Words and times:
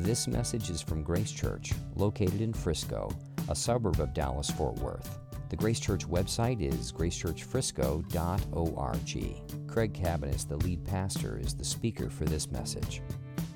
This 0.00 0.28
message 0.28 0.70
is 0.70 0.80
from 0.80 1.02
Grace 1.02 1.32
Church, 1.32 1.72
located 1.96 2.40
in 2.40 2.52
Frisco, 2.52 3.10
a 3.48 3.54
suburb 3.54 3.98
of 3.98 4.14
Dallas 4.14 4.48
Fort 4.48 4.76
Worth. 4.76 5.18
The 5.50 5.56
Grace 5.56 5.80
Church 5.80 6.08
website 6.08 6.62
is 6.62 6.92
gracechurchfrisco.org. 6.92 9.66
Craig 9.66 9.92
Cabaniss, 9.92 10.48
the 10.48 10.56
lead 10.58 10.84
pastor, 10.84 11.36
is 11.36 11.52
the 11.52 11.64
speaker 11.64 12.08
for 12.08 12.26
this 12.26 12.48
message. 12.52 13.02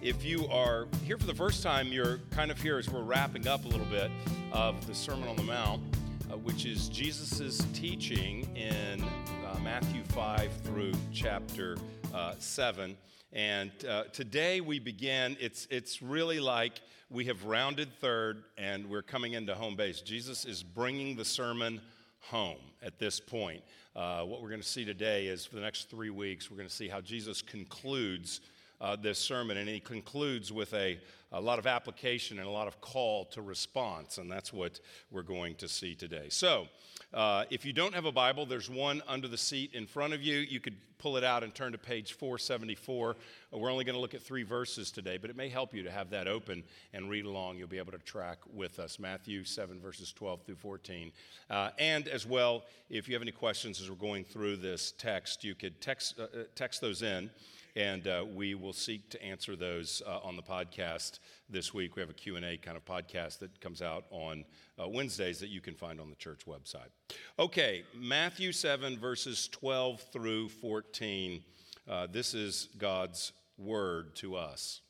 If 0.03 0.25
you 0.25 0.49
are 0.49 0.89
here 1.05 1.17
for 1.17 1.27
the 1.27 1.35
first 1.35 1.63
time, 1.63 1.93
you're 1.93 2.19
kind 2.31 2.51
of 2.51 2.61
here 2.61 2.77
as 2.77 2.91
we're 2.91 3.03
wrapping 3.03 3.47
up 3.47 3.65
a 3.65 3.69
little 3.69 3.87
bit 3.87 4.11
of 4.51 4.85
the 4.89 4.97
Sermon 4.97 5.29
on 5.29 5.37
the 5.37 5.45
Mount, 5.45 5.81
uh, 6.29 6.37
which 6.39 6.67
is 6.67 6.89
Jesus' 6.89 7.65
teaching 7.73 8.49
in 8.57 9.01
uh, 9.01 9.61
Matthew 9.63 10.03
5 10.07 10.51
through 10.65 10.91
chapter 11.13 11.77
uh, 12.13 12.35
7. 12.39 12.97
And 13.33 13.71
uh, 13.89 14.05
today 14.13 14.61
we 14.61 14.79
begin, 14.79 15.37
it's, 15.41 15.67
it's 15.71 16.03
really 16.03 16.41
like 16.41 16.81
we 17.11 17.25
have 17.27 17.45
rounded 17.45 17.89
third 18.01 18.45
and 18.59 18.89
we're 18.89 19.03
coming 19.03 19.33
into 19.33 19.55
home 19.55 19.77
base. 19.77 20.01
Jesus 20.01 20.45
is 20.45 20.63
bringing 20.63 21.17
the 21.17 21.25
sermon 21.25 21.81
home 22.21 22.59
at 22.83 22.99
this 22.99 23.21
point. 23.21 23.63
Uh, 23.97 24.23
what 24.23 24.43
we're 24.43 24.49
going 24.49 24.61
to 24.61 24.67
see 24.67 24.85
today 24.85 25.27
is 25.27 25.45
for 25.47 25.57
the 25.57 25.63
next 25.63 25.91
three 25.91 26.11
weeks, 26.11 26.51
we're 26.51 26.57
going 26.57 26.69
to 26.69 26.75
see 26.75 26.89
how 26.89 27.01
Jesus 27.01 27.43
concludes 27.43 28.41
uh, 28.81 28.97
this 28.97 29.19
sermon, 29.19 29.57
and 29.57 29.69
he 29.69 29.79
concludes 29.79 30.53
with 30.53 30.75
a, 30.75 30.99
a 31.31 31.41
lot 31.41 31.59
of 31.59 31.67
application 31.67 32.39
and 32.39 32.49
a 32.49 32.51
lot 32.51 32.67
of 32.67 32.81
call 32.81 33.25
to 33.27 33.41
response, 33.41 34.19
and 34.19 34.31
that's 34.31 34.53
what 34.53 34.81
we're 35.11 35.23
going 35.23 35.55
to 35.55 35.69
see 35.69 35.95
today. 35.95 36.27
So, 36.29 36.67
uh, 37.15 37.45
if 37.51 37.65
you 37.65 37.73
don't 37.73 37.95
have 37.95 38.07
a 38.07 38.13
Bible, 38.13 38.47
there's 38.47 38.71
one 38.71 39.03
under 39.07 39.29
the 39.29 39.37
seat 39.37 39.75
in 39.75 39.87
front 39.87 40.15
of 40.15 40.23
you. 40.23 40.37
You 40.37 40.61
could 40.61 40.77
pull 40.99 41.17
it 41.17 41.25
out 41.25 41.43
and 41.43 41.55
turn 41.55 41.73
to 41.73 41.79
page 41.79 42.13
474. 42.15 43.11
Uh, 43.53 43.59
we're 43.59 43.71
only 43.71 43.85
going 43.85 43.97
to 43.97 44.01
look 44.01 44.15
at 44.15 44.23
three 44.23 44.45
verses 44.45 44.91
today, 44.91 45.19
but 45.19 45.29
it 45.29 45.37
may 45.37 45.49
help 45.49 45.75
you 45.75 45.83
to 45.83 45.91
have 45.91 46.11
that 46.11 46.29
open 46.29 46.63
and 46.95 47.11
read 47.11 47.25
along. 47.25 47.59
You'll 47.59 47.69
be 47.69 47.79
able 47.79 47.93
to 47.93 47.99
track 47.99 48.39
with 48.55 48.79
us 48.79 48.99
Matthew 48.99 49.45
7, 49.45 49.81
verses 49.81 50.13
12 50.13 50.43
through 50.43 50.55
14. 50.55 51.13
Uh, 51.51 51.71
and 51.79 52.09
as 52.09 52.25
well, 52.25 52.63
if 52.89 53.09
you 53.09 53.15
have 53.15 53.23
any 53.23 53.33
questions 53.33 53.81
as 53.81 53.91
we're 53.91 53.97
going 53.97 54.25
through 54.25 54.57
this 54.57 54.93
text, 54.97 55.45
you 55.45 55.55
could 55.55 55.81
text, 55.81 56.19
uh, 56.19 56.23
uh 56.23 56.45
text 56.55 56.81
those 56.81 57.03
in 57.03 57.31
and 57.75 58.07
uh, 58.07 58.25
we 58.35 58.55
will 58.55 58.73
seek 58.73 59.09
to 59.11 59.23
answer 59.23 59.57
those 59.57 60.03
uh, 60.07 60.19
on 60.23 60.37
the 60.37 60.43
podcast 60.43 61.19
this 61.49 61.73
week. 61.73 61.97
We 61.97 62.01
have 62.01 62.11
a 62.11 62.15
Q&A 62.15 62.57
kind 62.59 62.77
of 62.77 62.85
podcast 62.85 63.39
that 63.39 63.61
comes 63.61 63.81
out 63.81 64.05
on 64.11 64.45
uh, 64.79 64.89
Wednesdays 64.89 65.39
that 65.41 65.49
you 65.49 65.61
can 65.61 65.75
find 65.75 66.01
on 66.01 66.11
the 66.11 66.17
church 66.17 66.43
website. 66.47 66.91
Okay, 67.39 67.85
Matthew 67.95 68.53
7, 68.53 68.99
verses 68.99 69.49
12 69.49 70.03
through 70.13 70.49
14. 70.49 71.43
Uh, 71.89 72.07
this 72.11 72.35
is 72.35 72.69
God's 72.79 73.33
word 73.57 74.15
to 74.17 74.37
us. 74.37 74.83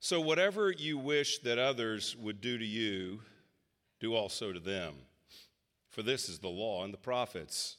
So, 0.00 0.20
whatever 0.20 0.70
you 0.70 0.98
wish 0.98 1.38
that 1.40 1.58
others 1.58 2.16
would 2.16 2.40
do 2.40 2.58
to 2.58 2.64
you, 2.64 3.20
do 4.00 4.14
also 4.14 4.52
to 4.52 4.58
them. 4.58 4.94
For 5.90 6.02
this 6.02 6.28
is 6.28 6.38
the 6.40 6.48
law 6.48 6.82
and 6.84 6.92
the 6.92 6.98
prophets. 6.98 7.76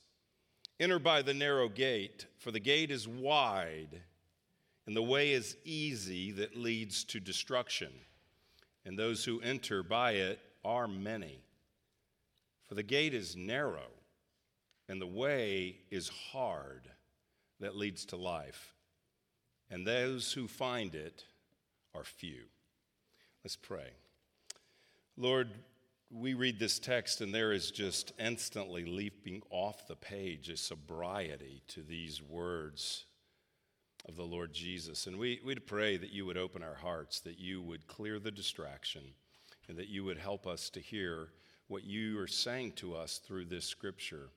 Enter 0.79 0.99
by 0.99 1.21
the 1.21 1.33
narrow 1.33 1.69
gate, 1.69 2.25
for 2.37 2.51
the 2.51 2.59
gate 2.59 2.91
is 2.91 3.07
wide, 3.07 4.01
and 4.85 4.95
the 4.95 5.03
way 5.03 5.31
is 5.31 5.55
easy 5.63 6.31
that 6.31 6.57
leads 6.57 7.03
to 7.05 7.19
destruction, 7.19 7.91
and 8.85 8.97
those 8.97 9.23
who 9.23 9.39
enter 9.41 9.83
by 9.83 10.13
it 10.13 10.39
are 10.65 10.87
many. 10.87 11.39
For 12.67 12.75
the 12.75 12.83
gate 12.83 13.13
is 13.13 13.35
narrow, 13.35 13.91
and 14.89 14.99
the 14.99 15.07
way 15.07 15.77
is 15.91 16.09
hard 16.31 16.89
that 17.59 17.75
leads 17.75 18.05
to 18.05 18.17
life, 18.17 18.73
and 19.69 19.85
those 19.85 20.33
who 20.33 20.47
find 20.47 20.95
it 20.95 21.23
are 21.93 22.03
few. 22.03 22.43
Let's 23.43 23.55
pray. 23.55 23.91
Lord, 25.17 25.49
we 26.15 26.35
read 26.35 26.59
this 26.59 26.77
text, 26.77 27.21
and 27.21 27.33
there 27.33 27.51
is 27.51 27.71
just 27.71 28.13
instantly 28.19 28.85
leaping 28.85 29.41
off 29.49 29.87
the 29.87 29.95
page 29.95 30.49
a 30.49 30.57
sobriety 30.57 31.63
to 31.69 31.81
these 31.81 32.21
words 32.21 33.05
of 34.07 34.15
the 34.15 34.23
Lord 34.23 34.53
Jesus. 34.53 35.07
And 35.07 35.17
we, 35.17 35.39
we'd 35.43 35.65
pray 35.65 35.97
that 35.97 36.11
you 36.11 36.25
would 36.25 36.37
open 36.37 36.61
our 36.61 36.75
hearts, 36.75 37.19
that 37.21 37.39
you 37.39 37.61
would 37.61 37.87
clear 37.87 38.19
the 38.19 38.31
distraction, 38.31 39.01
and 39.67 39.77
that 39.77 39.87
you 39.87 40.03
would 40.03 40.19
help 40.19 40.45
us 40.45 40.69
to 40.71 40.79
hear 40.79 41.29
what 41.67 41.83
you 41.83 42.19
are 42.19 42.27
saying 42.27 42.73
to 42.73 42.95
us 42.95 43.17
through 43.17 43.45
this 43.45 43.65
scripture, 43.65 44.29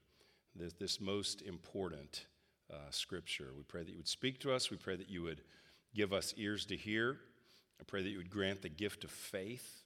this, 0.55 0.73
this 0.75 1.01
most 1.01 1.43
important 1.43 2.27
uh, 2.73 2.91
scripture. 2.91 3.49
We 3.55 3.65
pray 3.65 3.83
that 3.83 3.91
you 3.91 3.99
would 3.99 4.09
speak 4.09 4.41
to 4.41 4.53
us. 4.53 4.71
We 4.71 4.79
pray 4.79 4.97
that 4.97 5.11
you 5.11 5.23
would 5.23 5.43
give 5.95 6.13
us 6.13 6.33
ears 6.39 6.65
to 6.67 6.77
hear. 6.77 7.19
I 7.79 7.85
pray 7.85 8.03
that 8.03 8.09
you 8.09 8.19
would 8.19 8.31
grant 8.31 8.63
the 8.63 8.71
gift 8.71 9.05
of 9.05 9.11
faith 9.11 9.83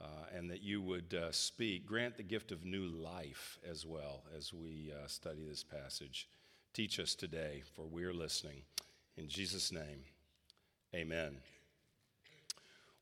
uh, 0.00 0.04
and 0.34 0.50
that 0.50 0.62
you 0.62 0.80
would 0.80 1.14
uh, 1.14 1.30
speak. 1.32 1.86
Grant 1.86 2.16
the 2.16 2.22
gift 2.22 2.52
of 2.52 2.64
new 2.64 2.86
life 2.86 3.58
as 3.68 3.84
well 3.84 4.24
as 4.36 4.52
we 4.52 4.92
uh, 4.92 5.06
study 5.06 5.44
this 5.48 5.62
passage. 5.62 6.28
Teach 6.72 7.00
us 7.00 7.14
today, 7.14 7.62
for 7.74 7.84
we're 7.84 8.14
listening. 8.14 8.62
In 9.16 9.28
Jesus' 9.28 9.72
name, 9.72 10.04
amen. 10.94 11.36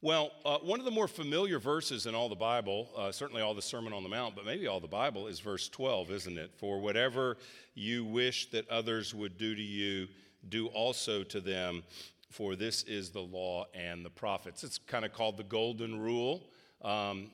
Well, 0.01 0.31
uh, 0.45 0.59
one 0.59 0.79
of 0.79 0.85
the 0.85 0.93
more 0.93 1.09
familiar 1.09 1.59
verses 1.59 2.07
in 2.07 2.15
all 2.15 2.29
the 2.29 2.37
Bible, 2.37 2.89
uh, 2.97 3.11
certainly 3.11 3.43
all 3.43 3.53
the 3.55 3.61
Sermon 3.61 3.93
on 3.93 4.05
the 4.05 4.09
Mount, 4.09 4.37
but 4.37 4.47
maybe 4.47 4.69
all 4.69 4.79
the 4.79 4.87
Bible, 4.87 5.27
is 5.27 5.41
verse 5.41 5.69
12, 5.69 6.13
isn't 6.13 6.39
it? 6.39 6.53
For 6.57 6.79
whatever 6.81 7.37
you 7.75 8.05
wish 8.05 8.49
that 8.51 8.69
others 8.69 9.13
would 9.13 9.37
do 9.37 9.57
to 9.57 9.63
you, 9.63 10.07
do 10.49 10.69
also 10.69 11.25
to 11.25 11.41
them, 11.41 11.83
for 12.31 12.55
this 12.55 12.85
is 12.85 13.11
the 13.11 13.21
law 13.21 13.67
and 13.75 14.05
the 14.05 14.11
prophets. 14.11 14.63
It's 14.63 14.79
kind 14.79 15.05
of 15.05 15.13
called 15.13 15.37
the 15.37 15.43
Golden 15.43 15.99
Rule. 15.99 16.49
Um, 16.83 17.31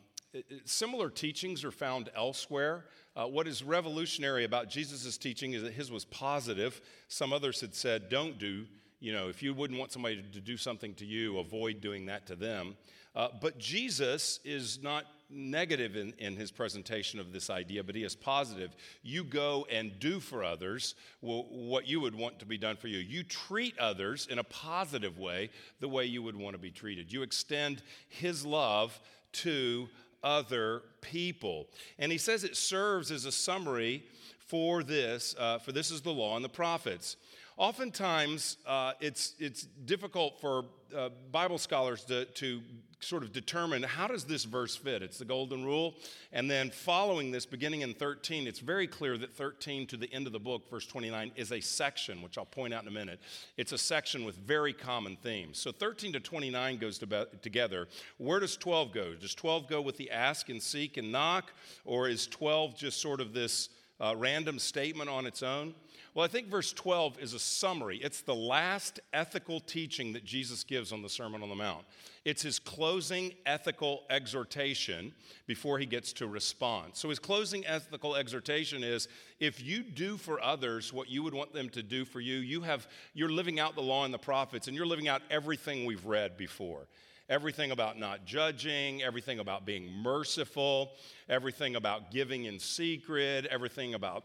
similar 0.64 1.10
teachings 1.10 1.64
are 1.64 1.70
found 1.70 2.10
elsewhere. 2.16 2.86
Uh, 3.16 3.26
what 3.26 3.46
is 3.46 3.62
revolutionary 3.62 4.44
about 4.44 4.68
Jesus' 4.68 5.16
teaching 5.16 5.52
is 5.52 5.62
that 5.62 5.72
his 5.72 5.90
was 5.90 6.04
positive. 6.06 6.80
Some 7.08 7.32
others 7.32 7.60
had 7.60 7.74
said, 7.74 8.08
don't 8.08 8.38
do, 8.38 8.66
you 9.00 9.12
know, 9.12 9.28
if 9.28 9.42
you 9.42 9.54
wouldn't 9.54 9.78
want 9.78 9.92
somebody 9.92 10.24
to 10.32 10.40
do 10.40 10.56
something 10.56 10.94
to 10.94 11.04
you, 11.04 11.38
avoid 11.38 11.80
doing 11.80 12.06
that 12.06 12.26
to 12.26 12.36
them. 12.36 12.76
Uh, 13.14 13.28
but 13.40 13.58
Jesus 13.58 14.40
is 14.44 14.82
not 14.82 15.04
negative 15.30 15.96
in, 15.96 16.12
in 16.18 16.36
his 16.36 16.50
presentation 16.50 17.20
of 17.20 17.32
this 17.32 17.48
idea, 17.48 17.82
but 17.84 17.94
he 17.94 18.02
is 18.02 18.16
positive. 18.16 18.74
You 19.02 19.24
go 19.24 19.66
and 19.70 19.92
do 19.98 20.20
for 20.20 20.42
others 20.42 20.94
what 21.20 21.86
you 21.86 22.00
would 22.00 22.14
want 22.14 22.38
to 22.40 22.46
be 22.46 22.58
done 22.58 22.76
for 22.76 22.88
you. 22.88 22.98
You 22.98 23.22
treat 23.22 23.78
others 23.78 24.26
in 24.30 24.38
a 24.38 24.44
positive 24.44 25.18
way, 25.18 25.50
the 25.80 25.88
way 25.88 26.06
you 26.06 26.22
would 26.22 26.36
want 26.36 26.54
to 26.54 26.58
be 26.58 26.70
treated. 26.70 27.12
You 27.12 27.22
extend 27.22 27.82
his 28.08 28.44
love 28.44 28.98
to 29.34 29.88
other 30.22 30.82
people. 31.00 31.68
And 31.98 32.10
he 32.10 32.18
says 32.18 32.44
it 32.44 32.56
serves 32.56 33.10
as 33.10 33.24
a 33.24 33.32
summary 33.32 34.04
for 34.38 34.82
this, 34.82 35.34
uh, 35.38 35.58
for 35.58 35.72
this 35.72 35.90
is 35.90 36.00
the 36.00 36.12
law 36.12 36.36
and 36.36 36.44
the 36.44 36.48
prophets. 36.48 37.16
Oftentimes, 37.56 38.56
uh, 38.66 38.92
it's, 39.00 39.34
it's 39.38 39.62
difficult 39.62 40.40
for 40.40 40.64
uh, 40.96 41.10
Bible 41.30 41.58
scholars 41.58 42.04
to, 42.04 42.24
to 42.24 42.60
sort 43.04 43.22
of 43.22 43.32
determine 43.32 43.82
how 43.82 44.06
does 44.06 44.24
this 44.24 44.44
verse 44.44 44.74
fit. 44.74 45.02
It's 45.02 45.18
the 45.18 45.24
golden 45.24 45.64
rule. 45.64 45.94
And 46.32 46.50
then 46.50 46.70
following 46.70 47.30
this, 47.30 47.46
beginning 47.46 47.82
in 47.82 47.94
13, 47.94 48.46
it's 48.46 48.58
very 48.58 48.86
clear 48.86 49.16
that 49.18 49.32
13 49.32 49.86
to 49.88 49.96
the 49.96 50.12
end 50.12 50.26
of 50.26 50.32
the 50.32 50.40
book, 50.40 50.68
verse 50.70 50.86
29, 50.86 51.32
is 51.36 51.52
a 51.52 51.60
section, 51.60 52.22
which 52.22 52.38
I'll 52.38 52.44
point 52.44 52.74
out 52.74 52.82
in 52.82 52.88
a 52.88 52.92
minute. 52.92 53.20
It's 53.56 53.72
a 53.72 53.78
section 53.78 54.24
with 54.24 54.36
very 54.36 54.72
common 54.72 55.16
themes. 55.16 55.58
So 55.58 55.72
13 55.72 56.12
to 56.14 56.20
29 56.20 56.78
goes 56.78 56.98
to 56.98 57.28
together. 57.42 57.88
Where 58.18 58.40
does 58.40 58.56
12 58.56 58.92
go? 58.92 59.14
Does 59.14 59.34
12 59.34 59.68
go 59.68 59.80
with 59.80 59.96
the 59.96 60.10
ask 60.10 60.48
and 60.48 60.62
seek 60.62 60.96
and 60.96 61.12
knock? 61.12 61.52
Or 61.84 62.08
is 62.08 62.26
12 62.26 62.76
just 62.76 63.00
sort 63.00 63.20
of 63.20 63.32
this 63.32 63.68
uh, 64.00 64.14
random 64.16 64.58
statement 64.58 65.08
on 65.08 65.26
its 65.26 65.42
own? 65.42 65.74
Well, 66.14 66.24
I 66.24 66.28
think 66.28 66.46
verse 66.46 66.72
12 66.72 67.18
is 67.20 67.34
a 67.34 67.40
summary. 67.40 67.98
It's 68.00 68.20
the 68.20 68.34
last 68.34 69.00
ethical 69.12 69.58
teaching 69.58 70.12
that 70.12 70.24
Jesus 70.24 70.62
gives 70.62 70.92
on 70.92 71.02
the 71.02 71.08
Sermon 71.08 71.42
on 71.42 71.48
the 71.48 71.56
Mount. 71.56 71.84
It's 72.24 72.42
his 72.42 72.60
closing 72.60 73.34
ethical 73.46 74.04
exhortation 74.08 75.12
before 75.48 75.80
he 75.80 75.86
gets 75.86 76.12
to 76.14 76.28
respond. 76.28 76.92
So, 76.94 77.08
his 77.08 77.18
closing 77.18 77.66
ethical 77.66 78.14
exhortation 78.14 78.84
is 78.84 79.08
if 79.40 79.60
you 79.60 79.82
do 79.82 80.16
for 80.16 80.40
others 80.40 80.92
what 80.92 81.10
you 81.10 81.24
would 81.24 81.34
want 81.34 81.52
them 81.52 81.68
to 81.70 81.82
do 81.82 82.04
for 82.04 82.20
you, 82.20 82.36
you 82.36 82.60
have, 82.62 82.86
you're 83.12 83.28
living 83.28 83.58
out 83.58 83.74
the 83.74 83.82
law 83.82 84.04
and 84.04 84.14
the 84.14 84.18
prophets, 84.18 84.68
and 84.68 84.76
you're 84.76 84.86
living 84.86 85.08
out 85.08 85.22
everything 85.30 85.84
we've 85.84 86.06
read 86.06 86.36
before 86.36 86.86
everything 87.28 87.70
about 87.70 87.98
not 87.98 88.24
judging, 88.24 89.02
everything 89.02 89.38
about 89.38 89.64
being 89.64 89.90
merciful, 89.90 90.92
everything 91.28 91.76
about 91.76 92.10
giving 92.10 92.44
in 92.44 92.58
secret, 92.58 93.46
everything 93.46 93.94
about 93.94 94.24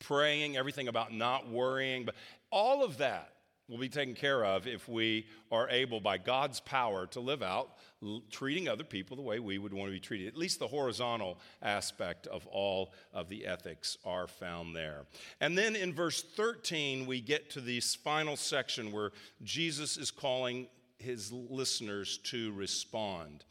praying, 0.00 0.56
everything 0.56 0.88
about 0.88 1.12
not 1.12 1.48
worrying, 1.48 2.04
but 2.04 2.14
all 2.50 2.82
of 2.82 2.98
that 2.98 3.30
will 3.68 3.78
be 3.78 3.88
taken 3.88 4.14
care 4.14 4.44
of 4.44 4.66
if 4.66 4.88
we 4.88 5.26
are 5.50 5.68
able, 5.70 5.98
by 5.98 6.18
God's 6.18 6.60
power, 6.60 7.06
to 7.06 7.20
live 7.20 7.42
out 7.42 7.70
l- 8.02 8.22
treating 8.30 8.68
other 8.68 8.84
people 8.84 9.16
the 9.16 9.22
way 9.22 9.38
we 9.38 9.56
would 9.56 9.72
want 9.72 9.88
to 9.88 9.92
be 9.92 10.00
treated. 10.00 10.28
At 10.28 10.36
least 10.36 10.58
the 10.58 10.66
horizontal 10.66 11.38
aspect 11.62 12.26
of 12.26 12.46
all 12.46 12.92
of 13.12 13.28
the 13.30 13.46
ethics 13.46 13.96
are 14.04 14.26
found 14.26 14.76
there. 14.76 15.06
And 15.40 15.56
then 15.56 15.76
in 15.76 15.94
verse 15.94 16.22
13, 16.22 17.06
we 17.06 17.20
get 17.20 17.50
to 17.50 17.60
this 17.60 17.94
final 17.94 18.36
section 18.36 18.92
where 18.92 19.12
Jesus 19.42 19.96
is 19.96 20.10
calling 20.10 20.66
his 20.98 21.32
listeners 21.32 22.18
to 22.24 22.52
respond. 22.52 23.44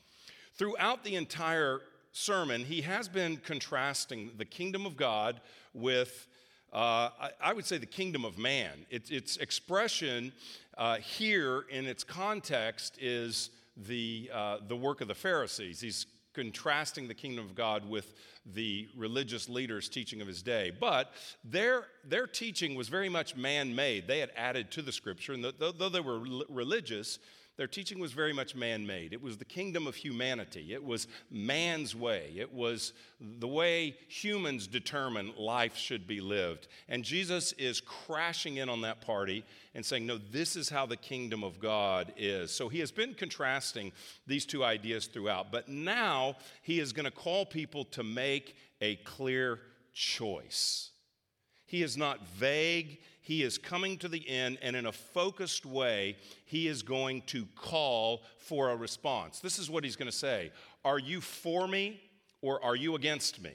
Throughout 0.55 1.03
the 1.03 1.15
entire 1.15 1.81
sermon, 2.11 2.63
he 2.63 2.81
has 2.81 3.07
been 3.07 3.37
contrasting 3.37 4.31
the 4.37 4.45
kingdom 4.45 4.85
of 4.85 4.95
God 4.95 5.41
with, 5.73 6.27
uh, 6.71 7.09
I, 7.19 7.31
I, 7.41 7.53
would 7.53 7.65
say, 7.65 7.77
the 7.77 7.85
kingdom 7.85 8.23
of 8.23 8.37
man. 8.37 8.85
It, 8.89 9.11
its 9.11 9.37
expression 9.37 10.31
uh, 10.77 10.97
here 10.97 11.65
in 11.69 11.85
its 11.85 12.03
context 12.03 12.97
is 13.01 13.49
the, 13.75 14.29
uh, 14.31 14.57
the 14.67 14.75
work 14.75 15.01
of 15.01 15.07
the 15.07 15.15
Pharisees. 15.15 15.81
He's 15.81 16.05
contrasting 16.33 17.07
the 17.07 17.13
kingdom 17.13 17.45
of 17.45 17.55
God 17.55 17.87
with 17.87 18.13
the 18.45 18.87
religious 18.95 19.47
leaders' 19.47 19.89
teaching 19.89 20.21
of 20.21 20.27
his 20.27 20.41
day. 20.41 20.71
But 20.77 21.11
their, 21.43 21.85
their 22.03 22.27
teaching 22.27 22.75
was 22.75 22.89
very 22.89 23.09
much 23.09 23.35
man 23.35 23.73
made. 23.73 24.07
They 24.07 24.19
had 24.19 24.31
added 24.35 24.71
to 24.71 24.81
the 24.81 24.91
scripture, 24.91 25.33
and 25.33 25.43
though, 25.43 25.71
though 25.71 25.89
they 25.89 25.99
were 25.99 26.19
religious, 26.49 27.19
their 27.55 27.67
teaching 27.67 27.99
was 27.99 28.13
very 28.13 28.33
much 28.33 28.55
man 28.55 28.87
made. 28.87 29.13
It 29.13 29.21
was 29.21 29.37
the 29.37 29.45
kingdom 29.45 29.85
of 29.85 29.95
humanity. 29.95 30.73
It 30.73 30.83
was 30.83 31.07
man's 31.29 31.95
way. 31.95 32.31
It 32.35 32.51
was 32.51 32.93
the 33.19 33.47
way 33.47 33.95
humans 34.07 34.65
determine 34.65 35.33
life 35.37 35.77
should 35.77 36.07
be 36.07 36.19
lived. 36.19 36.67
And 36.89 37.03
Jesus 37.03 37.51
is 37.53 37.79
crashing 37.79 38.57
in 38.57 38.69
on 38.69 38.81
that 38.81 39.01
party 39.01 39.45
and 39.75 39.85
saying, 39.85 40.07
No, 40.07 40.17
this 40.17 40.55
is 40.55 40.69
how 40.69 40.87
the 40.87 40.97
kingdom 40.97 41.43
of 41.43 41.59
God 41.59 42.11
is. 42.17 42.51
So 42.51 42.69
he 42.69 42.79
has 42.79 42.91
been 42.91 43.13
contrasting 43.13 43.91
these 44.25 44.47
two 44.47 44.63
ideas 44.63 45.05
throughout. 45.05 45.51
But 45.51 45.69
now 45.69 46.37
he 46.63 46.79
is 46.79 46.91
going 46.91 47.05
to 47.05 47.11
call 47.11 47.45
people 47.45 47.85
to 47.85 48.03
make 48.03 48.55
a 48.81 48.95
clear 48.97 49.59
choice. 49.93 50.89
He 51.65 51.83
is 51.83 51.97
not 51.97 52.27
vague 52.27 52.99
he 53.23 53.41
is 53.41 53.57
coming 53.57 53.97
to 53.99 54.09
the 54.09 54.27
end, 54.29 54.57
and 54.61 54.75
in 54.75 54.85
a 54.85 54.91
focused 54.91 55.65
way, 55.65 56.17
he 56.43 56.67
is 56.67 56.83
going 56.83 57.21
to 57.27 57.47
call 57.55 58.23
for 58.37 58.69
a 58.69 58.75
response. 58.75 59.39
This 59.39 59.57
is 59.59 59.69
what 59.69 59.85
he's 59.85 59.95
going 59.95 60.11
to 60.11 60.15
say 60.15 60.51
Are 60.83 60.99
you 60.99 61.21
for 61.21 61.65
me 61.65 62.01
or 62.41 62.63
are 62.63 62.75
you 62.75 62.95
against 62.95 63.41
me? 63.41 63.53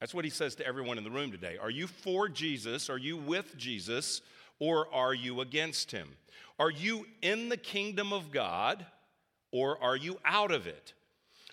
That's 0.00 0.14
what 0.14 0.24
he 0.24 0.32
says 0.32 0.56
to 0.56 0.66
everyone 0.66 0.98
in 0.98 1.04
the 1.04 1.12
room 1.12 1.30
today. 1.30 1.56
Are 1.62 1.70
you 1.70 1.86
for 1.86 2.28
Jesus? 2.28 2.90
Are 2.90 2.98
you 2.98 3.16
with 3.16 3.56
Jesus? 3.56 4.20
Or 4.58 4.92
are 4.92 5.14
you 5.14 5.40
against 5.40 5.92
him? 5.92 6.08
Are 6.58 6.70
you 6.70 7.06
in 7.22 7.48
the 7.48 7.56
kingdom 7.56 8.12
of 8.12 8.32
God 8.32 8.84
or 9.52 9.80
are 9.80 9.96
you 9.96 10.18
out 10.24 10.50
of 10.50 10.66
it? 10.66 10.92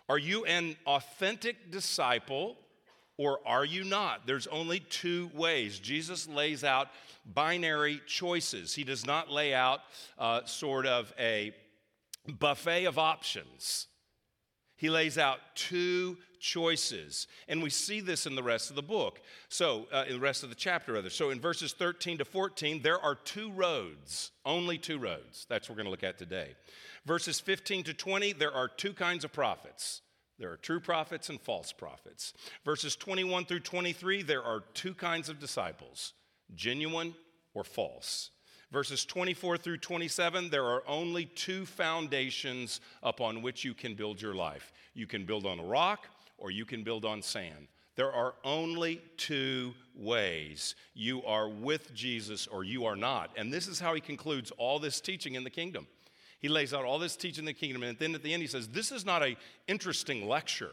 Are 0.10 0.18
you 0.18 0.46
an 0.46 0.76
authentic 0.88 1.72
disciple 1.72 2.58
or 3.22 3.40
are 3.46 3.64
you 3.64 3.84
not? 3.84 4.26
There's 4.26 4.48
only 4.48 4.80
two 4.80 5.30
ways. 5.36 5.78
Jesus 5.78 6.28
lays 6.28 6.64
out 6.64 6.88
binary 7.24 8.02
choices. 8.08 8.74
He 8.74 8.84
does 8.84 9.06
not 9.06 9.30
lay 9.30 9.54
out 9.54 9.82
uh, 10.18 10.44
sort 10.46 10.88
of 10.88 11.14
a 11.20 11.54
buffet 12.40 12.86
of 12.86 12.98
options. 12.98 13.86
He 14.76 14.90
lays 14.90 15.20
out 15.20 15.38
two 15.54 16.18
choices. 16.40 17.28
And 17.48 17.62
we 17.62 17.70
see 17.70 18.02
this 18.02 18.26
in 18.26 18.34
the 18.34 18.42
rest 18.42 18.72
of 18.72 18.76
the 18.76 18.82
book. 18.82 19.22
So, 19.50 19.86
uh, 19.94 20.06
in 20.08 20.14
the 20.16 20.20
rest 20.20 20.42
of 20.42 20.50
the 20.50 20.56
chapter, 20.56 20.94
rather. 20.94 21.12
So, 21.12 21.30
in 21.30 21.40
verses 21.40 21.74
13 21.74 22.18
to 22.18 22.26
14, 22.26 22.82
there 22.82 23.00
are 23.00 23.14
two 23.14 23.52
roads, 23.52 24.32
only 24.48 24.80
two 24.80 24.98
roads. 24.98 25.46
That's 25.48 25.70
what 25.70 25.78
we're 25.78 25.84
going 25.84 25.86
to 25.86 25.92
look 25.92 26.04
at 26.04 26.18
today. 26.18 26.56
Verses 27.06 27.40
15 27.40 27.84
to 27.84 27.94
20, 27.94 28.34
there 28.34 28.52
are 28.52 28.68
two 28.68 28.94
kinds 28.94 29.24
of 29.24 29.32
prophets. 29.32 30.02
There 30.42 30.52
are 30.52 30.58
true 30.58 30.80
prophets 30.80 31.30
and 31.30 31.40
false 31.40 31.72
prophets. 31.72 32.34
Verses 32.66 32.96
21 32.96 33.46
through 33.46 33.60
23, 33.60 34.24
there 34.24 34.42
are 34.42 34.64
two 34.74 34.96
kinds 34.96 35.30
of 35.30 35.40
disciples 35.40 36.14
genuine 36.56 37.14
or 37.54 37.64
false. 37.64 38.32
Verses 38.72 39.06
24 39.06 39.58
through 39.58 39.78
27, 39.78 40.50
there 40.50 40.66
are 40.66 40.82
only 40.88 41.26
two 41.26 41.64
foundations 41.68 42.82
upon 43.04 43.44
which 43.44 43.64
you 43.64 43.76
can 43.76 43.94
build 43.94 44.20
your 44.20 44.34
life. 44.34 44.74
You 44.96 45.06
can 45.06 45.26
build 45.26 45.46
on 45.46 45.60
a 45.60 45.64
rock 45.64 46.08
or 46.40 46.50
you 46.50 46.66
can 46.66 46.84
build 46.84 47.06
on 47.06 47.22
sand. 47.22 47.68
There 47.96 48.12
are 48.12 48.34
only 48.44 49.00
two 49.18 49.76
ways. 49.94 50.74
You 50.96 51.24
are 51.24 51.50
with 51.50 51.94
Jesus 51.94 52.48
or 52.48 52.64
you 52.64 52.86
are 52.86 52.96
not. 52.96 53.30
And 53.38 53.54
this 53.54 53.68
is 53.68 53.80
how 53.80 53.94
he 53.94 54.02
concludes 54.02 54.50
all 54.58 54.80
this 54.80 55.02
teaching 55.02 55.36
in 55.36 55.44
the 55.44 55.52
kingdom. 55.52 55.86
He 56.42 56.50
lays 56.50 56.74
out 56.74 56.86
all 56.86 57.00
this 57.00 57.16
teaching 57.16 57.46
the 57.46 57.54
kingdom, 57.54 57.84
and 57.84 57.98
then 57.98 58.16
at 58.16 58.24
the 58.24 58.34
end 58.34 58.42
he 58.42 58.48
says, 58.48 58.68
This 58.68 58.92
is 58.92 59.06
not 59.06 59.24
an 59.24 59.38
interesting 59.68 60.28
lecture. 60.28 60.72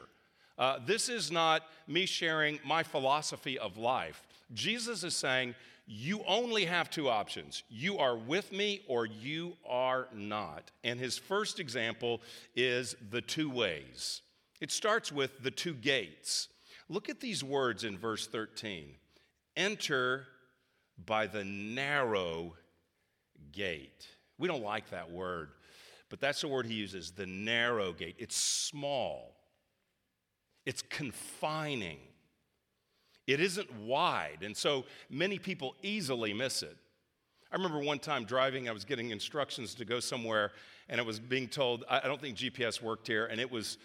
Uh, 0.59 0.79
this 0.85 1.09
is 1.09 1.31
not 1.31 1.63
me 1.87 2.05
sharing 2.05 2.59
my 2.65 2.83
philosophy 2.83 3.59
of 3.59 3.77
life. 3.77 4.27
Jesus 4.53 5.05
is 5.05 5.15
saying, 5.15 5.55
you 5.91 6.23
only 6.27 6.67
have 6.67 6.91
two 6.91 7.09
options. 7.09 7.63
You 7.71 7.97
are 7.97 8.15
with 8.15 8.53
me 8.53 8.83
or 8.89 9.07
you 9.07 9.57
are 9.67 10.07
not. 10.13 10.71
And 10.85 11.01
his 11.01 11.17
first 11.17 11.59
example 11.59 12.21
is 12.55 12.95
the 13.11 13.23
two 13.23 13.49
ways. 13.49 14.21
It 14.61 14.71
starts 14.71 15.11
with 15.11 15.43
the 15.43 15.51
two 15.51 15.73
gates. 15.73 16.49
Look 16.91 17.09
at 17.09 17.21
these 17.21 17.43
words 17.43 17.85
in 17.85 17.97
verse 17.97 18.27
13 18.27 18.95
enter 19.57 20.27
by 21.05 21.27
the 21.27 21.43
narrow 21.43 22.55
gate. 23.51 24.07
We 24.39 24.47
don't 24.47 24.63
like 24.63 24.91
that 24.91 25.11
word, 25.11 25.51
but 26.09 26.21
that's 26.21 26.41
the 26.41 26.49
word 26.49 26.67
he 26.67 26.75
uses 26.75 27.11
the 27.11 27.27
narrow 27.27 27.93
gate. 27.93 28.17
It's 28.19 28.37
small, 28.37 29.35
it's 30.65 30.83
confining. 30.83 31.99
It 33.27 33.41
isn't 33.41 33.71
wide, 33.81 34.39
and 34.41 34.57
so 34.57 34.87
many 35.11 35.39
people 35.39 35.75
easily 35.83 36.33
miss 36.33 36.63
it. 36.63 36.77
I 37.53 37.57
remember 37.57 37.81
one 37.81 37.99
time 37.99 38.25
driving, 38.25 38.69
I 38.69 38.73
was 38.73 38.87
getting 38.87 39.11
instructions 39.11 39.75
to 39.75 39.85
go 39.85 40.01
somewhere, 40.01 40.53
and 40.89 40.99
I 40.99 41.05
was 41.05 41.21
being 41.21 41.47
told, 41.47 41.85
I 41.91 42.01
don't 42.01 42.21
think 42.21 42.39
GPS 42.39 42.81
worked 42.81 43.07
here, 43.07 43.27
and 43.27 43.39
it 43.39 43.51
was, 43.51 43.77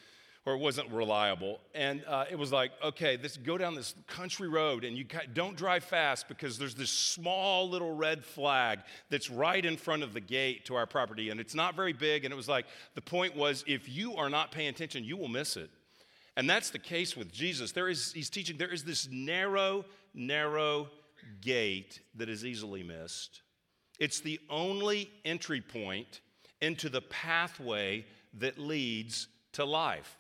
or 0.45 0.54
it 0.54 0.60
wasn't 0.60 0.92
reliable. 0.92 1.60
And 1.74 2.04
uh, 2.06 2.25
it 2.30 2.38
was 2.38 2.51
like, 2.51 2.72
okay, 2.84 3.16
this, 3.16 3.38
go 3.38 3.57
down 3.57 3.75
this 3.75 3.95
country 4.07 4.50
road, 4.50 4.84
and 4.84 4.98
you 4.98 5.06
don't 5.34 5.56
drive 5.56 5.84
fast 5.84 6.28
because 6.28 6.57
there's 6.57 6.75
this 6.75 6.90
small 6.90 7.69
little 7.69 7.95
red 7.95 8.25
flag 8.25 8.80
that's 9.10 9.30
right 9.30 9.63
in 9.66 9.78
front 9.78 10.04
of 10.04 10.13
the 10.13 10.19
gate 10.19 10.66
to 10.66 10.75
our 10.75 10.86
property, 10.86 11.30
and 11.30 11.40
it's 11.40 11.56
not 11.56 11.75
very 11.75 11.94
big. 11.94 12.25
And 12.25 12.34
it 12.34 12.36
was 12.36 12.50
like, 12.50 12.66
the 12.95 13.01
point 13.01 13.36
was, 13.36 13.63
if 13.68 13.88
you 13.88 14.16
are 14.16 14.30
not 14.30 14.51
paying 14.51 14.69
attention, 14.69 15.04
you 15.04 15.16
will 15.16 15.30
miss 15.30 15.56
it. 15.56 15.69
And 16.36 16.50
that's 16.50 16.72
the 16.72 16.80
case 16.80 17.16
with 17.16 17.31
Jesus. 17.31 17.72
There 17.72 17.88
is, 17.88 18.12
he's 18.12 18.30
teaching 18.30 18.57
there 18.57 18.74
is 18.74 18.84
this 18.84 19.07
narrow, 19.10 19.86
narrow 20.13 20.90
gate 21.42 22.01
that 22.16 22.28
is 22.28 22.45
easily 22.45 22.84
missed. 22.84 23.42
It's 24.00 24.19
the 24.19 24.40
only 24.50 25.10
entry 25.24 25.62
point 25.62 26.22
into 26.60 26.90
the 26.90 27.01
pathway 27.01 28.06
that 28.40 28.57
leads 28.57 29.28
to 29.54 29.64
life. 29.64 30.18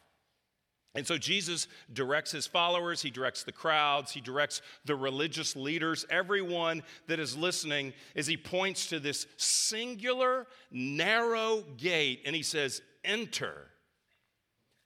And 0.95 1.07
so 1.07 1.17
Jesus 1.17 1.67
directs 1.91 2.31
his 2.31 2.45
followers, 2.45 3.01
he 3.01 3.09
directs 3.09 3.43
the 3.43 3.51
crowds, 3.51 4.11
he 4.11 4.21
directs 4.21 4.61
the 4.85 4.95
religious 4.95 5.55
leaders, 5.55 6.05
everyone 6.09 6.83
that 7.07 7.19
is 7.19 7.35
listening, 7.35 7.93
as 8.15 8.27
he 8.27 8.37
points 8.37 8.87
to 8.87 8.99
this 8.99 9.25
singular, 9.37 10.45
narrow 10.69 11.63
gate, 11.77 12.21
and 12.25 12.35
he 12.35 12.43
says, 12.43 12.81
Enter, 13.03 13.69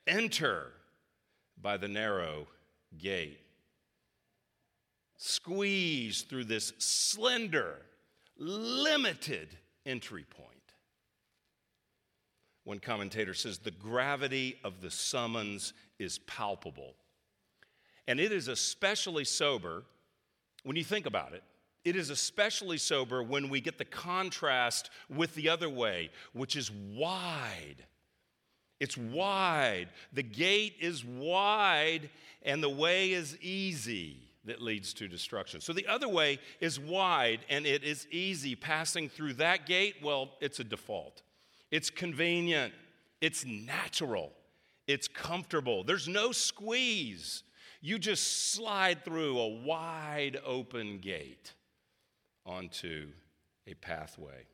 enter 0.08 0.72
by 1.62 1.76
the 1.76 1.90
narrow 1.90 2.48
gate. 2.98 3.42
Squeeze 5.18 6.22
through 6.22 6.46
this 6.46 6.72
slender, 6.78 7.82
limited 8.38 9.50
entry 9.86 10.24
point. 10.30 10.58
One 12.64 12.80
commentator 12.80 13.34
says 13.34 13.60
the 13.60 13.72
gravity 13.72 14.58
of 14.62 14.82
the 14.82 14.92
summons 14.92 15.74
is 16.00 16.20
palpable. 16.20 16.94
And 18.08 18.20
it 18.20 18.32
is 18.32 18.48
especially 18.48 19.26
sober 19.26 19.84
when 20.64 20.76
you 20.76 20.84
think 20.84 21.06
about 21.06 21.34
it. 21.34 21.44
It 21.84 21.96
is 21.96 22.10
especially 22.10 22.78
sober 22.78 23.24
when 23.24 23.50
we 23.50 23.62
get 23.62 23.78
the 23.78 23.86
contrast 23.86 24.90
with 25.10 25.36
the 25.36 25.50
other 25.50 25.70
way, 25.70 26.10
which 26.34 26.56
is 26.56 26.72
wide 26.72 27.86
it's 28.80 28.98
wide. 28.98 29.90
The 30.14 30.24
gate 30.24 30.76
is 30.80 31.04
wide, 31.04 32.10
and 32.44 32.62
the 32.62 32.70
way 32.70 33.12
is 33.12 33.38
easy 33.42 34.18
that 34.46 34.62
leads 34.62 34.94
to 34.94 35.08
destruction. 35.08 35.62
So 35.62 35.74
the 35.74 35.88
other 35.88 36.08
way 36.08 36.40
is 36.62 36.80
wide, 36.80 37.40
and 37.50 37.66
it 37.66 37.84
is 37.84 38.08
easy. 38.12 38.56
Passing 38.56 39.10
through 39.10 39.34
that 39.34 39.66
gate, 39.66 39.96
well, 40.04 40.30
it's 40.40 40.60
a 40.60 40.64
default. 40.64 41.22
It's 41.72 41.90
convenient, 41.90 42.74
it's 43.20 43.46
natural, 43.46 44.32
it's 44.88 45.08
comfortable. 45.08 45.84
There's 45.84 46.08
no 46.08 46.32
squeeze. 46.32 47.44
You 47.82 48.00
just 48.00 48.52
slide 48.54 49.04
through 49.04 49.38
a 49.40 49.48
wide 49.48 50.40
open 50.46 51.00
gate 51.00 51.54
onto 52.46 53.10
a 53.68 53.74
pathway. 53.76 54.46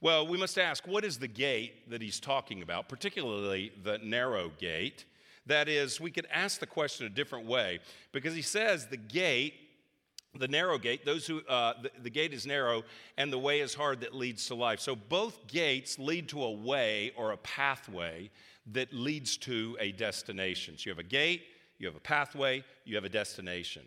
Well, 0.00 0.26
we 0.26 0.36
must 0.36 0.58
ask 0.58 0.86
what 0.86 1.04
is 1.04 1.18
the 1.18 1.28
gate 1.28 1.90
that 1.90 2.02
he's 2.02 2.20
talking 2.20 2.62
about, 2.62 2.88
particularly 2.88 3.72
the 3.82 3.98
narrow 3.98 4.50
gate? 4.58 5.04
That 5.46 5.68
is, 5.68 6.00
we 6.00 6.10
could 6.10 6.26
ask 6.32 6.58
the 6.58 6.66
question 6.66 7.06
a 7.06 7.10
different 7.10 7.46
way 7.46 7.80
because 8.12 8.34
he 8.34 8.42
says 8.42 8.86
the 8.86 8.96
gate 8.96 9.54
the 10.36 10.48
narrow 10.48 10.78
gate, 10.78 11.04
those 11.04 11.26
who, 11.26 11.42
uh, 11.48 11.74
the, 11.80 11.90
the 12.02 12.10
gate 12.10 12.32
is 12.32 12.46
narrow 12.46 12.82
and 13.16 13.32
the 13.32 13.38
way 13.38 13.60
is 13.60 13.74
hard 13.74 14.00
that 14.00 14.14
leads 14.14 14.46
to 14.48 14.54
life. 14.54 14.80
So 14.80 14.96
both 14.96 15.46
gates 15.46 15.98
lead 15.98 16.28
to 16.30 16.42
a 16.42 16.50
way 16.50 17.12
or 17.16 17.32
a 17.32 17.36
pathway 17.36 18.30
that 18.72 18.92
leads 18.92 19.36
to 19.38 19.76
a 19.80 19.92
destination. 19.92 20.76
So 20.78 20.84
you 20.86 20.92
have 20.92 20.98
a 20.98 21.08
gate, 21.08 21.42
you 21.78 21.86
have 21.86 21.96
a 21.96 22.00
pathway, 22.00 22.64
you 22.84 22.94
have 22.94 23.04
a 23.04 23.08
destination. 23.08 23.82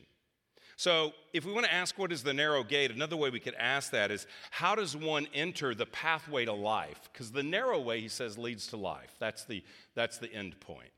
So, 0.80 1.14
if 1.34 1.44
we 1.44 1.52
want 1.52 1.66
to 1.66 1.74
ask 1.74 1.98
what 1.98 2.12
is 2.12 2.22
the 2.22 2.36
narrow 2.36 2.64
gate, 2.64 2.92
another 2.92 3.18
way 3.18 3.32
we 3.32 3.40
could 3.40 3.56
ask 3.56 3.90
that 3.92 4.12
is 4.12 4.28
how 4.52 4.76
does 4.76 4.96
one 4.96 5.28
enter 5.34 5.74
the 5.74 5.88
pathway 5.88 6.46
to 6.46 6.54
life? 6.54 7.10
Because 7.12 7.32
the 7.32 7.42
narrow 7.42 7.82
way, 7.82 8.00
he 8.00 8.08
says, 8.08 8.38
leads 8.38 8.68
to 8.68 8.78
life. 8.78 9.16
That's 9.18 9.44
the, 9.44 9.64
that's 9.96 10.20
the 10.20 10.32
end 10.32 10.60
point. 10.60 10.92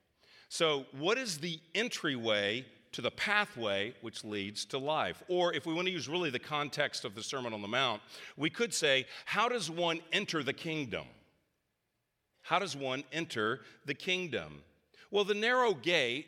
So, 0.50 0.86
what 0.98 1.18
is 1.18 1.38
the 1.38 1.62
entryway 1.76 2.66
to 2.92 3.02
the 3.02 3.12
pathway 3.12 3.94
which 4.02 4.26
leads 4.26 4.66
to 4.66 4.78
life? 4.78 5.24
Or, 5.30 5.54
if 5.54 5.66
we 5.66 5.74
want 5.74 5.88
to 5.88 5.94
use 5.94 6.10
really 6.10 6.30
the 6.30 6.40
context 6.40 7.06
of 7.06 7.16
the 7.16 7.24
Sermon 7.24 7.54
on 7.54 7.62
the 7.62 7.68
Mount, 7.70 8.02
we 8.36 8.50
could 8.50 8.74
say, 8.74 9.06
how 9.24 9.48
does 9.48 9.72
one 9.72 10.02
enter 10.12 10.44
the 10.44 10.52
kingdom? 10.52 11.06
How 12.50 12.58
does 12.58 12.75
one 12.75 13.03
enter 13.13 13.60
the 13.86 13.94
kingdom? 13.94 14.63
Well, 15.12 15.24
the 15.24 15.36
narrow 15.36 15.75
gate 15.75 16.25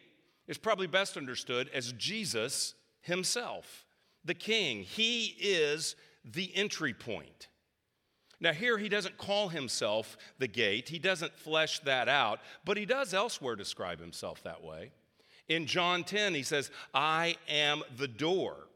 is 0.48 0.60
probably 0.60 0.86
best 0.86 1.18
understood 1.18 1.68
as 1.74 1.94
Jesus 1.94 2.76
himself, 3.02 3.88
the 4.24 4.36
king. 4.36 4.84
He 4.84 5.36
is 5.40 5.96
the 6.24 6.56
entry 6.56 6.94
point. 6.94 7.48
Now, 8.40 8.54
here 8.54 8.78
he 8.78 8.88
doesn't 8.88 9.18
call 9.18 9.50
himself 9.50 10.16
the 10.38 10.48
gate, 10.48 10.90
he 10.90 11.00
doesn't 11.00 11.34
flesh 11.40 11.80
that 11.80 12.08
out, 12.08 12.40
but 12.66 12.78
he 12.78 12.86
does 12.86 13.16
elsewhere 13.16 13.56
describe 13.56 14.00
himself 14.00 14.44
that 14.44 14.64
way. 14.64 14.92
In 15.48 15.66
John 15.66 16.04
10, 16.04 16.36
he 16.36 16.44
says, 16.44 16.70
I 16.94 17.36
am 17.50 17.82
the 17.98 18.08
door. 18.08 18.68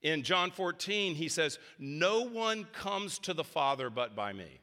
In 0.00 0.22
John 0.22 0.50
14, 0.50 1.16
he 1.16 1.28
says, 1.28 1.58
No 1.78 2.22
one 2.22 2.64
comes 2.72 3.18
to 3.18 3.34
the 3.34 3.44
Father 3.44 3.90
but 3.90 4.16
by 4.16 4.32
me. 4.32 4.60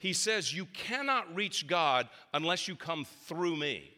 He 0.00 0.14
says, 0.14 0.52
You 0.52 0.64
cannot 0.64 1.32
reach 1.36 1.66
God 1.66 2.08
unless 2.32 2.66
you 2.66 2.74
come 2.74 3.06
through 3.26 3.56
me. 3.56 3.90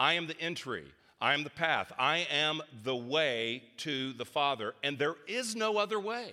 I 0.00 0.14
am 0.14 0.26
the 0.26 0.40
entry. 0.40 0.86
I 1.20 1.34
am 1.34 1.44
the 1.44 1.50
path. 1.50 1.92
I 1.98 2.26
am 2.30 2.62
the 2.82 2.96
way 2.96 3.62
to 3.78 4.14
the 4.14 4.24
Father, 4.24 4.74
and 4.82 4.98
there 4.98 5.16
is 5.28 5.54
no 5.54 5.76
other 5.76 6.00
way. 6.00 6.32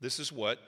This 0.00 0.20
is 0.20 0.32
what 0.32 0.60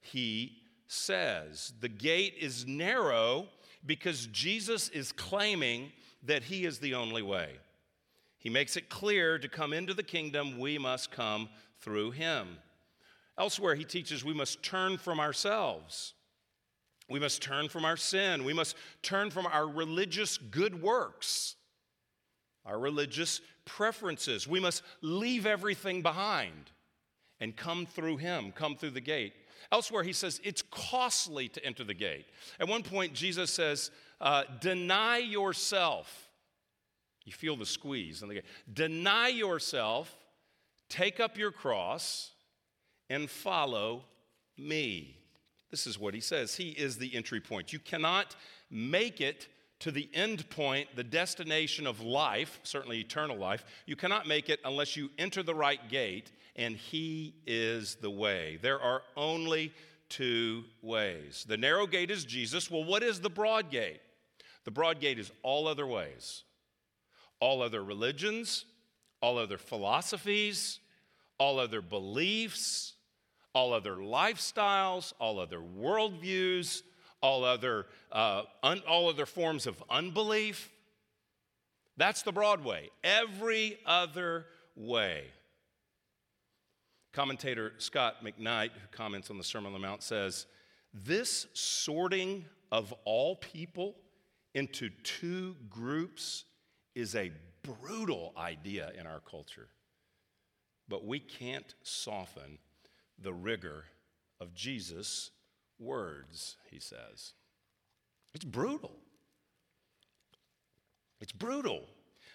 he 0.00 0.56
says. 0.88 1.74
The 1.80 1.88
gate 1.88 2.34
is 2.40 2.66
narrow 2.66 3.48
because 3.84 4.26
Jesus 4.28 4.88
is 4.88 5.12
claiming 5.12 5.92
that 6.22 6.42
he 6.42 6.64
is 6.64 6.78
the 6.78 6.94
only 6.94 7.22
way. 7.22 7.50
He 8.38 8.48
makes 8.48 8.76
it 8.76 8.88
clear 8.88 9.38
to 9.38 9.48
come 9.48 9.74
into 9.74 9.92
the 9.92 10.02
kingdom, 10.02 10.58
we 10.58 10.78
must 10.78 11.10
come 11.10 11.50
through 11.80 12.12
him. 12.12 12.58
Elsewhere, 13.38 13.74
he 13.74 13.84
teaches 13.84 14.24
we 14.24 14.32
must 14.32 14.62
turn 14.62 14.96
from 14.96 15.20
ourselves. 15.20 16.14
We 17.08 17.20
must 17.20 17.42
turn 17.42 17.68
from 17.68 17.84
our 17.84 17.96
sin. 17.96 18.44
We 18.44 18.52
must 18.52 18.76
turn 19.02 19.30
from 19.30 19.46
our 19.46 19.66
religious 19.66 20.38
good 20.38 20.82
works 20.82 21.56
our 22.66 22.78
religious 22.78 23.40
preferences. 23.64 24.46
We 24.46 24.60
must 24.60 24.82
leave 25.00 25.46
everything 25.46 26.02
behind 26.02 26.70
and 27.40 27.56
come 27.56 27.86
through 27.86 28.18
Him, 28.18 28.52
come 28.52 28.76
through 28.76 28.90
the 28.90 29.00
gate. 29.00 29.32
Elsewhere, 29.72 30.02
he 30.02 30.12
says 30.12 30.40
it's 30.44 30.62
costly 30.70 31.48
to 31.48 31.64
enter 31.64 31.82
the 31.82 31.94
gate. 31.94 32.26
At 32.60 32.68
one 32.68 32.82
point, 32.82 33.14
Jesus 33.14 33.50
says, 33.50 33.90
uh, 34.20 34.44
Deny 34.60 35.18
yourself. 35.18 36.28
You 37.24 37.32
feel 37.32 37.56
the 37.56 37.66
squeeze 37.66 38.22
in 38.22 38.28
the 38.28 38.36
gate. 38.36 38.44
Deny 38.72 39.28
yourself, 39.28 40.14
take 40.88 41.18
up 41.18 41.36
your 41.36 41.50
cross, 41.50 42.30
and 43.10 43.28
follow 43.28 44.04
me. 44.56 45.15
This 45.70 45.86
is 45.86 45.98
what 45.98 46.14
he 46.14 46.20
says. 46.20 46.54
He 46.54 46.70
is 46.70 46.98
the 46.98 47.14
entry 47.14 47.40
point. 47.40 47.72
You 47.72 47.78
cannot 47.78 48.36
make 48.70 49.20
it 49.20 49.48
to 49.80 49.90
the 49.90 50.08
end 50.14 50.48
point, 50.48 50.88
the 50.96 51.04
destination 51.04 51.86
of 51.86 52.00
life, 52.00 52.60
certainly 52.62 52.98
eternal 52.98 53.36
life, 53.36 53.64
you 53.84 53.94
cannot 53.94 54.26
make 54.26 54.48
it 54.48 54.60
unless 54.64 54.96
you 54.96 55.10
enter 55.18 55.42
the 55.42 55.54
right 55.54 55.88
gate, 55.90 56.32
and 56.56 56.76
He 56.76 57.34
is 57.46 57.96
the 57.96 58.10
way. 58.10 58.58
There 58.62 58.80
are 58.80 59.02
only 59.16 59.72
two 60.08 60.64
ways. 60.80 61.44
The 61.46 61.58
narrow 61.58 61.86
gate 61.86 62.10
is 62.10 62.24
Jesus. 62.24 62.70
Well, 62.70 62.84
what 62.84 63.02
is 63.02 63.20
the 63.20 63.28
broad 63.28 63.70
gate? 63.70 64.00
The 64.64 64.70
broad 64.70 65.00
gate 65.00 65.18
is 65.18 65.30
all 65.42 65.68
other 65.68 65.86
ways, 65.86 66.42
all 67.38 67.60
other 67.60 67.84
religions, 67.84 68.64
all 69.20 69.38
other 69.38 69.58
philosophies, 69.58 70.80
all 71.38 71.58
other 71.58 71.82
beliefs, 71.82 72.94
all 73.56 73.72
other 73.72 73.96
lifestyles, 73.96 75.12
all 75.18 75.38
other 75.40 75.58
worldviews 75.58 76.82
all 77.22 77.44
other, 77.44 77.86
uh, 78.12 78.42
un, 78.62 78.82
all 78.88 79.08
other 79.08 79.26
forms 79.26 79.66
of 79.66 79.82
unbelief. 79.90 80.70
That's 81.96 82.22
the 82.22 82.32
broad 82.32 82.64
way. 82.64 82.90
Every 83.02 83.78
other 83.86 84.46
way. 84.74 85.24
Commentator 87.12 87.72
Scot 87.78 88.22
McKnight, 88.22 88.70
who 88.72 88.86
comments 88.92 89.30
on 89.30 89.38
the 89.38 89.44
Sermon 89.44 89.68
on 89.68 89.72
the 89.72 89.78
Mount, 89.86 90.02
says 90.02 90.46
this 90.92 91.46
sorting 91.54 92.44
of 92.70 92.92
all 93.04 93.36
people 93.36 93.96
into 94.54 94.90
two 95.02 95.56
groups 95.70 96.44
is 96.94 97.14
a 97.14 97.32
brutal 97.62 98.34
idea 98.36 98.92
in 98.98 99.06
our 99.06 99.20
culture. 99.20 99.68
But 100.88 101.06
we 101.06 101.18
can't 101.18 101.74
soften 101.82 102.58
the 103.22 103.32
rigor 103.32 103.84
of 104.40 104.54
Jesus' 104.54 105.30
words, 105.78 106.56
he 106.70 106.78
says. 106.78 107.32
It's 108.34 108.44
brutal. 108.44 108.92
It's 111.20 111.32
brutal. 111.32 111.82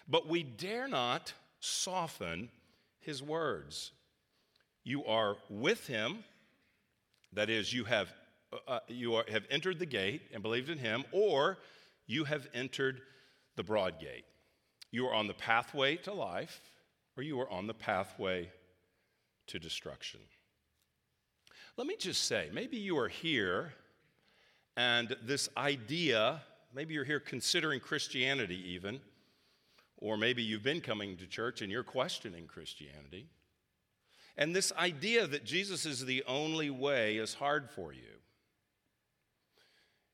But 0.08 0.28
we 0.28 0.42
dare 0.42 0.88
not 0.88 1.32
soften 1.60 2.50
his 3.00 3.22
words. 3.22 3.92
You 4.84 5.04
are 5.04 5.36
with 5.48 5.86
him, 5.86 6.24
that 7.32 7.48
is, 7.48 7.72
you 7.72 7.84
have, 7.84 8.12
uh, 8.52 8.56
uh, 8.72 8.80
you 8.88 9.14
are, 9.14 9.24
have 9.30 9.44
entered 9.50 9.78
the 9.78 9.86
gate 9.86 10.22
and 10.32 10.42
believed 10.42 10.68
in 10.68 10.78
him, 10.78 11.04
or 11.12 11.58
you 12.06 12.24
have 12.24 12.48
entered 12.52 13.00
the 13.56 13.62
broad 13.62 14.00
gate. 14.00 14.24
You 14.90 15.06
are 15.06 15.14
on 15.14 15.28
the 15.28 15.34
pathway 15.34 15.96
to 15.98 16.12
life, 16.12 16.60
or 17.16 17.22
you 17.22 17.40
are 17.40 17.50
on 17.50 17.66
the 17.66 17.74
pathway 17.74 18.50
to 19.46 19.58
destruction. 19.58 20.20
Let 21.78 21.86
me 21.86 21.96
just 21.96 22.26
say, 22.26 22.50
maybe 22.52 22.76
you 22.76 22.98
are 22.98 23.08
here 23.08 23.72
and 24.76 25.16
this 25.22 25.48
idea, 25.56 26.42
maybe 26.74 26.92
you're 26.92 27.04
here 27.04 27.20
considering 27.20 27.80
Christianity 27.80 28.62
even, 28.72 29.00
or 29.96 30.18
maybe 30.18 30.42
you've 30.42 30.62
been 30.62 30.82
coming 30.82 31.16
to 31.16 31.26
church 31.26 31.62
and 31.62 31.72
you're 31.72 31.82
questioning 31.82 32.46
Christianity. 32.46 33.26
And 34.36 34.54
this 34.54 34.70
idea 34.78 35.26
that 35.26 35.44
Jesus 35.44 35.86
is 35.86 36.04
the 36.04 36.22
only 36.26 36.68
way 36.68 37.16
is 37.16 37.34
hard 37.34 37.70
for 37.70 37.92
you. 37.92 38.20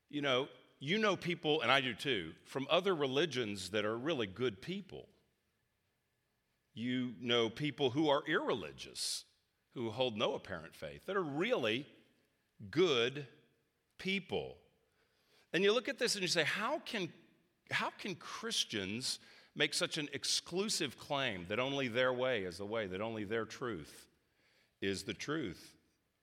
You 0.09 0.21
know, 0.21 0.47
you 0.79 0.97
know 0.97 1.17
people, 1.17 1.61
and 1.61 1.71
I 1.71 1.81
do 1.81 1.93
too, 1.93 2.31
from 2.45 2.67
other 2.69 2.95
religions 2.95 3.71
that 3.71 3.83
are 3.83 3.97
really 3.97 4.27
good 4.27 4.61
people. 4.61 5.07
You 6.73 7.15
know 7.19 7.49
people 7.49 7.89
who 7.89 8.07
are 8.07 8.23
irreligious 8.27 9.25
who 9.79 9.89
hold 9.91 10.17
no 10.17 10.33
apparent 10.33 10.75
faith, 10.75 11.05
that 11.05 11.15
are 11.15 11.23
really 11.23 11.87
good 12.69 13.25
people. 13.97 14.57
And 15.53 15.63
you 15.63 15.71
look 15.71 15.87
at 15.87 15.97
this 15.97 16.15
and 16.15 16.21
you 16.21 16.27
say, 16.27 16.43
how 16.43 16.79
can, 16.79 17.07
how 17.71 17.89
can 17.97 18.15
Christians 18.15 19.19
make 19.55 19.73
such 19.73 19.97
an 19.97 20.09
exclusive 20.11 20.97
claim 20.97 21.45
that 21.47 21.59
only 21.59 21.87
their 21.87 22.11
way 22.11 22.43
is 22.43 22.57
the 22.57 22.65
way, 22.65 22.87
that 22.87 22.99
only 22.99 23.23
their 23.23 23.45
truth 23.45 24.09
is 24.81 25.03
the 25.03 25.13
truth? 25.13 25.71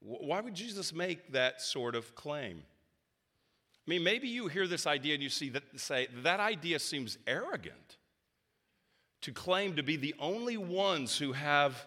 Why 0.00 0.42
would 0.42 0.54
Jesus 0.54 0.92
make 0.92 1.32
that 1.32 1.62
sort 1.62 1.94
of 1.94 2.14
claim? 2.14 2.62
I 3.86 3.90
mean, 3.90 4.04
maybe 4.04 4.28
you 4.28 4.48
hear 4.48 4.66
this 4.66 4.86
idea 4.86 5.14
and 5.14 5.22
you 5.22 5.30
see 5.30 5.48
that 5.48 5.62
say 5.76 6.08
that 6.24 6.40
idea 6.40 6.78
seems 6.78 7.16
arrogant 7.26 7.96
to 9.22 9.32
claim 9.32 9.76
to 9.76 9.82
be 9.82 9.96
the 9.96 10.14
only 10.18 10.58
ones 10.58 11.16
who 11.16 11.32
have 11.32 11.86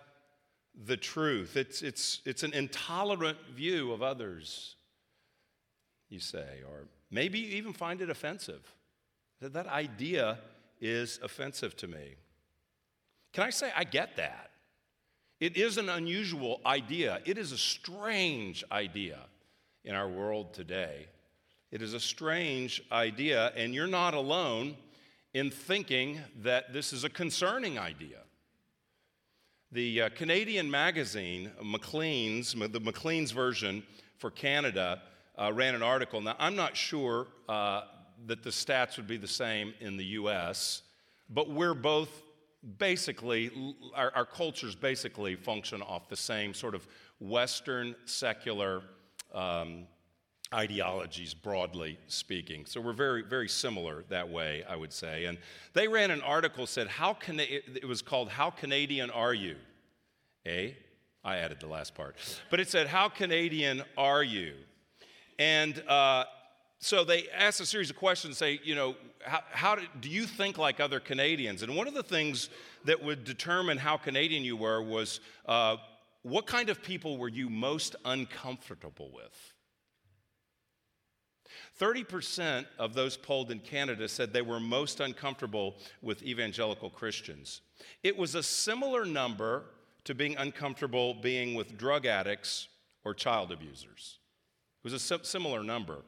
the 0.86 0.98
truth. 0.98 1.58
It's, 1.58 1.82
it's, 1.82 2.22
it's 2.26 2.44
an 2.44 2.54
intolerant 2.54 3.38
view 3.54 3.92
of 3.92 4.02
others, 4.02 4.76
you 6.10 6.20
say, 6.20 6.62
or 6.68 6.88
maybe 7.12 7.40
you 7.40 7.58
even 7.58 7.74
find 7.74 8.02
it 8.02 8.10
offensive. 8.10 8.62
That, 9.42 9.54
that 9.54 9.68
idea 9.68 10.40
is 10.82 11.20
offensive 11.24 11.76
to 11.78 11.88
me. 11.88 12.16
Can 13.34 13.44
I 13.44 13.50
say 13.50 13.72
I 13.76 13.84
get 13.84 14.18
that? 14.18 14.52
It 15.40 15.56
is 15.56 15.78
an 15.78 15.90
unusual 15.90 16.60
idea. 16.66 17.22
It 17.26 17.38
is 17.38 17.52
a 17.52 17.58
strange 17.58 18.64
idea 18.72 19.20
in 19.86 19.96
our 19.96 20.10
world 20.10 20.54
today. 20.54 21.08
It 21.72 21.82
is 21.82 21.94
a 21.94 22.00
strange 22.00 22.82
idea, 22.92 23.54
and 23.56 23.74
you're 23.74 23.88
not 23.88 24.14
alone 24.14 24.76
in 25.34 25.52
thinking 25.52 26.20
that 26.42 26.74
this 26.74 26.92
is 26.92 27.04
a 27.04 27.10
concerning 27.10 27.78
idea. 27.78 28.22
The 29.72 30.02
uh, 30.02 30.10
Canadian 30.16 30.72
magazine, 30.72 31.52
Maclean's, 31.64 32.54
the 32.54 32.80
Maclean's 32.80 33.30
version 33.30 33.84
for 34.18 34.32
Canada, 34.32 35.04
uh, 35.38 35.54
ran 35.54 35.76
an 35.76 35.84
article. 35.84 36.22
Now, 36.22 36.36
I'm 36.40 36.56
not 36.56 36.76
sure 36.76 37.28
uh, 37.48 37.82
that 38.26 38.42
the 38.42 38.50
stats 38.50 38.98
would 38.98 39.06
be 39.06 39.18
the 39.18 39.28
same 39.28 39.76
in 39.80 39.96
the 39.96 40.06
US, 40.06 40.82
but 41.30 41.52
we're 41.52 41.76
both 41.76 42.10
basically, 42.80 43.52
our, 43.94 44.12
our 44.16 44.26
cultures 44.26 44.74
basically 44.74 45.36
function 45.36 45.84
off 45.84 46.10
the 46.10 46.18
same 46.18 46.56
sort 46.56 46.74
of 46.74 46.88
Western 47.20 47.96
secular 48.06 48.82
um, 49.36 49.86
ideologies, 50.54 51.34
broadly 51.34 52.00
speaking. 52.08 52.66
So 52.66 52.82
we're 52.82 52.94
very, 52.94 53.24
very 53.24 53.48
similar 53.48 54.04
that 54.10 54.30
way, 54.30 54.64
I 54.68 54.76
would 54.76 54.94
say. 54.94 55.26
And 55.26 55.38
they 55.74 55.88
ran 55.88 56.12
an 56.12 56.22
article 56.22 56.66
said, 56.66 56.88
"How 56.88 57.14
can 57.14 57.40
it 57.40 57.88
was 57.88 58.02
called 58.02 58.30
"How 58.30 58.50
Canadian 58.50 59.10
Are 59.12 59.34
You?" 59.34 59.56
A, 60.48 60.76
I 61.24 61.38
added 61.38 61.60
the 61.60 61.68
last 61.68 61.94
part, 61.96 62.16
but 62.50 62.60
it 62.60 62.70
said, 62.70 62.88
"How 62.88 63.10
Canadian 63.10 63.84
are 63.98 64.24
you?" 64.24 64.54
And 65.38 65.82
uh, 65.88 66.26
so 66.80 67.04
they 67.04 67.28
asked 67.30 67.60
a 67.60 67.66
series 67.66 67.90
of 67.90 67.98
questions, 67.98 68.38
say, 68.38 68.60
you 68.64 68.74
know, 68.74 68.96
how, 69.26 69.42
how 69.52 69.76
do, 69.76 69.84
do 70.00 70.10
you 70.10 70.26
think 70.26 70.58
like 70.58 70.80
other 70.80 71.00
Canadians? 71.00 71.62
And 71.62 71.76
one 71.76 71.88
of 71.88 71.94
the 71.94 72.04
things 72.04 72.50
that 72.86 73.04
would 73.04 73.26
determine 73.26 73.78
how 73.78 73.98
Canadian 73.98 74.44
you 74.44 74.56
were 74.56 74.82
was 74.82 75.20
uh, 75.46 75.78
what 76.24 76.48
kind 76.48 76.70
of 76.70 76.82
people 76.82 77.18
were 77.18 77.28
you 77.28 77.50
most 77.50 77.96
uncomfortable 78.06 79.12
with? 79.14 79.54
30% 81.80 82.66
of 82.78 82.94
those 82.94 83.16
polled 83.16 83.52
in 83.52 83.60
Canada 83.60 84.08
said 84.08 84.34
they 84.34 84.42
were 84.42 84.60
most 84.60 85.00
uncomfortable 85.00 85.78
with 86.02 86.22
evangelical 86.24 86.90
Christians. 86.90 87.62
It 88.04 88.18
was 88.18 88.36
a 88.36 88.44
similar 88.44 89.06
number 89.06 89.64
to 90.04 90.14
being 90.14 90.36
uncomfortable 90.38 91.14
being 91.14 91.56
with 91.56 91.78
drug 91.78 92.06
addicts 92.06 92.68
or 93.06 93.14
child 93.14 93.52
abusers. 93.52 94.20
It 94.84 94.92
was 94.92 95.12
a 95.12 95.24
similar 95.26 95.64
number. 95.64 96.04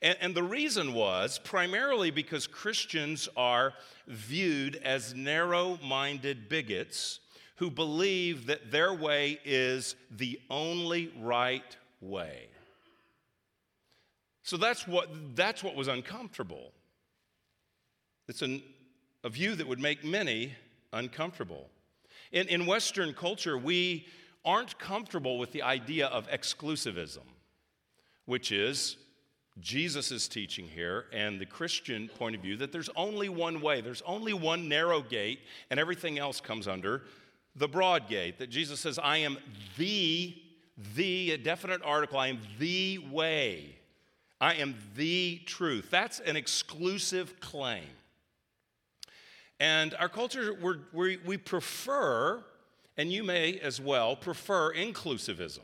And, 0.00 0.16
and 0.20 0.34
the 0.34 0.42
reason 0.42 0.94
was 0.94 1.38
primarily 1.38 2.10
because 2.10 2.46
Christians 2.46 3.28
are 3.36 3.74
viewed 4.06 4.76
as 4.76 5.14
narrow 5.14 5.78
minded 5.82 6.48
bigots 6.48 7.20
who 7.56 7.70
believe 7.70 8.46
that 8.46 8.70
their 8.70 8.92
way 8.92 9.38
is 9.44 9.94
the 10.10 10.40
only 10.50 11.12
right 11.20 11.76
way. 12.00 12.48
So 14.44 14.58
that's 14.58 14.86
what, 14.86 15.08
that's 15.34 15.64
what 15.64 15.74
was 15.74 15.88
uncomfortable. 15.88 16.70
It's 18.28 18.42
an, 18.42 18.62
a 19.24 19.30
view 19.30 19.54
that 19.54 19.66
would 19.66 19.80
make 19.80 20.04
many 20.04 20.52
uncomfortable. 20.92 21.70
In, 22.30 22.46
in 22.48 22.66
Western 22.66 23.14
culture, 23.14 23.56
we 23.56 24.06
aren't 24.44 24.78
comfortable 24.78 25.38
with 25.38 25.52
the 25.52 25.62
idea 25.62 26.08
of 26.08 26.28
exclusivism, 26.28 27.24
which 28.26 28.52
is 28.52 28.98
Jesus' 29.60 30.28
teaching 30.28 30.66
here 30.66 31.06
and 31.10 31.40
the 31.40 31.46
Christian 31.46 32.08
point 32.08 32.36
of 32.36 32.42
view 32.42 32.58
that 32.58 32.70
there's 32.70 32.90
only 32.96 33.30
one 33.30 33.62
way, 33.62 33.80
there's 33.80 34.02
only 34.02 34.34
one 34.34 34.68
narrow 34.68 35.00
gate, 35.00 35.40
and 35.70 35.80
everything 35.80 36.18
else 36.18 36.38
comes 36.38 36.68
under 36.68 37.02
the 37.56 37.68
broad 37.68 38.08
gate. 38.10 38.38
That 38.38 38.50
Jesus 38.50 38.80
says, 38.80 38.98
I 38.98 39.18
am 39.18 39.38
the, 39.78 40.36
the, 40.94 41.30
a 41.30 41.38
definite 41.38 41.80
article, 41.82 42.18
I 42.18 42.28
am 42.28 42.40
the 42.58 42.98
way. 43.10 43.76
I 44.40 44.54
am 44.54 44.74
the 44.96 45.40
truth. 45.46 45.88
That's 45.90 46.20
an 46.20 46.36
exclusive 46.36 47.40
claim. 47.40 47.84
And 49.60 49.94
our 49.94 50.08
culture, 50.08 50.52
we 50.92 51.18
we 51.18 51.36
prefer, 51.36 52.44
and 52.96 53.12
you 53.12 53.22
may 53.22 53.58
as 53.60 53.80
well, 53.80 54.16
prefer 54.16 54.74
inclusivism. 54.74 55.60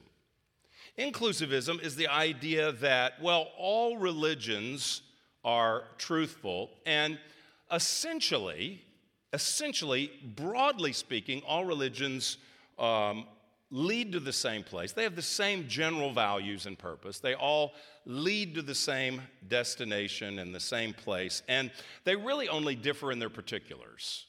Inclusivism 0.99 1.83
is 1.83 1.97
the 1.97 2.09
idea 2.09 2.73
that, 2.73 3.21
well, 3.21 3.49
all 3.59 3.97
religions 3.97 5.03
are 5.45 5.85
truthful, 5.99 6.71
and 6.87 7.19
essentially, 7.73 8.83
essentially, 9.33 10.11
broadly 10.37 10.93
speaking, 10.93 11.43
all 11.47 11.65
religions 11.65 12.39
um, 12.79 13.27
lead 13.71 14.13
to 14.13 14.21
the 14.21 14.33
same 14.33 14.63
place. 14.63 14.93
They 14.93 15.05
have 15.05 15.17
the 15.17 15.23
same 15.23 15.69
general 15.69 16.13
values 16.13 16.67
and 16.67 16.79
purpose. 16.79 17.19
They 17.19 17.35
all 17.35 17.73
lead 18.07 18.55
to 18.55 18.63
the 18.63 18.75
same 18.75 19.23
destination 19.49 20.39
and 20.39 20.55
the 20.55 20.61
same 20.61 20.93
place, 20.93 21.43
and 21.49 21.71
they 22.05 22.17
really 22.17 22.49
only 22.49 22.75
differ 22.75 23.13
in 23.13 23.19
their 23.19 23.31
particulars. 23.31 24.27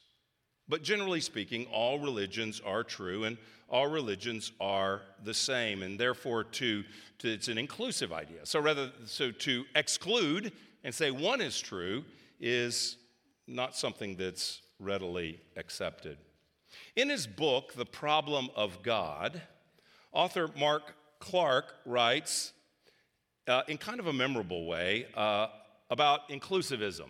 But 0.68 0.82
generally 0.82 1.20
speaking, 1.20 1.66
all 1.66 1.98
religions 1.98 2.60
are 2.64 2.84
true 2.84 3.24
and 3.24 3.36
all 3.68 3.86
religions 3.86 4.52
are 4.60 5.00
the 5.24 5.32
same, 5.32 5.82
and 5.82 5.98
therefore, 5.98 6.44
to, 6.44 6.84
to, 7.18 7.28
it's 7.32 7.48
an 7.48 7.56
inclusive 7.56 8.12
idea. 8.12 8.44
So, 8.44 8.60
rather, 8.60 8.92
so 9.06 9.30
to 9.30 9.64
exclude 9.74 10.52
and 10.84 10.94
say 10.94 11.10
one 11.10 11.40
is 11.40 11.58
true 11.58 12.04
is 12.38 12.98
not 13.46 13.74
something 13.74 14.16
that's 14.16 14.60
readily 14.78 15.40
accepted. 15.56 16.18
In 16.96 17.08
his 17.08 17.26
book, 17.26 17.72
The 17.72 17.86
Problem 17.86 18.50
of 18.54 18.82
God, 18.82 19.40
author 20.12 20.50
Mark 20.58 20.94
Clark 21.18 21.74
writes 21.86 22.52
uh, 23.48 23.62
in 23.68 23.78
kind 23.78 24.00
of 24.00 24.06
a 24.06 24.12
memorable 24.12 24.66
way 24.66 25.06
uh, 25.14 25.48
about 25.90 26.28
inclusivism. 26.28 27.08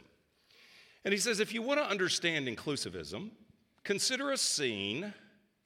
And 1.05 1.12
he 1.12 1.18
says 1.18 1.40
if 1.40 1.53
you 1.53 1.62
want 1.62 1.81
to 1.81 1.87
understand 1.87 2.47
inclusivism, 2.47 3.31
consider 3.85 4.31
a 4.31 4.37
scene 4.37 5.12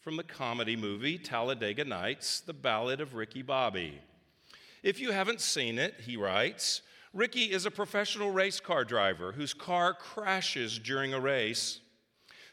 from 0.01 0.17
the 0.17 0.23
comedy 0.23 0.77
movie 0.77 1.19
Talladega 1.19 1.85
Nights, 1.85 2.41
The 2.41 2.53
Ballad 2.53 3.01
of 3.01 3.15
Ricky 3.15 3.43
Bobby. 3.43 4.01
If 4.83 5.01
you 5.01 5.11
haven't 5.11 5.41
seen 5.41 5.79
it, 5.79 5.95
he 6.01 6.17
writes, 6.17 6.83
Ricky 7.13 7.51
is 7.51 7.67
a 7.67 7.71
professional 7.71 8.31
race 8.31 8.61
car 8.61 8.85
driver 8.85 9.33
whose 9.33 9.55
car 9.55 9.95
crashes 9.95 10.79
during 10.79 11.13
a 11.13 11.21
race. 11.21 11.81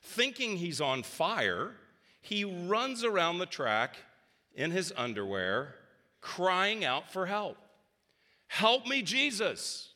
Thinking 0.02 0.58
he's 0.58 0.82
on 0.82 1.04
fire, 1.04 1.76
he 2.22 2.44
runs 2.44 3.04
around 3.04 3.38
the 3.38 3.46
track 3.46 3.98
in 4.56 4.72
his 4.72 4.94
underwear, 4.96 5.76
crying 6.22 6.84
out 6.84 7.12
for 7.12 7.26
help. 7.26 7.58
Help 8.48 8.88
me, 8.88 9.02
Jesus. 9.02 9.90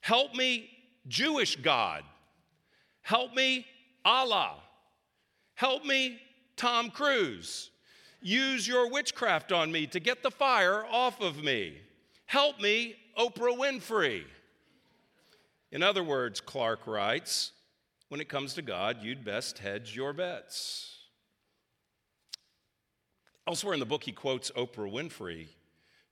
Help 0.00 0.34
me, 0.34 0.68
Jewish 1.08 1.56
God. 1.56 2.04
Help 3.02 3.34
me, 3.34 3.66
Allah. 4.04 4.56
Help 5.54 5.84
me, 5.84 6.20
Tom 6.56 6.90
Cruise. 6.90 7.70
Use 8.20 8.66
your 8.66 8.90
witchcraft 8.90 9.52
on 9.52 9.70
me 9.70 9.86
to 9.88 10.00
get 10.00 10.22
the 10.22 10.30
fire 10.30 10.84
off 10.90 11.20
of 11.20 11.42
me. 11.42 11.78
Help 12.26 12.60
me, 12.60 12.96
Oprah 13.18 13.56
Winfrey. 13.56 14.24
In 15.70 15.82
other 15.82 16.04
words, 16.04 16.40
Clark 16.40 16.86
writes, 16.86 17.52
when 18.08 18.20
it 18.20 18.28
comes 18.28 18.54
to 18.54 18.62
God, 18.62 18.98
you'd 19.02 19.24
best 19.24 19.58
hedge 19.58 19.96
your 19.96 20.12
bets. 20.12 20.90
Elsewhere 23.46 23.74
in 23.74 23.80
the 23.80 23.86
book, 23.86 24.04
he 24.04 24.12
quotes 24.12 24.50
Oprah 24.52 24.90
Winfrey 24.90 25.48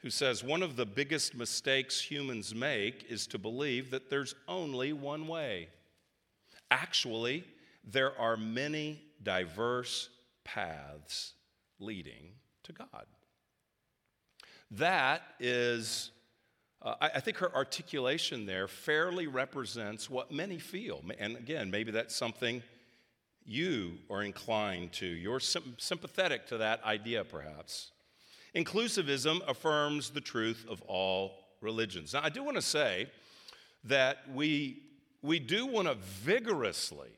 who 0.03 0.11
says 0.11 0.43
one 0.43 0.63
of 0.63 0.77
the 0.77 0.85
biggest 0.85 1.35
mistakes 1.35 2.01
humans 2.01 2.55
make 2.55 3.07
is 3.09 3.27
to 3.29 3.39
believe 3.39 3.91
that 3.91 4.11
there's 4.11 4.35
only 4.49 4.93
one 4.93 5.29
way. 5.29 5.69
Actually, 6.71 7.45
there 7.85 8.19
are 8.19 8.37
many 8.37 9.01
diverse 9.23 10.09
paths 10.45 11.35
leading 11.79 12.33
to 12.65 12.73
God. 12.73 13.07
That 14.73 15.23
is, 15.39 16.11
uh, 16.81 16.95
I, 17.01 17.11
I 17.17 17.21
think 17.21 17.37
her 17.37 17.55
articulation 17.55 18.47
there 18.47 18.67
fairly 18.67 19.29
represents 19.29 20.11
what 20.11 20.33
many 20.33 20.59
feel. 20.59 21.03
And 21.19 21.37
again, 21.37 21.71
maybe 21.71 21.93
that's 21.93 22.17
something 22.17 22.63
you 23.45 23.99
are 24.11 24.23
inclined 24.23 24.93
to. 24.95 25.07
You're 25.07 25.41
sympathetic 25.41 26.47
to 26.47 26.59
that 26.59 26.83
idea, 26.85 27.23
perhaps. 27.25 27.93
Inclusivism 28.55 29.41
affirms 29.49 30.11
the 30.11 30.21
truth 30.21 30.67
of 30.69 30.83
all 30.83 31.39
religions. 31.61 32.13
Now, 32.13 32.21
I 32.23 32.29
do 32.29 32.43
want 32.43 32.57
to 32.57 32.63
say 32.63 33.07
that 33.85 34.19
we, 34.33 34.83
we 35.23 35.39
do 35.39 35.67
want 35.67 35.89
to 35.89 35.95
vigorously, 35.95 37.09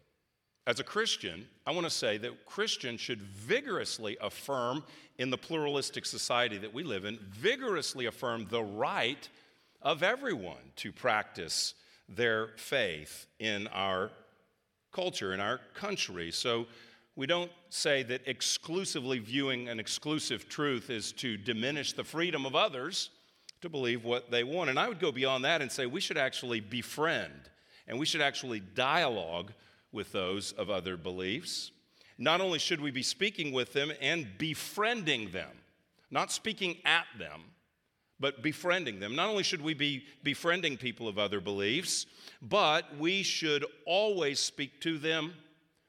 as 0.67 0.81
a 0.81 0.85
Christian, 0.85 1.47
I 1.67 1.73
want 1.73 1.87
to 1.87 1.91
say 1.91 2.19
that 2.19 2.47
Christians 2.47 3.01
should 3.01 3.21
vigorously 3.21 4.17
affirm 4.21 4.85
in 5.19 5.31
the 5.31 5.39
pluralistic 5.39 6.07
society 6.07 6.59
that 6.59 6.73
we 6.73 6.83
live 6.83 7.05
in, 7.05 7.19
vigorously 7.31 8.07
affirm 8.07 8.47
the 8.49 8.63
right 8.63 9.29
of 9.83 10.03
everyone 10.03 10.73
to 10.77 10.93
practice 10.93 11.75
their 12.09 12.49
faith 12.57 13.27
in 13.39 13.67
our 13.69 14.11
culture, 14.93 15.33
in 15.35 15.41
our 15.41 15.61
country. 15.75 16.31
So 16.31 16.67
we 17.17 17.27
don't 17.27 17.51
say 17.71 18.03
that 18.03 18.23
exclusively 18.27 19.19
viewing 19.19 19.69
an 19.69 19.79
exclusive 19.79 20.49
truth 20.49 20.91
is 20.91 21.13
to 21.13 21.37
diminish 21.37 21.93
the 21.93 22.05
freedom 22.05 22.45
of 22.45 22.57
others 22.57 23.11
to 23.61 23.69
believe 23.69 24.05
what 24.05 24.31
they 24.31 24.45
want. 24.45 24.69
And 24.69 24.79
I 24.79 24.89
would 24.89 25.01
go 25.01 25.13
beyond 25.13 25.45
that 25.45 25.63
and 25.63 25.71
say 25.71 25.87
we 25.87 26.01
should 26.01 26.19
actually 26.19 26.61
befriend 26.61 27.51
and 27.87 27.99
we 27.99 28.07
should 28.07 28.21
actually 28.21 28.61
dialogue 28.61 29.53
with 29.93 30.13
those 30.13 30.53
of 30.53 30.71
other 30.71 30.97
beliefs. 30.97 31.71
not 32.17 32.41
only 32.41 32.59
should 32.61 32.81
we 32.81 32.93
be 32.93 33.03
speaking 33.03 33.53
with 33.53 33.73
them 33.73 33.93
and 34.01 34.27
befriending 34.39 35.31
them, 35.33 35.51
not 36.11 36.31
speaking 36.31 36.77
at 36.85 37.07
them, 37.19 37.43
but 38.21 38.43
befriending 38.43 39.01
them. 39.01 39.17
Not 39.17 39.29
only 39.29 39.43
should 39.43 39.61
we 39.61 39.75
be 39.75 40.05
befriending 40.23 40.77
people 40.77 41.09
of 41.09 41.19
other 41.19 41.41
beliefs, 41.41 42.07
but 42.41 42.97
we 42.99 43.23
should 43.23 43.65
always 43.87 44.39
speak 44.39 44.81
to 44.83 44.99
them, 44.99 45.35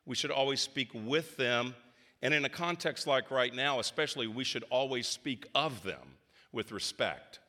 we 0.05 0.15
should 0.15 0.31
always 0.31 0.61
speak 0.61 0.89
with 0.93 1.37
them, 1.37 1.75
and 2.21 2.33
in 2.33 2.45
a 2.45 2.49
context 2.49 3.07
like 3.07 3.31
right 3.31 3.53
now, 3.53 3.79
especially, 3.79 4.27
we 4.27 4.43
should 4.43 4.63
always 4.69 5.07
speak 5.07 5.47
of 5.53 5.83
them 5.83 6.17
with 6.51 6.71
respect 6.71 7.39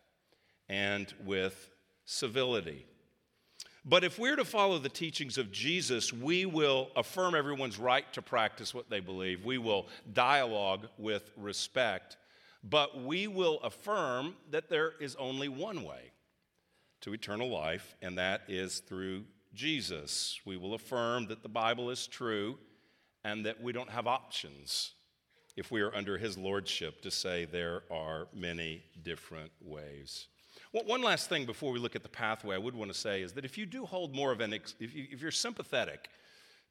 and 0.69 1.13
with 1.25 1.71
civility. 2.05 2.87
But 3.85 4.03
if 4.03 4.19
we're 4.19 4.37
to 4.37 4.45
follow 4.45 4.79
the 4.79 4.89
teachings 4.89 5.39
of 5.39 5.53
Jesus, 5.53 6.13
we 6.13 6.45
will 6.45 6.91
affirm 6.97 7.37
everyone's 7.37 7.79
right 7.79 8.11
to 8.15 8.23
practice 8.23 8.75
what 8.75 8.91
they 8.91 8.99
believe. 8.99 9.45
We 9.45 9.59
will 9.59 9.87
dialogue 10.13 10.89
with 10.99 11.31
respect. 11.37 12.17
But 12.69 13.01
we 13.01 13.29
will 13.29 13.61
affirm 13.61 14.35
that 14.51 14.69
there 14.69 14.95
is 15.01 15.15
only 15.17 15.49
one 15.49 15.85
way 15.85 16.11
to 17.03 17.15
eternal 17.15 17.49
life, 17.49 17.95
and 18.03 18.19
that 18.19 18.43
is 18.49 18.81
through 18.81 19.25
Jesus. 19.57 20.41
We 20.45 20.57
will 20.57 20.75
affirm 20.75 21.27
that 21.29 21.43
the 21.43 21.49
Bible 21.49 21.91
is 21.91 22.07
true 22.07 22.59
and 23.25 23.45
that 23.47 23.61
we 23.61 23.73
don't 23.73 23.91
have 23.91 24.07
options 24.07 24.93
if 25.57 25.73
we 25.73 25.81
are 25.81 25.95
under 25.95 26.19
his 26.19 26.37
lordship 26.37 27.01
to 27.01 27.11
say 27.11 27.47
there 27.47 27.83
are 27.91 28.29
many 28.35 28.85
different 29.03 29.51
ways. 29.61 30.29
One 30.73 31.03
last 31.03 31.29
thing 31.31 31.47
before 31.47 31.73
we 31.73 31.79
look 31.79 31.97
at 31.97 32.03
the 32.03 32.09
pathway, 32.09 32.55
I 32.55 32.59
would 32.59 32.75
want 32.75 32.93
to 32.93 32.99
say 32.99 33.23
is 33.23 33.33
that 33.33 33.47
if 33.47 33.57
you 33.57 33.65
do 33.65 33.87
hold 33.87 34.15
more 34.15 34.31
of 34.31 34.41
an, 34.41 34.53
if, 34.53 34.95
you, 34.95 35.07
if 35.11 35.23
you're 35.23 35.31
sympathetic 35.31 36.11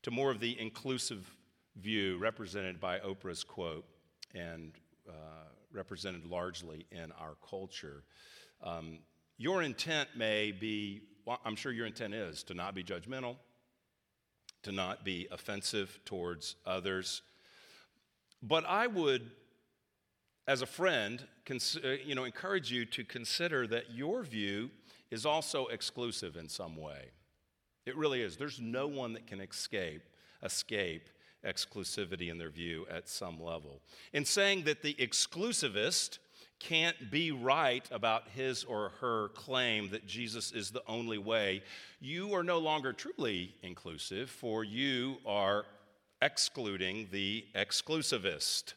to 0.04 0.12
more 0.12 0.30
of 0.30 0.40
the 0.40 0.60
inclusive 0.60 1.30
view 1.78 2.18
represented 2.20 2.80
by 2.80 3.00
Oprah's 3.00 3.44
quote 3.44 3.86
and 4.36 4.74
uh, 5.10 5.12
represented 5.74 6.26
largely 6.26 6.86
in 6.92 7.12
our 7.14 7.36
culture, 7.50 8.04
um, 8.64 9.00
your 9.38 9.64
intent 9.64 10.10
may 10.16 10.52
be, 10.52 11.02
well, 11.26 11.40
I'm 11.44 11.56
sure 11.56 11.72
your 11.72 11.88
intent 11.88 12.14
is 12.14 12.44
to 12.44 12.54
not 12.54 12.76
be 12.76 12.84
judgmental, 12.84 13.36
to 14.64 14.72
not 14.72 15.04
be 15.04 15.28
offensive 15.32 16.00
towards 16.06 16.56
others. 16.66 17.22
But 18.42 18.66
I 18.66 18.88
would 18.88 19.32
as 20.48 20.62
a 20.62 20.66
friend, 20.66 21.26
cons- 21.46 21.78
uh, 21.84 21.98
you 22.06 22.14
know, 22.14 22.24
encourage 22.24 22.72
you 22.72 22.86
to 22.86 23.04
consider 23.04 23.66
that 23.68 23.92
your 23.92 24.24
view 24.24 24.70
is 25.10 25.26
also 25.26 25.66
exclusive 25.68 26.36
in 26.36 26.48
some 26.48 26.76
way. 26.76 27.10
It 27.86 27.96
really 27.98 28.22
is. 28.22 28.38
There's 28.38 28.60
no 28.60 28.88
one 28.88 29.14
that 29.14 29.28
can 29.28 29.42
escape 29.42 30.04
escape 30.44 31.10
exclusivity 31.46 32.30
in 32.30 32.38
their 32.38 32.50
view 32.50 32.86
at 32.90 33.08
some 33.08 33.42
level. 33.42 33.82
In 34.14 34.26
saying 34.26 34.64
that 34.66 34.82
the 34.82 34.96
exclusivist 34.96 36.20
can't 36.60 37.12
be 37.12 37.32
right 37.32 37.88
about 37.92 38.30
his 38.30 38.64
or 38.64 38.90
her 39.02 39.30
claim 39.30 39.90
that 39.90 40.08
Jesus 40.08 40.52
is 40.52 40.72
the 40.72 40.84
only 40.88 41.18
way, 41.18 41.64
you 42.00 42.34
are 42.34 42.44
no 42.44 42.58
longer 42.58 42.94
truly 42.94 43.56
inclusive, 43.62 44.30
for 44.30 44.64
you 44.64 45.18
are 45.26 45.66
excluding 46.22 47.08
the 47.12 47.46
exclusivist. 47.56 48.74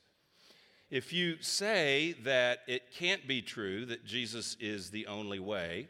If 0.90 1.12
you 1.12 1.36
say 1.40 2.14
that 2.24 2.60
it 2.66 2.92
can't 2.92 3.28
be 3.28 3.42
true 3.42 3.84
that 3.86 4.04
Jesus 4.04 4.56
is 4.58 4.90
the 4.90 5.06
only 5.06 5.38
way, 5.38 5.88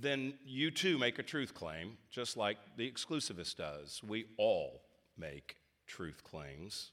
then 0.00 0.34
you 0.44 0.70
too 0.70 0.98
make 0.98 1.18
a 1.18 1.22
truth 1.22 1.54
claim, 1.54 1.96
just 2.10 2.36
like 2.36 2.58
the 2.76 2.90
exclusivist 2.90 3.56
does. 3.56 4.02
We 4.06 4.26
all 4.36 4.82
make 5.16 5.56
truth 5.86 6.22
claims. 6.24 6.90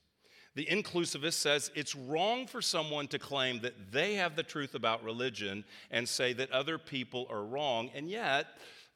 The 0.57 0.65
inclusivist 0.65 1.33
says 1.33 1.69
it's 1.75 1.93
wrong 1.95 2.47
for 2.47 2.63
someone 2.63 3.07
to 3.09 3.19
claim 3.19 3.59
that 3.59 3.91
they 3.91 4.15
have 4.15 4.35
the 4.35 4.41
truth 4.41 4.73
about 4.73 5.03
religion 5.03 5.63
and 5.91 6.09
say 6.09 6.33
that 6.33 6.51
other 6.51 6.79
people 6.79 7.27
are 7.29 7.43
wrong, 7.43 7.91
and 7.93 8.09
yet 8.09 8.47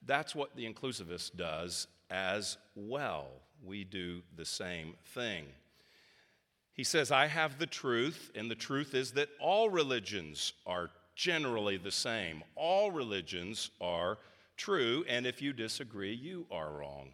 that's 0.08 0.34
what 0.34 0.56
the 0.56 0.66
inclusivist 0.66 1.38
does 1.38 1.86
as 2.10 2.58
well. 2.76 3.28
We 3.64 3.84
do 3.84 4.24
the 4.36 4.44
same 4.44 4.96
thing. 5.14 5.46
He 6.74 6.84
says, 6.84 7.12
I 7.12 7.28
have 7.28 7.60
the 7.60 7.68
truth, 7.68 8.32
and 8.34 8.50
the 8.50 8.56
truth 8.56 8.96
is 8.96 9.12
that 9.12 9.30
all 9.40 9.70
religions 9.70 10.54
are 10.66 10.90
generally 11.16 11.78
the 11.78 11.92
same. 11.92 12.42
All 12.56 12.90
religions 12.90 13.70
are 13.80 14.18
true, 14.58 15.06
and 15.08 15.28
if 15.28 15.44
you 15.44 15.54
disagree, 15.54 16.16
you 16.16 16.48
are 16.50 16.72
wrong. 16.72 17.10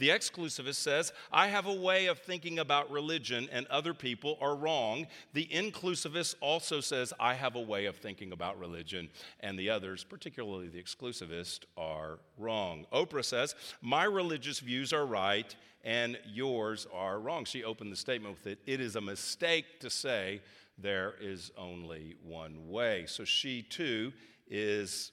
The 0.00 0.08
exclusivist 0.08 0.76
says, 0.76 1.12
I 1.30 1.48
have 1.48 1.66
a 1.66 1.74
way 1.74 2.06
of 2.06 2.18
thinking 2.18 2.58
about 2.58 2.90
religion 2.90 3.50
and 3.52 3.66
other 3.66 3.92
people 3.92 4.38
are 4.40 4.56
wrong. 4.56 5.06
The 5.34 5.46
inclusivist 5.52 6.36
also 6.40 6.80
says, 6.80 7.12
I 7.20 7.34
have 7.34 7.54
a 7.54 7.60
way 7.60 7.84
of 7.84 7.96
thinking 7.96 8.32
about 8.32 8.58
religion 8.58 9.10
and 9.40 9.58
the 9.58 9.68
others, 9.68 10.02
particularly 10.02 10.68
the 10.68 10.82
exclusivist, 10.82 11.64
are 11.76 12.18
wrong. 12.38 12.86
Oprah 12.90 13.22
says, 13.22 13.54
My 13.82 14.04
religious 14.04 14.60
views 14.60 14.94
are 14.94 15.04
right 15.04 15.54
and 15.84 16.18
yours 16.24 16.86
are 16.94 17.20
wrong. 17.20 17.44
She 17.44 17.62
opened 17.62 17.92
the 17.92 17.96
statement 17.96 18.34
with 18.36 18.46
it 18.46 18.58
it 18.66 18.80
is 18.80 18.96
a 18.96 19.02
mistake 19.02 19.80
to 19.80 19.90
say 19.90 20.40
there 20.78 21.12
is 21.20 21.52
only 21.58 22.16
one 22.24 22.70
way. 22.70 23.04
So 23.06 23.26
she 23.26 23.60
too 23.60 24.14
is 24.48 25.12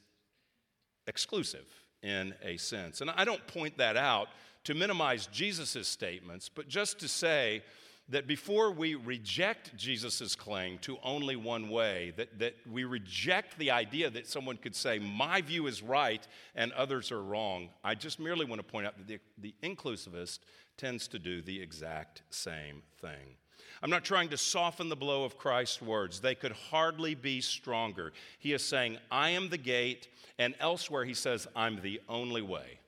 exclusive 1.08 1.66
in 2.04 2.34
a 2.42 2.56
sense. 2.56 3.02
And 3.02 3.10
I 3.10 3.26
don't 3.26 3.46
point 3.48 3.78
that 3.80 3.98
out 3.98 4.30
to 4.68 4.74
minimize 4.74 5.28
Jesus' 5.28 5.88
statements, 5.88 6.50
but 6.50 6.68
just 6.68 7.00
to 7.00 7.08
say 7.08 7.64
that 8.10 8.28
before 8.28 8.70
we 8.70 8.96
reject 8.96 9.74
Jesus' 9.78 10.36
claim 10.36 10.78
to 10.80 10.98
only 11.06 11.38
one 11.38 11.70
way, 11.70 12.12
that, 12.18 12.38
that 12.38 12.54
we 12.70 12.84
reject 12.84 13.58
the 13.60 13.72
idea 13.72 14.10
that 14.10 14.28
someone 14.28 14.58
could 14.58 14.76
say, 14.76 15.00
my 15.00 15.40
view 15.40 15.68
is 15.68 15.82
right 15.82 16.28
and 16.54 16.74
others 16.74 17.14
are 17.14 17.24
wrong, 17.24 17.70
I 17.82 17.96
just 17.96 18.20
merely 18.20 18.44
want 18.46 18.60
to 18.60 18.68
point 18.68 18.88
out 18.88 18.98
that 18.98 19.08
the, 19.08 19.20
the 19.38 19.56
inclusivist 19.64 20.40
tends 20.76 21.08
to 21.08 21.18
do 21.18 21.42
the 21.42 21.62
exact 21.62 22.24
same 22.30 22.82
thing. 23.00 23.38
I'm 23.82 23.90
not 23.90 24.04
trying 24.04 24.28
to 24.30 24.38
soften 24.38 24.90
the 24.90 24.98
blow 24.98 25.24
of 25.24 25.38
Christ's 25.38 25.82
words. 25.82 26.20
They 26.20 26.36
could 26.36 26.52
hardly 26.52 27.16
be 27.16 27.40
stronger. 27.40 28.12
He 28.38 28.52
is 28.52 28.66
saying, 28.66 28.98
I 29.10 29.30
am 29.30 29.48
the 29.48 29.58
gate, 29.58 30.10
and 30.38 30.56
elsewhere 30.60 31.06
he 31.06 31.14
says, 31.14 31.48
I'm 31.56 31.80
the 31.82 32.02
only 32.10 32.42
way 32.42 32.80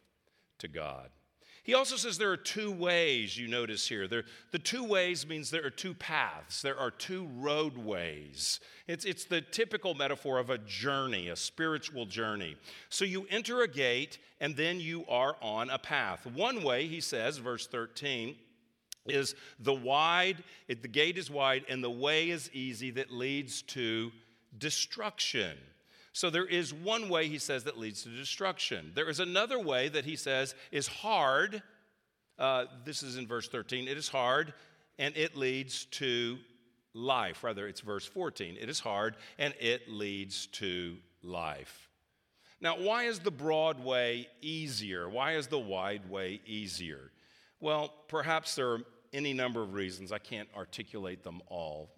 to 0.58 0.68
God. 0.68 1.10
He 1.64 1.74
also 1.74 1.96
says 1.96 2.18
there 2.18 2.32
are 2.32 2.38
two 2.38 2.72
ways, 2.72 3.38
you 3.38 3.48
notice 3.48 3.88
here. 3.88 4.08
There, 4.08 4.24
the 4.52 4.60
two 4.60 4.84
ways 4.84 5.28
means 5.28 5.50
there 5.50 5.66
are 5.66 5.70
two 5.70 5.94
paths, 5.94 6.62
there 6.62 6.80
are 6.80 6.92
two 6.92 7.28
roadways. 7.38 8.60
It's, 8.88 9.06
it's 9.06 9.26
the 9.26 9.42
typical 9.42 9.94
metaphor 9.94 10.40
of 10.40 10.50
a 10.50 10.58
journey, 10.58 11.30
a 11.30 11.36
spiritual 11.36 12.06
journey. 12.06 12.56
So 12.90 13.06
you 13.06 13.28
enter 13.30 13.62
a 13.62 13.68
gate 13.68 14.18
and 14.40 14.56
then 14.56 14.80
you 14.80 15.06
are 15.08 15.36
on 15.42 15.70
a 15.70 15.78
path. 15.78 16.26
One 16.26 16.64
way, 16.64 16.88
he 16.88 17.02
says, 17.02 17.38
verse 17.38 17.68
13, 17.68 18.36
is 19.06 19.36
the 19.60 19.74
wide, 19.74 20.44
the 20.68 20.88
gate 20.88 21.18
is 21.18 21.30
wide 21.30 21.66
and 21.70 21.84
the 21.84 21.90
way 21.90 22.30
is 22.30 22.50
easy 22.54 22.92
that 22.92 23.12
leads 23.12 23.62
to 23.64 24.12
destruction. 24.58 25.58
So 26.20 26.30
there 26.30 26.46
is 26.46 26.74
one 26.74 27.08
way, 27.08 27.30
he 27.30 27.38
says, 27.38 27.64
that 27.64 27.80
leads 27.80 28.04
to 28.04 28.10
destruction. 28.10 28.92
There 28.94 29.08
is 29.08 29.22
another 29.22 29.58
way 29.58 29.88
that 29.88 30.04
he 30.04 30.18
says 30.18 30.54
is 30.70 30.86
hard. 30.86 31.64
Uh, 32.38 32.66
this 32.84 33.04
is 33.04 33.16
in 33.16 33.26
verse 33.26 33.48
13. 33.48 33.88
It 33.88 33.98
is 33.98 34.10
hard 34.10 34.54
and 34.98 35.16
it 35.16 35.38
leads 35.38 35.86
to 35.86 36.38
life. 36.94 37.42
Rather, 37.42 37.70
it's 37.70 37.80
verse 37.80 38.06
14. 38.06 38.58
It 38.60 38.68
is 38.68 38.82
hard 38.82 39.16
and 39.38 39.54
it 39.62 39.90
leads 39.90 40.48
to 40.48 40.98
life. 41.24 41.88
Now, 42.60 42.78
why 42.78 43.04
is 43.06 43.20
the 43.20 43.32
broad 43.32 43.82
way 43.82 44.28
easier? 44.42 45.08
Why 45.08 45.38
is 45.38 45.48
the 45.48 45.58
wide 45.58 46.10
way 46.10 46.42
easier? 46.46 47.14
Well, 47.62 47.94
perhaps 48.10 48.56
there 48.56 48.72
are 48.72 48.82
any 49.14 49.32
number 49.32 49.62
of 49.62 49.74
reasons. 49.74 50.12
I 50.12 50.20
can't 50.20 50.50
articulate 50.54 51.24
them 51.24 51.42
all. 51.48 51.92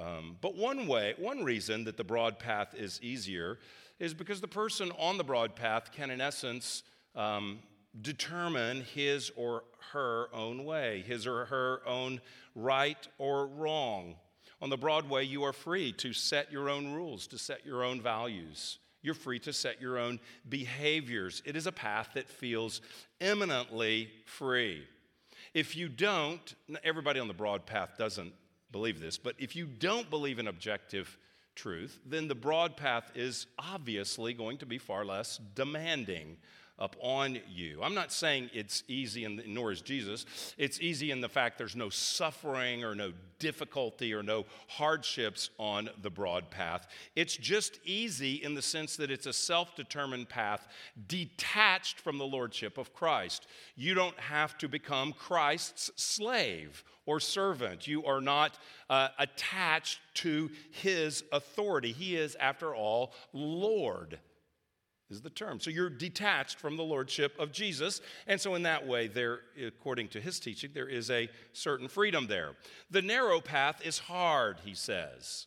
Um, 0.00 0.36
but 0.40 0.56
one 0.56 0.86
way, 0.86 1.14
one 1.18 1.44
reason 1.44 1.84
that 1.84 1.96
the 1.96 2.04
broad 2.04 2.38
path 2.38 2.74
is 2.74 3.00
easier 3.02 3.58
is 3.98 4.14
because 4.14 4.40
the 4.40 4.48
person 4.48 4.90
on 4.98 5.18
the 5.18 5.24
broad 5.24 5.54
path 5.54 5.92
can, 5.92 6.10
in 6.10 6.20
essence, 6.20 6.82
um, 7.14 7.58
determine 8.00 8.82
his 8.94 9.30
or 9.36 9.64
her 9.92 10.28
own 10.32 10.64
way, 10.64 11.04
his 11.06 11.26
or 11.26 11.44
her 11.46 11.82
own 11.86 12.20
right 12.54 13.08
or 13.18 13.46
wrong. 13.46 14.14
On 14.62 14.70
the 14.70 14.76
broad 14.76 15.08
way, 15.08 15.24
you 15.24 15.42
are 15.42 15.52
free 15.52 15.92
to 15.94 16.12
set 16.12 16.50
your 16.50 16.70
own 16.70 16.92
rules, 16.92 17.26
to 17.26 17.38
set 17.38 17.66
your 17.66 17.84
own 17.84 18.00
values. 18.00 18.78
You're 19.02 19.14
free 19.14 19.38
to 19.40 19.52
set 19.52 19.80
your 19.80 19.98
own 19.98 20.20
behaviors. 20.48 21.42
It 21.44 21.56
is 21.56 21.66
a 21.66 21.72
path 21.72 22.10
that 22.14 22.28
feels 22.28 22.80
eminently 23.20 24.10
free. 24.24 24.84
If 25.52 25.76
you 25.76 25.88
don't, 25.88 26.54
everybody 26.84 27.18
on 27.18 27.28
the 27.28 27.34
broad 27.34 27.66
path 27.66 27.96
doesn't 27.98 28.32
believe 28.72 29.00
this, 29.00 29.18
but 29.18 29.34
if 29.38 29.56
you 29.56 29.66
don't 29.66 30.08
believe 30.10 30.38
in 30.38 30.46
objective 30.46 31.18
truth, 31.54 32.00
then 32.06 32.28
the 32.28 32.34
broad 32.34 32.76
path 32.76 33.10
is 33.14 33.46
obviously 33.58 34.32
going 34.32 34.58
to 34.58 34.66
be 34.66 34.78
far 34.78 35.04
less 35.04 35.38
demanding 35.54 36.36
upon 36.80 37.38
you. 37.46 37.82
I'm 37.82 37.94
not 37.94 38.10
saying 38.10 38.48
it's 38.54 38.82
easy, 38.88 39.24
and 39.24 39.42
nor 39.46 39.70
is 39.70 39.82
Jesus. 39.82 40.24
It's 40.56 40.80
easy 40.80 41.10
in 41.10 41.20
the 41.20 41.28
fact 41.28 41.58
there's 41.58 41.76
no 41.76 41.90
suffering 41.90 42.82
or 42.82 42.94
no 42.94 43.12
difficulty 43.38 44.14
or 44.14 44.22
no 44.22 44.46
hardships 44.66 45.50
on 45.58 45.90
the 46.00 46.10
broad 46.10 46.50
path. 46.50 46.88
It's 47.14 47.36
just 47.36 47.78
easy 47.84 48.36
in 48.36 48.54
the 48.54 48.62
sense 48.62 48.96
that 48.96 49.10
it's 49.10 49.26
a 49.26 49.32
self 49.32 49.76
determined 49.76 50.30
path 50.30 50.66
detached 51.06 52.00
from 52.00 52.16
the 52.16 52.26
lordship 52.26 52.78
of 52.78 52.94
Christ. 52.94 53.46
You 53.76 53.94
don't 53.94 54.18
have 54.18 54.56
to 54.58 54.68
become 54.68 55.12
Christ's 55.12 55.90
slave 55.96 56.82
or 57.06 57.20
servant. 57.20 57.86
You 57.86 58.04
are 58.04 58.20
not 58.20 58.58
uh, 58.88 59.08
attached 59.18 60.00
to 60.14 60.50
his 60.70 61.24
authority. 61.32 61.92
He 61.92 62.16
is, 62.16 62.36
after 62.40 62.74
all, 62.74 63.12
Lord 63.32 64.18
is 65.10 65.20
the 65.20 65.30
term. 65.30 65.60
So 65.60 65.70
you're 65.70 65.90
detached 65.90 66.58
from 66.58 66.76
the 66.76 66.84
lordship 66.84 67.38
of 67.38 67.52
Jesus. 67.52 68.00
And 68.26 68.40
so, 68.40 68.54
in 68.54 68.62
that 68.62 68.86
way, 68.86 69.08
there, 69.08 69.40
according 69.66 70.08
to 70.08 70.20
his 70.20 70.38
teaching, 70.38 70.70
there 70.72 70.88
is 70.88 71.10
a 71.10 71.28
certain 71.52 71.88
freedom 71.88 72.26
there. 72.28 72.52
The 72.90 73.02
narrow 73.02 73.40
path 73.40 73.80
is 73.84 73.98
hard, 73.98 74.58
he 74.64 74.74
says. 74.74 75.46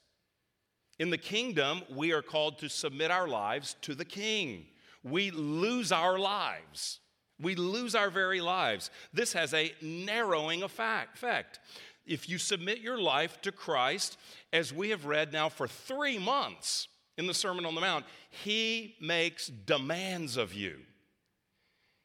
In 1.00 1.10
the 1.10 1.18
kingdom, 1.18 1.82
we 1.89 2.12
are 2.12 2.22
called 2.22 2.60
to 2.60 2.70
submit 2.70 3.10
our 3.10 3.28
lives 3.28 3.76
to 3.82 3.96
the 3.96 4.06
king. 4.06 4.66
We 5.04 5.32
lose 5.32 5.92
our 5.92 6.20
lives. 6.20 7.00
We 7.41 7.56
lose 7.56 7.96
our 7.96 8.10
very 8.10 8.41
lives. 8.41 8.89
This 9.13 9.34
has 9.34 9.54
a 9.54 9.74
narrowing 9.82 10.63
effect. 10.63 11.60
If 12.06 12.30
you 12.30 12.38
submit 12.38 12.80
your 12.80 13.00
life 13.00 13.41
to 13.41 13.52
Christ, 13.52 14.17
as 14.52 14.74
we 14.74 14.89
have 14.89 15.06
read 15.06 15.34
now 15.34 15.50
for 15.50 15.67
three 15.67 16.17
months, 16.17 16.88
in 17.17 17.28
the 17.28 17.34
Sermon 17.34 17.65
on 17.65 17.76
the 17.76 17.82
Mount, 17.82 18.06
he 18.30 18.96
makes 19.00 19.48
demands 19.48 20.38
of 20.38 20.54
you. 20.54 20.78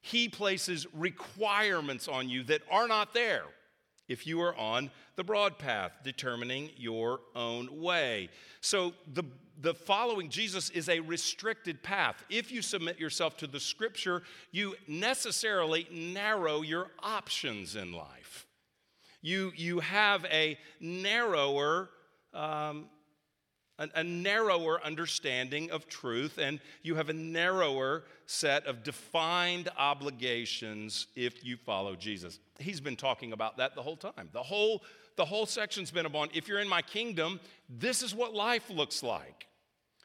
He 0.01 0.29
places 0.29 0.87
requirements 0.95 2.09
on 2.09 2.29
you 2.29 2.43
that 2.45 2.63
are 2.71 2.89
not 2.89 3.15
there 3.15 3.45
if 4.09 4.27
you 4.27 4.41
are 4.41 4.57
on 4.57 4.91
the 5.17 5.25
broad 5.25 5.59
path, 5.59 5.93
determining 6.03 6.71
your 6.77 7.21
own 7.35 7.81
way. 7.81 8.31
So 8.61 8.95
the, 9.13 9.25
the 9.61 9.75
following 9.75 10.29
Jesus 10.29 10.71
is 10.71 10.89
a 10.89 11.01
restricted 11.01 11.83
path. 11.83 12.25
If 12.31 12.53
you 12.53 12.63
submit 12.63 12.99
yourself 12.99 13.37
to 13.39 13.47
the 13.47 13.61
scripture, 13.61 14.23
you 14.53 14.77
necessarily 14.87 15.89
narrow 15.91 16.63
your 16.63 16.89
options 17.03 17.75
in 17.75 17.93
life. 17.93 18.47
You, 19.21 19.53
you 19.57 19.81
have 19.81 20.25
a 20.27 20.59
narrower 20.81 21.91
um, 22.33 22.87
a, 23.79 23.89
a 23.97 24.05
narrower 24.05 24.85
understanding 24.85 25.71
of 25.71 25.89
truth, 25.89 26.39
and 26.39 26.61
you 26.83 26.97
have 26.97 27.09
a 27.09 27.13
narrower 27.13 28.05
set 28.27 28.67
of 28.67 28.83
defined 28.83 29.69
obligations 29.79 31.07
if 31.17 31.45
you 31.45 31.57
follow 31.57 31.97
Jesus. 31.97 32.41
He's 32.59 32.81
been 32.81 32.97
talking 32.97 33.33
about 33.33 33.57
that 33.59 33.75
the 33.75 33.83
whole 33.83 33.97
time. 33.97 34.29
The 34.33 34.43
whole, 34.43 34.83
the 35.17 35.25
whole 35.25 35.47
section's 35.47 35.91
been 35.91 36.07
about 36.07 36.35
if 36.35 36.49
you're 36.49 36.61
in 36.61 36.69
my 36.69 36.83
kingdom, 36.83 37.41
this 37.69 38.03
is 38.03 38.15
what 38.15 38.35
life 38.35 38.69
looks 38.71 39.03
like. 39.03 39.47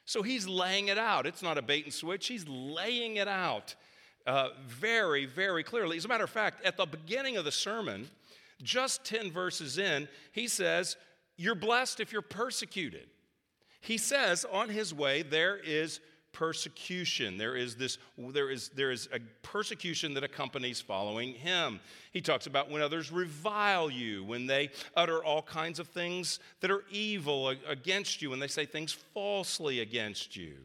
So 0.05 0.21
he's 0.21 0.47
laying 0.47 0.87
it 0.87 0.97
out. 0.97 1.25
It's 1.25 1.41
not 1.41 1.57
a 1.57 1.61
bait 1.61 1.85
and 1.85 1.93
switch, 1.93 2.27
he's 2.27 2.47
laying 2.47 3.17
it 3.17 3.27
out 3.27 3.75
uh, 4.25 4.49
very, 4.65 5.25
very 5.25 5.63
clearly. 5.63 5.97
As 5.97 6.05
a 6.05 6.07
matter 6.07 6.23
of 6.23 6.29
fact, 6.29 6.65
at 6.65 6.77
the 6.77 6.85
beginning 6.85 7.37
of 7.37 7.45
the 7.45 7.51
sermon, 7.51 8.09
just 8.61 9.05
10 9.05 9.31
verses 9.31 9.77
in, 9.77 10.07
he 10.31 10.47
says, 10.47 10.97
You're 11.37 11.55
blessed 11.55 11.99
if 11.99 12.11
you're 12.11 12.21
persecuted 12.21 13.07
he 13.83 13.97
says 13.97 14.45
on 14.49 14.69
his 14.69 14.93
way 14.93 15.23
there 15.23 15.57
is 15.57 15.99
persecution. 16.33 17.37
There 17.37 17.55
is 17.55 17.75
this 17.75 17.97
there 18.17 18.49
is 18.49 18.69
there 18.69 18.91
is 18.91 19.07
a 19.13 19.19
persecution 19.41 20.13
that 20.15 20.23
accompanies 20.23 20.81
following 20.81 21.33
him. 21.33 21.79
He 22.11 22.19
talks 22.19 22.47
about 22.47 22.69
when 22.69 22.81
others 22.81 23.11
revile 23.11 23.89
you, 23.89 24.23
when 24.25 24.45
they 24.45 24.71
utter 24.95 25.23
all 25.23 25.41
kinds 25.41 25.79
of 25.79 25.87
things 25.87 26.39
that 26.59 26.69
are 26.69 26.83
evil 26.91 27.49
against 27.67 28.21
you, 28.21 28.29
when 28.29 28.39
they 28.39 28.47
say 28.47 28.65
things 28.65 28.91
falsely 29.13 29.79
against 29.79 30.35
you. 30.35 30.55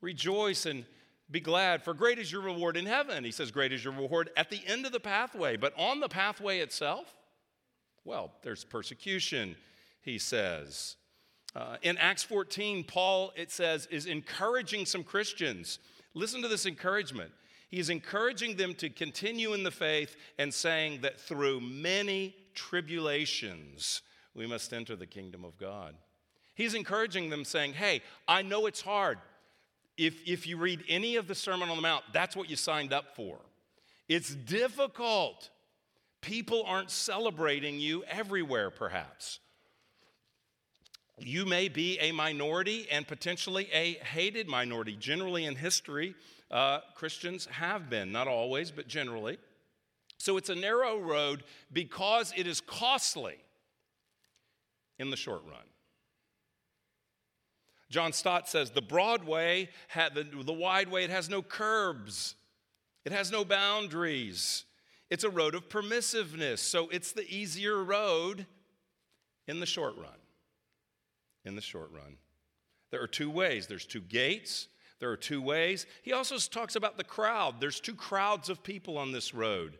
Rejoice 0.00 0.66
and 0.66 0.84
be 1.30 1.40
glad, 1.40 1.82
for 1.82 1.92
great 1.92 2.18
is 2.18 2.32
your 2.32 2.40
reward 2.40 2.76
in 2.76 2.86
heaven. 2.86 3.22
He 3.24 3.32
says, 3.32 3.50
Great 3.50 3.72
is 3.72 3.84
your 3.84 3.92
reward 3.92 4.30
at 4.36 4.48
the 4.48 4.60
end 4.66 4.86
of 4.86 4.92
the 4.92 5.00
pathway. 5.00 5.56
But 5.56 5.74
on 5.76 6.00
the 6.00 6.08
pathway 6.08 6.60
itself, 6.60 7.14
well, 8.04 8.32
there's 8.42 8.64
persecution, 8.64 9.56
he 10.00 10.18
says. 10.18 10.96
Uh, 11.56 11.76
in 11.82 11.96
Acts 11.98 12.22
14, 12.24 12.84
Paul, 12.84 13.32
it 13.36 13.50
says, 13.50 13.86
is 13.90 14.06
encouraging 14.06 14.86
some 14.86 15.02
Christians. 15.02 15.78
Listen 16.14 16.42
to 16.42 16.48
this 16.48 16.66
encouragement. 16.66 17.30
He 17.70 17.78
is 17.78 17.90
encouraging 17.90 18.56
them 18.56 18.74
to 18.76 18.88
continue 18.88 19.52
in 19.52 19.62
the 19.62 19.70
faith 19.70 20.16
and 20.38 20.52
saying 20.52 21.00
that 21.02 21.20
through 21.20 21.60
many 21.60 22.34
tribulations, 22.54 24.02
we 24.34 24.46
must 24.46 24.72
enter 24.72 24.96
the 24.96 25.06
kingdom 25.06 25.44
of 25.44 25.58
God. 25.58 25.94
He's 26.54 26.74
encouraging 26.74 27.30
them, 27.30 27.44
saying, 27.44 27.74
Hey, 27.74 28.02
I 28.26 28.42
know 28.42 28.66
it's 28.66 28.80
hard. 28.80 29.18
If, 29.96 30.26
if 30.26 30.46
you 30.46 30.56
read 30.56 30.82
any 30.88 31.16
of 31.16 31.28
the 31.28 31.34
Sermon 31.34 31.68
on 31.68 31.76
the 31.76 31.82
Mount, 31.82 32.04
that's 32.12 32.36
what 32.36 32.48
you 32.48 32.56
signed 32.56 32.92
up 32.92 33.16
for. 33.16 33.38
It's 34.08 34.34
difficult. 34.34 35.50
People 36.20 36.64
aren't 36.66 36.90
celebrating 36.90 37.78
you 37.78 38.04
everywhere, 38.04 38.70
perhaps. 38.70 39.40
You 41.20 41.44
may 41.44 41.68
be 41.68 41.98
a 41.98 42.12
minority 42.12 42.86
and 42.90 43.06
potentially 43.06 43.68
a 43.72 43.94
hated 43.94 44.48
minority. 44.48 44.96
Generally, 44.96 45.46
in 45.46 45.56
history, 45.56 46.14
uh, 46.50 46.80
Christians 46.94 47.46
have 47.46 47.90
been, 47.90 48.12
not 48.12 48.28
always, 48.28 48.70
but 48.70 48.88
generally. 48.88 49.38
So 50.18 50.36
it's 50.36 50.48
a 50.48 50.54
narrow 50.54 50.98
road 50.98 51.44
because 51.72 52.32
it 52.36 52.46
is 52.46 52.60
costly 52.60 53.36
in 54.98 55.10
the 55.10 55.16
short 55.16 55.42
run. 55.46 55.62
John 57.90 58.12
Stott 58.12 58.48
says 58.48 58.70
the 58.70 58.82
broad 58.82 59.24
way, 59.24 59.70
the, 59.94 60.26
the 60.44 60.52
wide 60.52 60.90
way, 60.90 61.04
it 61.04 61.10
has 61.10 61.28
no 61.28 61.42
curbs, 61.42 62.34
it 63.04 63.12
has 63.12 63.30
no 63.30 63.44
boundaries. 63.44 64.64
It's 65.10 65.24
a 65.24 65.30
road 65.30 65.54
of 65.54 65.70
permissiveness, 65.70 66.58
so 66.58 66.90
it's 66.90 67.12
the 67.12 67.26
easier 67.34 67.82
road 67.82 68.44
in 69.46 69.58
the 69.58 69.64
short 69.64 69.96
run 69.96 70.18
in 71.44 71.54
the 71.54 71.62
short 71.62 71.90
run. 71.92 72.16
There 72.90 73.02
are 73.02 73.08
two 73.08 73.30
ways 73.30 73.66
there's 73.66 73.86
two 73.86 74.00
gates, 74.00 74.68
there 75.00 75.10
are 75.10 75.16
two 75.16 75.40
ways. 75.40 75.86
He 76.02 76.12
also 76.12 76.38
talks 76.38 76.74
about 76.74 76.96
the 76.96 77.04
crowd. 77.04 77.60
There's 77.60 77.80
two 77.80 77.94
crowds 77.94 78.48
of 78.48 78.62
people 78.62 78.98
on 78.98 79.12
this 79.12 79.32
road. 79.32 79.78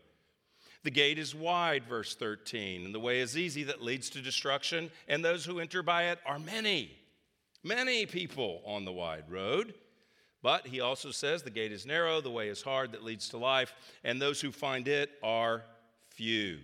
The 0.84 0.90
gate 0.90 1.18
is 1.18 1.34
wide, 1.34 1.84
verse 1.84 2.14
13, 2.14 2.84
and 2.84 2.94
the 2.94 3.00
way 3.00 3.18
is 3.20 3.36
easy 3.36 3.64
that 3.64 3.82
leads 3.82 4.10
to 4.10 4.22
destruction, 4.22 4.90
and 5.08 5.24
those 5.24 5.44
who 5.44 5.58
enter 5.58 5.82
by 5.82 6.04
it 6.04 6.20
are 6.24 6.38
many. 6.38 6.96
Many 7.64 8.06
people 8.06 8.62
on 8.64 8.84
the 8.84 8.92
wide 8.92 9.28
road. 9.28 9.74
But 10.40 10.68
he 10.68 10.80
also 10.80 11.10
says 11.10 11.42
the 11.42 11.50
gate 11.50 11.72
is 11.72 11.84
narrow, 11.84 12.20
the 12.20 12.30
way 12.30 12.48
is 12.48 12.62
hard 12.62 12.92
that 12.92 13.02
leads 13.02 13.28
to 13.30 13.38
life, 13.38 13.74
and 14.04 14.22
those 14.22 14.40
who 14.40 14.52
find 14.52 14.86
it 14.86 15.10
are 15.20 15.64
few. 16.10 16.58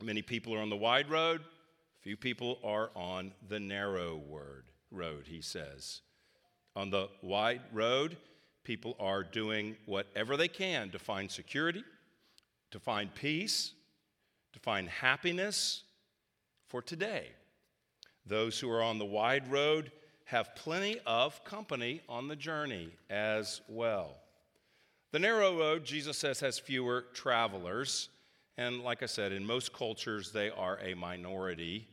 Many 0.00 0.22
people 0.22 0.54
are 0.54 0.62
on 0.62 0.70
the 0.70 0.76
wide 0.76 1.10
road, 1.10 1.42
Few 2.00 2.16
people 2.16 2.58
are 2.64 2.90
on 2.94 3.32
the 3.48 3.60
narrow 3.60 4.16
word, 4.16 4.64
road, 4.90 5.24
he 5.26 5.42
says. 5.42 6.00
On 6.74 6.90
the 6.90 7.08
wide 7.22 7.60
road, 7.72 8.16
people 8.64 8.96
are 8.98 9.22
doing 9.22 9.76
whatever 9.86 10.36
they 10.36 10.48
can 10.48 10.90
to 10.90 10.98
find 10.98 11.30
security, 11.30 11.84
to 12.70 12.78
find 12.78 13.14
peace, 13.14 13.72
to 14.52 14.58
find 14.60 14.88
happiness 14.88 15.82
for 16.68 16.80
today. 16.80 17.28
Those 18.24 18.58
who 18.58 18.70
are 18.70 18.82
on 18.82 18.98
the 18.98 19.04
wide 19.04 19.50
road 19.50 19.92
have 20.24 20.54
plenty 20.54 21.00
of 21.04 21.44
company 21.44 22.00
on 22.08 22.28
the 22.28 22.36
journey 22.36 22.90
as 23.10 23.60
well. 23.68 24.16
The 25.12 25.18
narrow 25.18 25.58
road, 25.58 25.84
Jesus 25.84 26.16
says, 26.16 26.40
has 26.40 26.58
fewer 26.58 27.04
travelers. 27.12 28.08
And 28.58 28.82
like 28.82 29.02
I 29.02 29.06
said, 29.06 29.32
in 29.32 29.46
most 29.46 29.72
cultures, 29.72 30.32
they 30.32 30.50
are 30.50 30.78
a 30.80 30.94
minority 30.94 31.88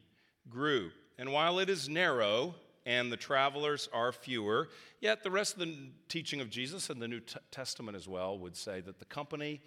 group. 0.50 0.94
And 1.18 1.32
while 1.32 1.60
it 1.60 1.70
is 1.70 1.88
narrow 1.90 2.56
and 2.86 3.12
the 3.12 3.18
travelers 3.18 3.90
are 3.94 4.12
fewer, 4.12 4.70
yet 5.02 5.24
the 5.24 5.32
rest 5.32 5.54
of 5.54 5.60
the 5.60 5.76
teaching 6.10 6.42
of 6.42 6.50
Jesus 6.50 6.90
and 6.90 7.02
the 7.02 7.08
New 7.08 7.22
Testament 7.52 7.98
as 7.98 8.08
well 8.08 8.38
would 8.40 8.56
say 8.56 8.82
that 8.82 9.00
the 9.00 9.06
company 9.06 9.62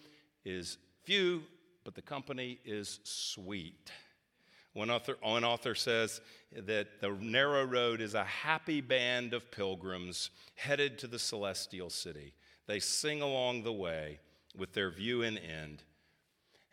is 0.45 0.79
few, 1.05 1.43
but 1.85 1.95
the 1.95 2.03
company 2.03 2.59
is 2.65 3.01
sweet. 3.05 3.91
One 4.73 4.91
author, 4.91 5.17
one 5.21 5.45
author 5.45 5.75
says 5.75 6.21
that 6.53 7.01
the 7.01 7.11
narrow 7.21 7.65
road 7.65 8.01
is 8.01 8.15
a 8.15 8.25
happy 8.25 8.81
band 8.81 9.35
of 9.35 9.51
pilgrims 9.51 10.31
headed 10.55 10.99
to 11.01 11.09
the 11.09 11.19
celestial 11.19 11.91
city. 11.91 12.35
They 12.67 12.79
sing 12.79 13.21
along 13.21 13.65
the 13.65 13.73
way 13.73 14.21
with 14.57 14.73
their 14.73 14.91
view 14.91 15.23
in 15.23 15.39
end. 15.39 15.83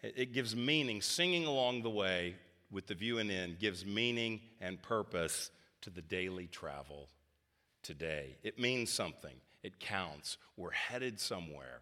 It 0.04 0.34
gives 0.34 0.56
meaning, 0.56 1.02
singing 1.02 1.46
along 1.46 1.82
the 1.82 1.90
way 1.90 2.36
with 2.72 2.88
the 2.88 2.94
view 2.94 3.18
in 3.18 3.32
end 3.32 3.60
gives 3.60 3.86
meaning 3.86 4.42
and 4.62 4.82
purpose 4.82 5.52
to 5.82 5.90
the 5.90 6.02
daily 6.02 6.48
travel 6.48 7.08
today. 7.82 8.38
It 8.44 8.60
means 8.60 8.92
something, 8.92 9.36
it 9.64 9.80
counts. 9.80 10.38
We're 10.56 10.72
headed 10.72 11.20
somewhere 11.20 11.82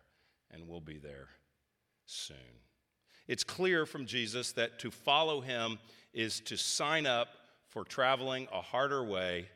and 0.51 0.67
we'll 0.67 0.81
be 0.81 0.97
there 0.97 1.29
soon. 2.05 2.37
It's 3.27 3.43
clear 3.43 3.85
from 3.85 4.05
Jesus 4.05 4.51
that 4.53 4.79
to 4.79 4.91
follow 4.91 5.41
him 5.41 5.79
is 6.13 6.39
to 6.41 6.57
sign 6.57 7.05
up 7.05 7.29
for 7.69 7.83
traveling 7.83 8.47
a 8.53 8.61
harder 8.61 9.03
way 9.03 9.49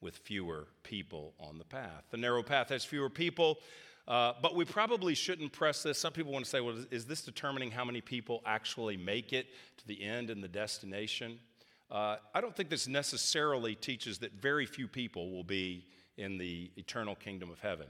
with 0.00 0.16
fewer 0.16 0.66
people 0.84 1.34
on 1.40 1.58
the 1.58 1.64
path. 1.64 2.04
The 2.10 2.16
narrow 2.16 2.42
path 2.42 2.68
has 2.70 2.84
fewer 2.84 3.10
people, 3.10 3.58
uh, 4.08 4.32
but 4.42 4.56
we 4.56 4.64
probably 4.64 5.14
shouldn't 5.14 5.52
press 5.52 5.82
this. 5.82 5.98
Some 5.98 6.12
people 6.12 6.32
want 6.32 6.44
to 6.44 6.50
say, 6.50 6.60
well, 6.60 6.76
is 6.90 7.06
this 7.06 7.22
determining 7.22 7.70
how 7.70 7.84
many 7.84 8.00
people 8.00 8.42
actually 8.44 8.96
make 8.96 9.32
it 9.32 9.46
to 9.78 9.86
the 9.86 10.02
end 10.02 10.30
and 10.30 10.42
the 10.42 10.48
destination? 10.48 11.38
Uh, 11.90 12.16
I 12.34 12.40
don't 12.40 12.56
think 12.56 12.68
this 12.68 12.88
necessarily 12.88 13.74
teaches 13.74 14.18
that 14.18 14.32
very 14.32 14.66
few 14.66 14.88
people 14.88 15.30
will 15.30 15.44
be 15.44 15.86
in 16.16 16.38
the 16.38 16.70
eternal 16.76 17.14
kingdom 17.14 17.50
of 17.50 17.60
heaven. 17.60 17.86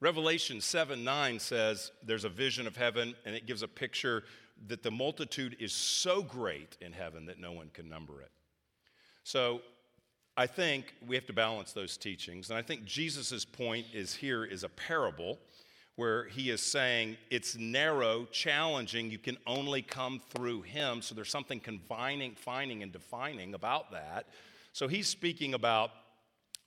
Revelation 0.00 0.60
7 0.60 1.02
9 1.04 1.38
says 1.38 1.90
there's 2.02 2.24
a 2.24 2.28
vision 2.28 2.66
of 2.66 2.76
heaven, 2.76 3.14
and 3.24 3.34
it 3.34 3.46
gives 3.46 3.62
a 3.62 3.68
picture 3.68 4.24
that 4.68 4.82
the 4.82 4.90
multitude 4.90 5.56
is 5.58 5.72
so 5.72 6.22
great 6.22 6.76
in 6.80 6.92
heaven 6.92 7.26
that 7.26 7.38
no 7.38 7.52
one 7.52 7.70
can 7.72 7.88
number 7.88 8.20
it. 8.22 8.30
So 9.22 9.60
I 10.36 10.46
think 10.46 10.94
we 11.06 11.16
have 11.16 11.26
to 11.26 11.32
balance 11.32 11.72
those 11.72 11.96
teachings. 11.96 12.50
And 12.50 12.58
I 12.58 12.62
think 12.62 12.84
Jesus' 12.84 13.44
point 13.44 13.86
is 13.94 14.14
here 14.14 14.44
is 14.44 14.64
a 14.64 14.68
parable 14.68 15.38
where 15.96 16.24
he 16.24 16.50
is 16.50 16.60
saying 16.60 17.16
it's 17.30 17.56
narrow, 17.56 18.26
challenging, 18.30 19.10
you 19.10 19.18
can 19.18 19.38
only 19.46 19.80
come 19.80 20.20
through 20.34 20.60
him. 20.60 21.00
So 21.00 21.14
there's 21.14 21.30
something 21.30 21.58
confining, 21.58 22.34
finding, 22.34 22.82
and 22.82 22.92
defining 22.92 23.54
about 23.54 23.90
that. 23.92 24.26
So 24.74 24.88
he's 24.88 25.08
speaking 25.08 25.54
about 25.54 25.90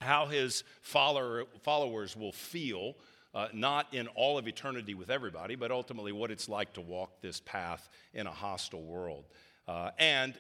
how 0.02 0.26
his 0.26 0.64
follower, 0.82 1.44
followers 1.62 2.16
will 2.16 2.32
feel, 2.32 2.96
uh, 3.36 3.50
not 3.54 3.94
in 3.94 4.08
all 4.08 4.40
of 4.40 4.48
eternity 4.48 4.96
with 4.96 5.12
everybody, 5.12 5.56
but 5.56 5.70
ultimately 5.70 6.12
what 6.12 6.32
it's 6.32 6.50
like 6.50 6.74
to 6.74 6.82
walk 6.82 7.22
this 7.22 7.40
path 7.42 7.88
in 8.16 8.26
a 8.26 8.32
hostile 8.32 8.82
world. 8.82 9.26
Uh, 9.68 9.92
and 10.00 10.34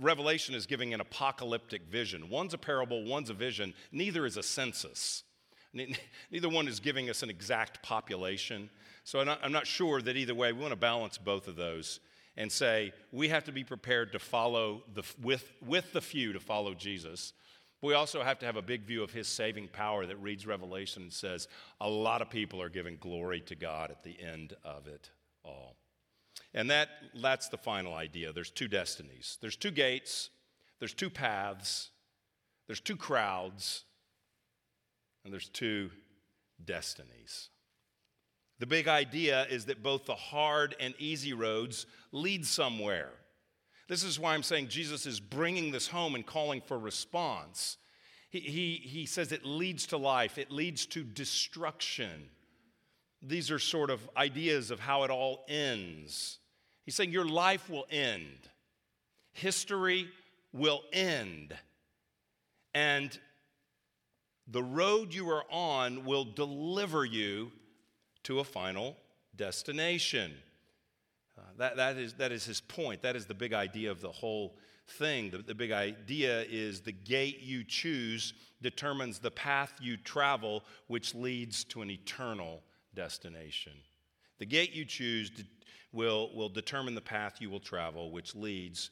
Revelation 0.00 0.54
is 0.54 0.66
giving 0.66 0.92
an 0.92 1.00
apocalyptic 1.00 1.86
vision. 1.86 2.28
One's 2.28 2.54
a 2.54 2.58
parable, 2.58 3.04
one's 3.04 3.30
a 3.30 3.34
vision. 3.34 3.74
Neither 3.92 4.26
is 4.26 4.36
a 4.36 4.42
census. 4.42 5.22
Neither 6.30 6.48
one 6.48 6.68
is 6.68 6.80
giving 6.80 7.10
us 7.10 7.22
an 7.22 7.30
exact 7.30 7.82
population. 7.82 8.70
So 9.02 9.20
I'm 9.20 9.52
not, 9.52 9.66
sure 9.66 10.00
that 10.02 10.16
either 10.16 10.34
way, 10.34 10.52
we 10.52 10.60
want 10.60 10.72
to 10.72 10.76
balance 10.76 11.18
both 11.18 11.48
of 11.48 11.56
those 11.56 12.00
and 12.36 12.50
say 12.50 12.92
we 13.12 13.28
have 13.28 13.44
to 13.44 13.52
be 13.52 13.64
prepared 13.64 14.12
to 14.12 14.18
follow 14.18 14.82
the, 14.94 15.02
with, 15.22 15.52
with 15.64 15.92
the 15.92 16.00
few 16.00 16.32
to 16.32 16.40
follow 16.40 16.74
Jesus. 16.74 17.32
But 17.80 17.88
we 17.88 17.94
also 17.94 18.22
have 18.22 18.38
to 18.40 18.46
have 18.46 18.56
a 18.56 18.62
big 18.62 18.82
view 18.82 19.02
of 19.02 19.12
his 19.12 19.28
saving 19.28 19.68
power 19.68 20.06
that 20.06 20.16
reads 20.16 20.46
Revelation 20.46 21.02
and 21.02 21.12
says 21.12 21.48
a 21.80 21.88
lot 21.88 22.22
of 22.22 22.30
people 22.30 22.62
are 22.62 22.68
giving 22.68 22.96
glory 22.96 23.40
to 23.42 23.54
God 23.54 23.90
at 23.90 24.02
the 24.02 24.16
end 24.20 24.54
of 24.64 24.86
it 24.86 25.10
all. 25.44 25.76
And 26.54 26.70
that, 26.70 26.88
that's 27.20 27.48
the 27.48 27.58
final 27.58 27.94
idea. 27.94 28.32
There's 28.32 28.50
two 28.50 28.68
destinies, 28.68 29.38
there's 29.40 29.56
two 29.56 29.72
gates, 29.72 30.30
there's 30.78 30.94
two 30.94 31.10
paths, 31.10 31.90
there's 32.66 32.80
two 32.80 32.96
crowds, 32.96 33.84
and 35.24 35.32
there's 35.32 35.48
two 35.48 35.90
destinies. 36.64 37.50
The 38.60 38.66
big 38.66 38.86
idea 38.86 39.46
is 39.50 39.64
that 39.66 39.82
both 39.82 40.06
the 40.06 40.14
hard 40.14 40.76
and 40.78 40.94
easy 40.98 41.32
roads 41.32 41.86
lead 42.12 42.46
somewhere. 42.46 43.10
This 43.88 44.04
is 44.04 44.18
why 44.18 44.34
I'm 44.34 44.42
saying 44.42 44.68
Jesus 44.68 45.06
is 45.06 45.20
bringing 45.20 45.72
this 45.72 45.88
home 45.88 46.14
and 46.14 46.24
calling 46.24 46.60
for 46.60 46.78
response. 46.78 47.76
He, 48.30 48.40
he, 48.40 48.74
he 48.82 49.06
says 49.06 49.32
it 49.32 49.44
leads 49.44 49.86
to 49.88 49.96
life, 49.96 50.38
it 50.38 50.50
leads 50.50 50.86
to 50.86 51.02
destruction. 51.02 52.30
These 53.20 53.50
are 53.50 53.58
sort 53.58 53.90
of 53.90 54.08
ideas 54.16 54.70
of 54.70 54.80
how 54.80 55.02
it 55.02 55.10
all 55.10 55.44
ends. 55.48 56.38
He's 56.84 56.94
saying 56.94 57.12
your 57.12 57.26
life 57.26 57.68
will 57.70 57.86
end, 57.90 58.48
history 59.32 60.08
will 60.52 60.82
end, 60.92 61.54
and 62.74 63.18
the 64.46 64.62
road 64.62 65.14
you 65.14 65.30
are 65.30 65.44
on 65.50 66.04
will 66.04 66.24
deliver 66.24 67.04
you 67.04 67.50
to 68.24 68.40
a 68.40 68.44
final 68.44 68.96
destination. 69.36 70.32
Uh, 71.36 71.42
that, 71.58 71.76
that, 71.76 71.96
is, 71.96 72.14
that 72.14 72.32
is 72.32 72.44
his 72.44 72.60
point. 72.60 73.02
That 73.02 73.16
is 73.16 73.26
the 73.26 73.34
big 73.34 73.54
idea 73.54 73.90
of 73.90 74.00
the 74.00 74.12
whole 74.12 74.56
thing. 74.86 75.30
The, 75.30 75.38
the 75.38 75.54
big 75.54 75.72
idea 75.72 76.42
is 76.42 76.80
the 76.80 76.92
gate 76.92 77.40
you 77.40 77.64
choose 77.64 78.34
determines 78.60 79.18
the 79.18 79.30
path 79.30 79.72
you 79.80 79.96
travel, 79.96 80.62
which 80.86 81.14
leads 81.14 81.64
to 81.64 81.82
an 81.82 81.90
eternal 81.90 82.62
destination. 82.94 83.72
The 84.38 84.46
gate 84.46 84.72
you 84.72 84.84
choose 84.84 85.30
will, 85.94 86.30
will 86.34 86.48
determine 86.48 86.94
the 86.94 87.00
path 87.00 87.40
you 87.40 87.48
will 87.48 87.60
travel, 87.60 88.10
which 88.10 88.34
leads 88.34 88.90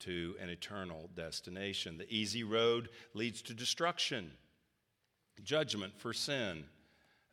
to 0.00 0.34
an 0.40 0.48
eternal 0.48 1.08
destination. 1.14 1.98
The 1.98 2.12
easy 2.12 2.44
road 2.44 2.88
leads 3.14 3.42
to 3.42 3.54
destruction 3.54 4.30
judgment 5.42 5.92
for 5.98 6.12
sin. 6.12 6.64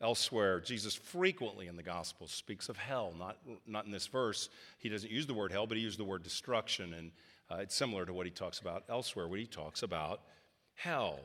Elsewhere, 0.00 0.60
Jesus 0.60 0.94
frequently 0.94 1.66
in 1.66 1.76
the 1.76 1.82
gospel 1.82 2.26
speaks 2.26 2.68
of 2.68 2.76
hell, 2.76 3.12
not, 3.18 3.36
not 3.66 3.84
in 3.84 3.92
this 3.92 4.06
verse. 4.06 4.48
He 4.78 4.88
doesn't 4.88 5.10
use 5.10 5.26
the 5.26 5.34
word 5.34 5.52
hell, 5.52 5.66
but 5.66 5.76
he 5.76 5.82
used 5.82 5.98
the 5.98 6.04
word 6.04 6.22
destruction. 6.22 6.94
And 6.94 7.12
uh, 7.50 7.56
it's 7.56 7.74
similar 7.74 8.06
to 8.06 8.12
what 8.14 8.24
he 8.24 8.32
talks 8.32 8.60
about 8.60 8.84
elsewhere, 8.88 9.28
when 9.28 9.40
he 9.40 9.46
talks 9.46 9.82
about 9.82 10.22
hell. 10.74 11.20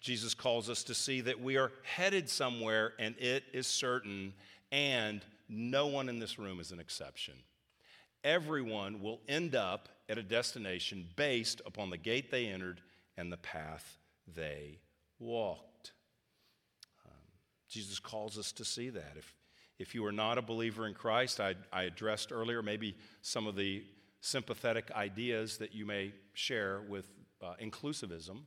Jesus 0.00 0.32
calls 0.32 0.70
us 0.70 0.84
to 0.84 0.94
see 0.94 1.20
that 1.22 1.40
we 1.40 1.58
are 1.58 1.70
headed 1.82 2.30
somewhere 2.30 2.94
and 2.98 3.14
it 3.18 3.44
is 3.52 3.66
certain, 3.66 4.32
and 4.72 5.20
no 5.48 5.86
one 5.86 6.08
in 6.08 6.18
this 6.18 6.38
room 6.38 6.60
is 6.60 6.72
an 6.72 6.80
exception. 6.80 7.34
Everyone 8.24 9.00
will 9.00 9.20
end 9.28 9.54
up 9.54 9.88
at 10.08 10.18
a 10.18 10.22
destination 10.22 11.06
based 11.16 11.60
upon 11.66 11.90
the 11.90 11.98
gate 11.98 12.30
they 12.30 12.46
entered 12.46 12.80
and 13.16 13.32
the 13.32 13.36
path 13.36 13.98
they 14.34 14.78
walked. 15.18 15.92
Jesus 17.68 17.98
calls 17.98 18.38
us 18.38 18.50
to 18.52 18.64
see 18.64 18.88
that. 18.90 19.12
If, 19.16 19.34
if 19.78 19.94
you 19.94 20.04
are 20.06 20.12
not 20.12 20.38
a 20.38 20.42
believer 20.42 20.86
in 20.86 20.94
Christ, 20.94 21.38
I, 21.38 21.54
I 21.72 21.82
addressed 21.82 22.32
earlier 22.32 22.62
maybe 22.62 22.96
some 23.20 23.46
of 23.46 23.56
the 23.56 23.84
sympathetic 24.20 24.90
ideas 24.92 25.58
that 25.58 25.74
you 25.74 25.84
may 25.84 26.12
share 26.32 26.80
with 26.88 27.08
uh, 27.42 27.54
inclusivism. 27.62 28.40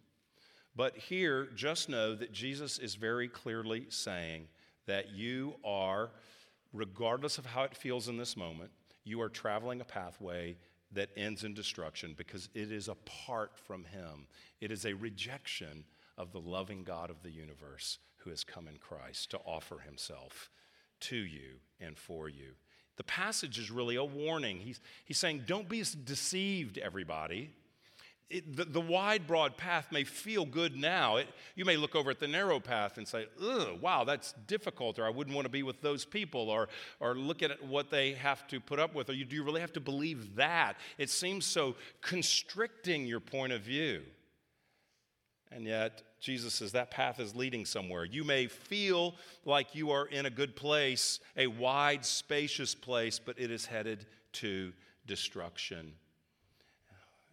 But 0.76 0.98
here, 0.98 1.50
just 1.56 1.88
know 1.88 2.16
that 2.16 2.32
Jesus 2.32 2.80
is 2.80 2.96
very 2.96 3.28
clearly 3.28 3.86
saying 3.90 4.48
that 4.88 5.12
you 5.12 5.56
are, 5.64 6.10
regardless 6.74 7.38
of 7.38 7.46
how 7.46 7.64
it 7.64 7.76
feels 7.76 8.08
in 8.08 8.18
this 8.18 8.38
moment, 8.38 8.72
you 9.04 9.22
are 9.22 9.30
traveling 9.30 9.82
a 9.82 9.86
pathway 9.86 10.58
that 10.94 11.10
ends 11.16 11.44
in 11.44 11.54
destruction 11.54 12.14
because 12.18 12.50
it 12.54 12.72
is 12.72 12.88
apart 12.88 13.58
from 13.58 13.86
Him. 13.86 14.28
It 14.60 14.72
is 14.72 14.86
a 14.86 14.94
rejection 14.94 15.86
of 16.18 16.32
the 16.32 16.40
loving 16.40 16.84
God 16.84 17.10
of 17.10 17.24
the 17.24 17.32
universe 17.32 17.98
who 18.18 18.30
has 18.30 18.44
come 18.44 18.68
in 18.68 18.78
Christ 18.78 19.32
to 19.32 19.40
offer 19.40 19.80
himself 19.80 20.52
to 21.02 21.16
you 21.16 21.60
and 21.80 21.98
for 21.98 22.30
you. 22.30 22.54
The 22.98 23.04
passage 23.04 23.58
is 23.58 23.72
really 23.72 23.96
a 23.96 24.04
warning. 24.04 24.60
He's, 24.60 24.80
he's 25.06 25.18
saying, 25.18 25.44
Don't 25.48 25.68
be 25.68 25.84
deceived, 26.04 26.78
everybody. 26.78 27.52
It, 28.34 28.56
the, 28.56 28.64
the, 28.64 28.80
wide, 28.80 29.28
broad 29.28 29.58
path 29.58 29.92
may 29.92 30.06
feel 30.06 30.46
good 30.46 30.78
now. 30.78 31.18
It, 31.18 31.28
you 31.56 31.66
may 31.66 31.76
look 31.76 31.96
over 31.98 32.10
at 32.10 32.20
the 32.20 32.28
narrow 32.30 32.62
path 32.62 32.98
and 32.98 33.06
say, 33.06 33.26
wow, 33.82 34.06
that's 34.06 34.34
difficult, 34.48 35.00
or 35.00 35.06
I 35.06 35.10
wouldn't 35.10 35.36
want 35.36 35.46
to 35.46 35.52
be 35.52 35.64
with 35.64 35.82
those 35.82 36.06
people, 36.06 36.50
or, 36.50 36.70
or 37.02 37.14
look 37.14 37.44
at 37.44 37.62
what 37.66 37.90
they 37.90 38.14
have 38.14 38.48
to 38.48 38.62
put 38.62 38.80
up 38.80 38.96
with, 38.96 39.10
or 39.10 39.14
you, 39.14 39.26
do 39.26 39.36
you 39.36 39.44
really 39.44 39.60
have 39.60 39.74
to 39.74 39.82
believe 39.82 40.36
that? 40.38 40.78
It 40.98 41.10
seems 41.10 41.46
so 41.46 41.76
constricting 42.00 43.06
your 43.06 43.20
point 43.20 43.52
of 43.52 43.62
view. 43.62 44.02
And 45.52 45.66
yet, 45.66 46.02
Jesus 46.22 46.54
says 46.54 46.72
that 46.72 46.92
path 46.92 47.20
is 47.20 47.36
leading 47.36 47.66
somewhere. 47.66 48.06
You 48.06 48.24
may 48.24 48.48
feel 48.48 49.16
like 49.44 49.76
you 49.76 49.92
are 49.92 50.06
in 50.06 50.26
a 50.26 50.30
good 50.30 50.56
place, 50.56 51.20
a 51.36 51.48
wide, 51.48 52.06
spacious 52.06 52.74
place, 52.74 53.20
but 53.20 53.38
it 53.38 53.52
is 53.52 53.66
headed 53.66 54.06
to 54.34 54.72
destruction. 55.06 55.94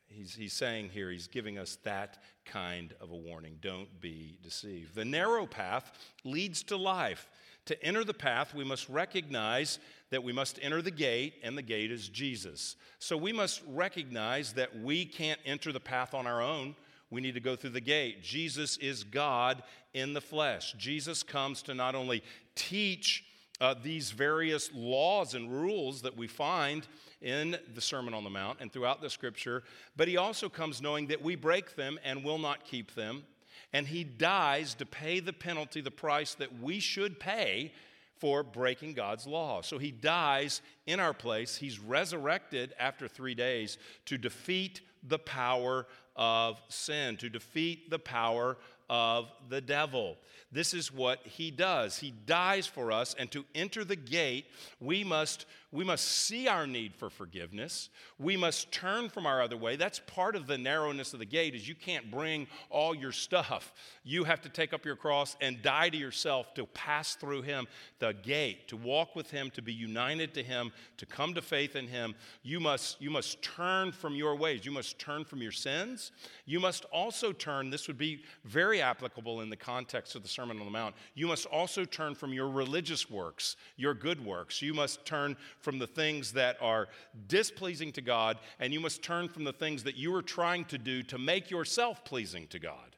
He's, 0.08 0.34
he's 0.34 0.52
saying 0.52 0.90
here, 0.90 1.10
he's 1.10 1.26
giving 1.26 1.58
us 1.58 1.76
that 1.84 2.22
kind 2.44 2.94
of 3.00 3.10
a 3.10 3.16
warning. 3.16 3.58
Don't 3.60 4.00
be 4.00 4.38
deceived. 4.42 4.94
The 4.94 5.04
narrow 5.04 5.46
path 5.46 5.92
leads 6.24 6.62
to 6.64 6.76
life. 6.76 7.28
To 7.66 7.84
enter 7.84 8.02
the 8.02 8.14
path, 8.14 8.54
we 8.54 8.64
must 8.64 8.88
recognize 8.88 9.78
that 10.10 10.24
we 10.24 10.32
must 10.32 10.58
enter 10.62 10.80
the 10.80 10.90
gate, 10.90 11.34
and 11.42 11.56
the 11.56 11.62
gate 11.62 11.92
is 11.92 12.08
Jesus. 12.08 12.76
So 12.98 13.16
we 13.16 13.32
must 13.32 13.62
recognize 13.68 14.54
that 14.54 14.74
we 14.80 15.04
can't 15.04 15.40
enter 15.44 15.70
the 15.70 15.80
path 15.80 16.14
on 16.14 16.26
our 16.26 16.40
own 16.40 16.74
we 17.10 17.20
need 17.20 17.34
to 17.34 17.40
go 17.40 17.56
through 17.56 17.70
the 17.70 17.80
gate. 17.80 18.22
Jesus 18.22 18.76
is 18.78 19.04
God 19.04 19.62
in 19.94 20.12
the 20.12 20.20
flesh. 20.20 20.74
Jesus 20.76 21.22
comes 21.22 21.62
to 21.62 21.74
not 21.74 21.94
only 21.94 22.22
teach 22.54 23.24
uh, 23.60 23.74
these 23.82 24.10
various 24.10 24.70
laws 24.74 25.34
and 25.34 25.50
rules 25.50 26.02
that 26.02 26.16
we 26.16 26.26
find 26.26 26.86
in 27.20 27.56
the 27.74 27.80
Sermon 27.80 28.14
on 28.14 28.24
the 28.24 28.30
Mount 28.30 28.58
and 28.60 28.72
throughout 28.72 29.00
the 29.00 29.10
scripture, 29.10 29.64
but 29.96 30.08
he 30.08 30.16
also 30.16 30.48
comes 30.48 30.80
knowing 30.80 31.08
that 31.08 31.22
we 31.22 31.34
break 31.34 31.74
them 31.74 31.98
and 32.04 32.22
will 32.22 32.38
not 32.38 32.64
keep 32.64 32.94
them. 32.94 33.24
And 33.72 33.86
he 33.86 34.04
dies 34.04 34.74
to 34.74 34.86
pay 34.86 35.20
the 35.20 35.32
penalty, 35.32 35.80
the 35.80 35.90
price 35.90 36.34
that 36.34 36.60
we 36.60 36.80
should 36.80 37.20
pay 37.20 37.72
for 38.18 38.42
breaking 38.42 38.94
God's 38.94 39.26
law. 39.26 39.60
So 39.62 39.78
he 39.78 39.90
dies 39.90 40.62
in 40.86 41.00
our 41.00 41.12
place. 41.12 41.56
He's 41.56 41.78
resurrected 41.78 42.74
after 42.78 43.08
three 43.08 43.34
days 43.34 43.78
to 44.06 44.18
defeat 44.18 44.80
the 45.06 45.18
power 45.18 45.86
of 46.16 46.60
sin, 46.68 47.16
to 47.18 47.28
defeat 47.28 47.90
the 47.90 47.98
power 47.98 48.56
of 48.88 49.30
the 49.48 49.60
devil. 49.60 50.16
This 50.50 50.72
is 50.72 50.92
what 50.92 51.20
he 51.24 51.50
does. 51.50 51.98
He 51.98 52.10
dies 52.10 52.66
for 52.66 52.90
us, 52.90 53.14
and 53.18 53.30
to 53.32 53.44
enter 53.54 53.84
the 53.84 53.96
gate, 53.96 54.46
we 54.80 55.04
must 55.04 55.46
we 55.70 55.84
must 55.84 56.04
see 56.06 56.48
our 56.48 56.66
need 56.66 56.94
for 56.94 57.10
forgiveness. 57.10 57.90
We 58.18 58.38
must 58.38 58.72
turn 58.72 59.10
from 59.10 59.26
our 59.26 59.42
other 59.42 59.56
way. 59.56 59.76
That's 59.76 60.00
part 60.00 60.34
of 60.34 60.46
the 60.46 60.56
narrowness 60.56 61.12
of 61.12 61.18
the 61.18 61.26
gate 61.26 61.54
is 61.54 61.68
you 61.68 61.74
can't 61.74 62.10
bring 62.10 62.46
all 62.70 62.94
your 62.94 63.12
stuff. 63.12 63.74
You 64.02 64.24
have 64.24 64.40
to 64.42 64.48
take 64.48 64.72
up 64.72 64.86
your 64.86 64.96
cross 64.96 65.36
and 65.42 65.60
die 65.60 65.90
to 65.90 65.96
yourself 65.96 66.54
to 66.54 66.64
pass 66.64 67.16
through 67.16 67.42
him 67.42 67.66
the 67.98 68.14
gate, 68.14 68.68
to 68.68 68.76
walk 68.78 69.14
with 69.14 69.30
him, 69.30 69.50
to 69.50 69.62
be 69.62 69.74
united 69.74 70.32
to 70.34 70.42
him, 70.42 70.72
to 70.96 71.04
come 71.04 71.34
to 71.34 71.42
faith 71.42 71.76
in 71.76 71.86
him. 71.86 72.14
You 72.42 72.60
must 72.60 73.00
you 73.02 73.10
must 73.10 73.42
turn 73.42 73.92
from 73.92 74.14
your 74.14 74.36
ways. 74.36 74.64
You 74.64 74.72
must 74.72 74.98
turn 74.98 75.24
from 75.24 75.42
your 75.42 75.52
sins. 75.52 76.12
You 76.46 76.60
must 76.60 76.86
also 76.86 77.32
turn, 77.32 77.68
this 77.68 77.88
would 77.88 77.98
be 77.98 78.22
very 78.44 78.80
applicable 78.80 79.42
in 79.42 79.50
the 79.50 79.56
context 79.56 80.14
of 80.14 80.22
the 80.22 80.28
Sermon 80.28 80.58
on 80.60 80.64
the 80.64 80.70
Mount. 80.70 80.94
You 81.14 81.26
must 81.26 81.44
also 81.46 81.84
turn 81.84 82.14
from 82.14 82.32
your 82.32 82.48
religious 82.48 83.10
works, 83.10 83.56
your 83.76 83.92
good 83.92 84.24
works. 84.24 84.62
You 84.62 84.72
must 84.72 85.04
turn 85.04 85.36
from 85.60 85.78
the 85.78 85.86
things 85.86 86.32
that 86.32 86.56
are 86.60 86.88
displeasing 87.26 87.92
to 87.92 88.00
God, 88.00 88.38
and 88.60 88.72
you 88.72 88.80
must 88.80 89.02
turn 89.02 89.28
from 89.28 89.44
the 89.44 89.52
things 89.52 89.84
that 89.84 89.96
you 89.96 90.14
are 90.14 90.22
trying 90.22 90.64
to 90.66 90.78
do 90.78 91.02
to 91.04 91.18
make 91.18 91.50
yourself 91.50 92.04
pleasing 92.04 92.46
to 92.48 92.58
God. 92.58 92.96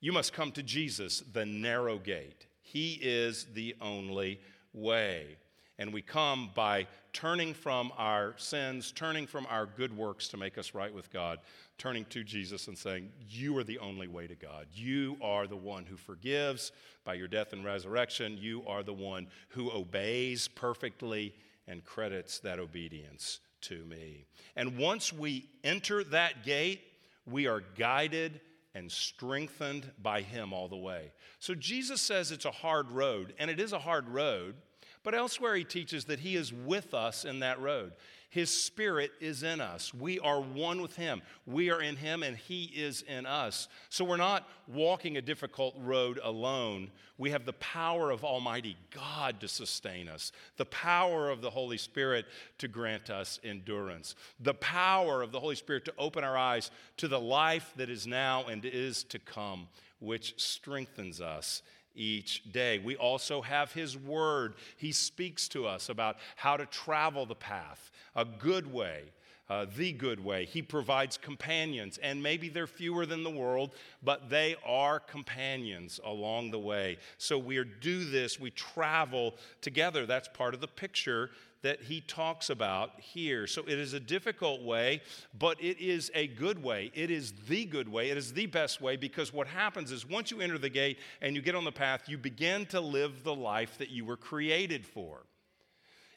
You 0.00 0.12
must 0.12 0.32
come 0.32 0.52
to 0.52 0.62
Jesus, 0.62 1.22
the 1.32 1.44
narrow 1.44 1.98
gate. 1.98 2.46
He 2.62 2.98
is 3.02 3.46
the 3.52 3.76
only 3.80 4.40
way. 4.72 5.36
And 5.78 5.92
we 5.92 6.02
come 6.02 6.50
by 6.54 6.86
turning 7.12 7.54
from 7.54 7.92
our 7.96 8.34
sins, 8.36 8.92
turning 8.92 9.26
from 9.26 9.46
our 9.48 9.66
good 9.66 9.96
works 9.96 10.28
to 10.28 10.36
make 10.36 10.58
us 10.58 10.74
right 10.74 10.92
with 10.92 11.10
God, 11.12 11.38
turning 11.78 12.04
to 12.06 12.22
Jesus 12.22 12.68
and 12.68 12.76
saying, 12.76 13.10
You 13.28 13.56
are 13.58 13.64
the 13.64 13.78
only 13.78 14.06
way 14.06 14.26
to 14.26 14.34
God. 14.34 14.66
You 14.72 15.16
are 15.22 15.46
the 15.46 15.56
one 15.56 15.86
who 15.86 15.96
forgives 15.96 16.72
by 17.04 17.14
your 17.14 17.28
death 17.28 17.52
and 17.52 17.64
resurrection. 17.64 18.38
You 18.38 18.62
are 18.66 18.82
the 18.82 18.92
one 18.92 19.26
who 19.48 19.70
obeys 19.70 20.48
perfectly 20.48 21.34
and 21.70 21.84
credits 21.84 22.40
that 22.40 22.58
obedience 22.58 23.38
to 23.62 23.84
me. 23.84 24.26
And 24.56 24.76
once 24.76 25.12
we 25.12 25.48
enter 25.62 26.02
that 26.04 26.44
gate, 26.44 26.80
we 27.24 27.46
are 27.46 27.62
guided 27.78 28.40
and 28.74 28.90
strengthened 28.90 29.90
by 30.02 30.22
Him 30.22 30.52
all 30.52 30.68
the 30.68 30.76
way. 30.76 31.12
So 31.38 31.54
Jesus 31.54 32.00
says 32.00 32.32
it's 32.32 32.44
a 32.44 32.50
hard 32.50 32.90
road, 32.90 33.34
and 33.38 33.50
it 33.50 33.60
is 33.60 33.72
a 33.72 33.78
hard 33.78 34.08
road, 34.08 34.56
but 35.04 35.14
elsewhere 35.14 35.54
He 35.54 35.64
teaches 35.64 36.06
that 36.06 36.20
He 36.20 36.36
is 36.36 36.52
with 36.52 36.92
us 36.92 37.24
in 37.24 37.40
that 37.40 37.60
road. 37.60 37.92
His 38.30 38.48
Spirit 38.48 39.10
is 39.20 39.42
in 39.42 39.60
us. 39.60 39.92
We 39.92 40.20
are 40.20 40.40
one 40.40 40.80
with 40.80 40.94
Him. 40.94 41.20
We 41.46 41.70
are 41.70 41.82
in 41.82 41.96
Him 41.96 42.22
and 42.22 42.36
He 42.36 42.64
is 42.64 43.02
in 43.02 43.26
us. 43.26 43.66
So 43.88 44.04
we're 44.04 44.16
not 44.16 44.48
walking 44.68 45.16
a 45.16 45.22
difficult 45.22 45.74
road 45.78 46.20
alone. 46.22 46.92
We 47.18 47.30
have 47.32 47.44
the 47.44 47.54
power 47.54 48.10
of 48.12 48.24
Almighty 48.24 48.76
God 48.92 49.40
to 49.40 49.48
sustain 49.48 50.08
us, 50.08 50.30
the 50.56 50.64
power 50.64 51.28
of 51.28 51.42
the 51.42 51.50
Holy 51.50 51.76
Spirit 51.76 52.24
to 52.58 52.68
grant 52.68 53.10
us 53.10 53.40
endurance, 53.42 54.14
the 54.38 54.54
power 54.54 55.22
of 55.22 55.32
the 55.32 55.40
Holy 55.40 55.56
Spirit 55.56 55.84
to 55.86 55.94
open 55.98 56.22
our 56.22 56.38
eyes 56.38 56.70
to 56.98 57.08
the 57.08 57.20
life 57.20 57.72
that 57.76 57.90
is 57.90 58.06
now 58.06 58.44
and 58.46 58.64
is 58.64 59.02
to 59.04 59.18
come, 59.18 59.66
which 59.98 60.40
strengthens 60.40 61.20
us 61.20 61.62
each 61.94 62.52
day. 62.52 62.78
We 62.78 62.96
also 62.96 63.42
have 63.42 63.72
His 63.72 63.96
Word. 63.96 64.54
He 64.76 64.92
speaks 64.92 65.48
to 65.48 65.66
us 65.66 65.88
about 65.88 66.16
how 66.36 66.56
to 66.56 66.66
travel 66.66 67.26
the 67.26 67.34
path, 67.34 67.90
a 68.14 68.24
good 68.24 68.72
way, 68.72 69.04
uh, 69.48 69.66
the 69.76 69.92
good 69.92 70.24
way. 70.24 70.44
He 70.44 70.62
provides 70.62 71.16
companions, 71.16 71.98
and 72.02 72.22
maybe 72.22 72.48
they're 72.48 72.66
fewer 72.68 73.04
than 73.04 73.24
the 73.24 73.30
world, 73.30 73.74
but 74.02 74.30
they 74.30 74.56
are 74.64 75.00
companions 75.00 75.98
along 76.04 76.52
the 76.52 76.58
way. 76.58 76.98
So 77.18 77.36
we 77.36 77.62
do 77.80 78.04
this, 78.04 78.38
we 78.38 78.50
travel 78.52 79.34
together. 79.60 80.06
That's 80.06 80.28
part 80.28 80.54
of 80.54 80.60
the 80.60 80.68
picture 80.68 81.30
that 81.62 81.82
he 81.82 82.00
talks 82.00 82.50
about 82.50 82.98
here. 83.00 83.46
So 83.46 83.62
it 83.62 83.78
is 83.78 83.92
a 83.92 84.00
difficult 84.00 84.62
way, 84.62 85.02
but 85.38 85.60
it 85.62 85.78
is 85.78 86.10
a 86.14 86.26
good 86.26 86.62
way. 86.62 86.90
It 86.94 87.10
is 87.10 87.32
the 87.48 87.64
good 87.64 87.88
way. 87.88 88.10
It 88.10 88.16
is 88.16 88.32
the 88.32 88.46
best 88.46 88.80
way 88.80 88.96
because 88.96 89.32
what 89.32 89.46
happens 89.46 89.92
is 89.92 90.08
once 90.08 90.30
you 90.30 90.40
enter 90.40 90.58
the 90.58 90.70
gate 90.70 90.98
and 91.20 91.36
you 91.36 91.42
get 91.42 91.54
on 91.54 91.64
the 91.64 91.72
path, 91.72 92.08
you 92.08 92.18
begin 92.18 92.66
to 92.66 92.80
live 92.80 93.22
the 93.24 93.34
life 93.34 93.78
that 93.78 93.90
you 93.90 94.04
were 94.04 94.16
created 94.16 94.86
for 94.86 95.24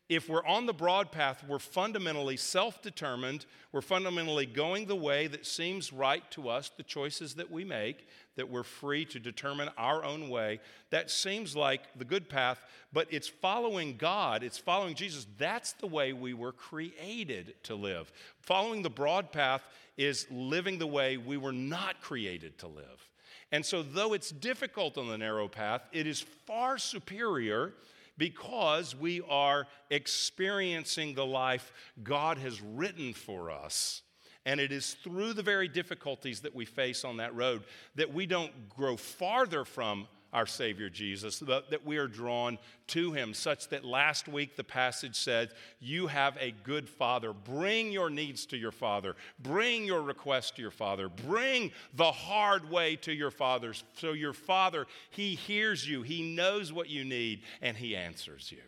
if 0.10 0.28
we're 0.28 0.46
on 0.46 0.66
the 0.66 0.74
broad 0.74 1.12
path, 1.12 1.44
we're 1.48 1.60
fundamentally 1.60 2.36
self 2.36 2.82
determined. 2.82 3.46
We're 3.72 3.82
fundamentally 3.82 4.46
going 4.46 4.86
the 4.86 4.96
way 4.96 5.28
that 5.28 5.46
seems 5.46 5.94
right 5.94 6.30
to 6.32 6.50
us, 6.50 6.72
the 6.76 6.84
choices 6.84 7.36
that 7.36 7.50
we 7.50 7.64
make, 7.64 8.08
that 8.36 8.50
we're 8.50 8.64
free 8.64 9.06
to 9.06 9.20
determine 9.20 9.70
our 9.78 10.04
own 10.04 10.30
way. 10.30 10.60
That 10.90 11.10
seems 11.10 11.56
like 11.56 11.82
the 11.98 12.06
good 12.06 12.30
path, 12.30 12.64
but 12.92 13.08
it's 13.12 13.28
following 13.28 13.96
God, 13.98 14.44
it's 14.44 14.58
following 14.58 14.96
Jesus. 14.96 15.26
That's 15.38 15.72
the 15.74 15.88
way 15.88 16.12
we 16.12 16.34
were 16.34 16.52
created 16.52 17.56
to 17.64 17.76
live. 17.76 18.12
Following 18.42 18.82
the 18.82 18.90
broad 18.90 19.32
path 19.32 19.64
is 19.98 20.28
living 20.30 20.80
the 20.80 20.88
way 20.88 21.18
we 21.18 21.38
were 21.38 21.54
not 21.54 22.02
created 22.02 22.58
to 22.60 22.68
live. 22.68 23.10
And 23.54 23.66
so, 23.66 23.84
though 23.84 24.14
it's 24.14 24.32
difficult 24.32 24.98
on 24.98 25.08
the 25.08 25.18
narrow 25.18 25.48
path, 25.48 25.88
it 25.92 26.08
is 26.08 26.22
far 26.22 26.78
superior 26.78 27.74
because 28.18 28.96
we 28.96 29.22
are 29.30 29.68
experiencing 29.90 31.14
the 31.14 31.26
life 31.26 31.72
God 32.02 32.38
has 32.38 32.62
written 32.62 33.14
for 33.14 33.52
us. 33.52 34.02
And 34.46 34.60
it 34.60 34.72
is 34.72 34.96
through 35.04 35.34
the 35.34 35.44
very 35.44 35.68
difficulties 35.68 36.42
that 36.42 36.54
we 36.54 36.66
face 36.66 37.06
on 37.06 37.18
that 37.18 37.34
road 37.34 37.64
that 37.96 38.14
we 38.14 38.26
don't 38.26 38.70
grow 38.70 38.98
farther 38.98 39.64
from 39.64 40.08
our 40.34 40.48
Savior 40.48 40.90
Jesus, 40.90 41.40
that 41.40 41.86
we 41.86 41.98
are 41.98 42.08
drawn 42.08 42.58
to 42.88 43.14
Him, 43.14 43.34
such 43.34 43.70
that 43.70 43.86
last 43.86 44.28
week 44.28 44.56
the 44.56 44.64
passage 44.64 45.16
said, 45.16 45.52
You 45.80 46.08
have 46.08 46.36
a 46.40 46.52
good 46.64 46.90
Father. 46.90 47.32
Bring 47.32 47.92
your 47.92 48.10
needs 48.10 48.46
to 48.48 48.58
your 48.58 48.72
Father. 48.72 49.16
Bring 49.40 49.86
your 49.86 50.02
requests 50.02 50.52
to 50.52 50.62
your 50.62 50.72
Father. 50.72 51.08
Bring 51.08 51.72
the 51.94 52.12
hard 52.12 52.70
way 52.70 52.96
to 52.98 53.14
your 53.14 53.32
Father. 53.32 53.74
So 53.94 54.14
your 54.14 54.34
Father, 54.34 54.88
He 55.12 55.36
hears 55.36 55.88
you, 55.88 56.02
He 56.02 56.36
knows 56.36 56.74
what 56.74 56.90
you 56.90 57.06
need, 57.06 57.44
and 57.62 57.78
He 57.78 57.96
answers 57.96 58.52
you. 58.52 58.62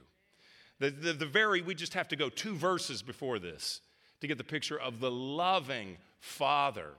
The, 0.80 0.92
the, 0.92 1.14
the 1.14 1.26
very, 1.26 1.62
we 1.62 1.74
just 1.74 1.94
have 1.96 2.10
to 2.10 2.16
go 2.16 2.30
two 2.30 2.56
verses 2.56 3.02
before 3.02 3.40
this 3.40 3.82
to 4.22 4.28
get 4.28 4.38
the 4.38 4.44
picture 4.44 4.80
of 4.80 5.00
the 5.00 5.12
loving 5.12 5.98
Father 6.20 6.92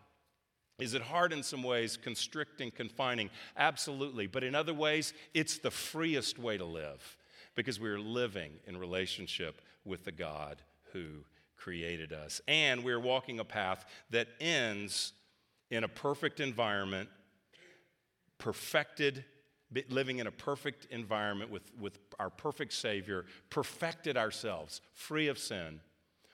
is 0.78 0.94
it 0.94 1.02
hard 1.02 1.32
in 1.32 1.42
some 1.42 1.62
ways, 1.62 1.96
constricting, 1.96 2.70
confining? 2.70 3.30
Absolutely. 3.56 4.26
But 4.26 4.44
in 4.44 4.54
other 4.54 4.74
ways, 4.74 5.14
it's 5.32 5.58
the 5.58 5.70
freest 5.70 6.38
way 6.38 6.58
to 6.58 6.64
live 6.64 7.16
because 7.54 7.80
we're 7.80 7.98
living 7.98 8.52
in 8.66 8.76
relationship 8.76 9.62
with 9.84 10.04
the 10.04 10.12
God 10.12 10.60
who 10.92 11.24
created 11.56 12.12
us. 12.12 12.42
And 12.46 12.84
we're 12.84 13.00
walking 13.00 13.40
a 13.40 13.44
path 13.44 13.86
that 14.10 14.28
ends 14.38 15.14
in 15.70 15.82
a 15.82 15.88
perfect 15.88 16.40
environment, 16.40 17.08
perfected, 18.36 19.24
living 19.88 20.18
in 20.18 20.26
a 20.26 20.30
perfect 20.30 20.86
environment 20.90 21.50
with, 21.50 21.72
with 21.80 21.98
our 22.18 22.30
perfect 22.30 22.74
Savior, 22.74 23.24
perfected 23.48 24.18
ourselves, 24.18 24.82
free 24.92 25.28
of 25.28 25.38
sin, 25.38 25.80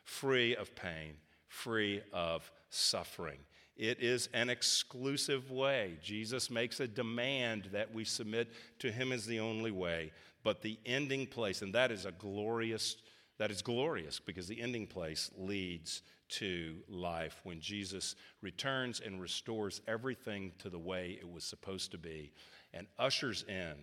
free 0.03 0.57
of 0.57 0.75
pain, 0.75 1.15
free 1.47 2.03
of 2.13 2.51
suffering. 2.71 3.39
It 3.83 4.01
is 4.01 4.29
an 4.33 4.49
exclusive 4.49 5.51
way. 5.51 5.99
Jesus 6.01 6.53
makes 6.53 6.79
a 6.79 6.87
demand 6.87 7.71
that 7.73 7.93
we 7.93 8.05
submit 8.05 8.53
to 8.79 8.93
him 8.93 9.11
as 9.11 9.27
the 9.27 9.41
only 9.41 9.73
way, 9.73 10.13
but 10.45 10.63
the 10.63 10.79
ending 10.87 11.27
place, 11.27 11.63
and 11.63 11.75
that 11.75 11.91
is 11.91 12.07
a 12.07 12.13
glorious, 12.13 12.95
that 13.39 13.51
is 13.51 13.61
glorious 13.61 14.21
because 14.21 14.47
the 14.47 14.61
ending 14.61 14.87
place 14.87 15.33
leads 15.37 16.03
to 16.29 16.77
life 16.89 17.41
when 17.43 17.61
Jesus 17.61 18.15
returns 18.41 19.01
and 19.01 19.21
restores 19.21 19.81
everything 19.89 20.53
to 20.61 20.71
the 20.71 20.79
way 20.79 21.19
it 21.21 21.29
was 21.29 21.43
supposed 21.43 21.91
to 21.91 21.99
be 21.99 22.31
and 22.73 22.87
ushers 23.01 23.45
in, 23.49 23.75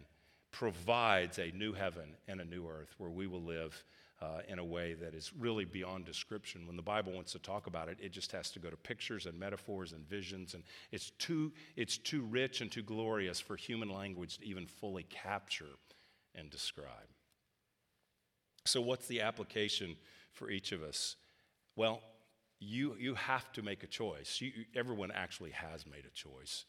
provides 0.51 1.39
a 1.39 1.51
new 1.51 1.73
heaven 1.73 2.15
and 2.29 2.39
a 2.39 2.45
new 2.45 2.69
earth 2.69 2.95
where 2.99 3.11
we 3.11 3.27
will 3.27 3.43
live 3.43 3.83
uh, 4.21 4.41
in 4.47 4.59
a 4.59 4.63
way 4.63 4.93
that 4.93 5.13
is 5.13 5.31
really 5.37 5.65
beyond 5.65 6.05
description. 6.05 6.67
When 6.67 6.75
the 6.75 6.81
Bible 6.81 7.13
wants 7.13 7.31
to 7.33 7.39
talk 7.39 7.67
about 7.67 7.87
it, 7.87 7.97
it 8.01 8.11
just 8.11 8.31
has 8.33 8.51
to 8.51 8.59
go 8.59 8.69
to 8.69 8.75
pictures 8.75 9.25
and 9.25 9.39
metaphors 9.39 9.93
and 9.93 10.07
visions, 10.07 10.53
and 10.53 10.63
it's 10.91 11.11
too, 11.11 11.53
it's 11.75 11.97
too 11.97 12.21
rich 12.23 12.61
and 12.61 12.71
too 12.71 12.83
glorious 12.83 13.39
for 13.39 13.55
human 13.55 13.89
language 13.89 14.39
to 14.39 14.45
even 14.45 14.65
fully 14.65 15.03
capture 15.03 15.77
and 16.35 16.49
describe. 16.49 17.07
So, 18.65 18.81
what's 18.81 19.07
the 19.07 19.21
application 19.21 19.95
for 20.33 20.49
each 20.49 20.71
of 20.73 20.83
us? 20.83 21.15
Well, 21.75 22.01
you, 22.59 22.95
you 22.99 23.15
have 23.15 23.51
to 23.53 23.61
make 23.61 23.83
a 23.83 23.87
choice. 23.87 24.41
You, 24.41 24.51
everyone 24.75 25.11
actually 25.11 25.51
has 25.51 25.85
made 25.87 26.03
a 26.05 26.13
choice. 26.13 26.65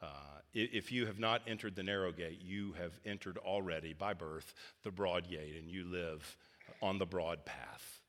Uh, 0.00 0.06
if 0.54 0.90
you 0.90 1.06
have 1.06 1.18
not 1.18 1.42
entered 1.46 1.76
the 1.76 1.82
narrow 1.82 2.12
gate, 2.12 2.40
you 2.40 2.72
have 2.78 2.92
entered 3.04 3.36
already 3.36 3.92
by 3.92 4.14
birth 4.14 4.54
the 4.84 4.90
broad 4.90 5.28
gate, 5.28 5.56
and 5.58 5.70
you 5.70 5.84
live 5.84 6.36
on 6.82 6.98
the 6.98 7.06
broad 7.06 7.44
path. 7.44 8.00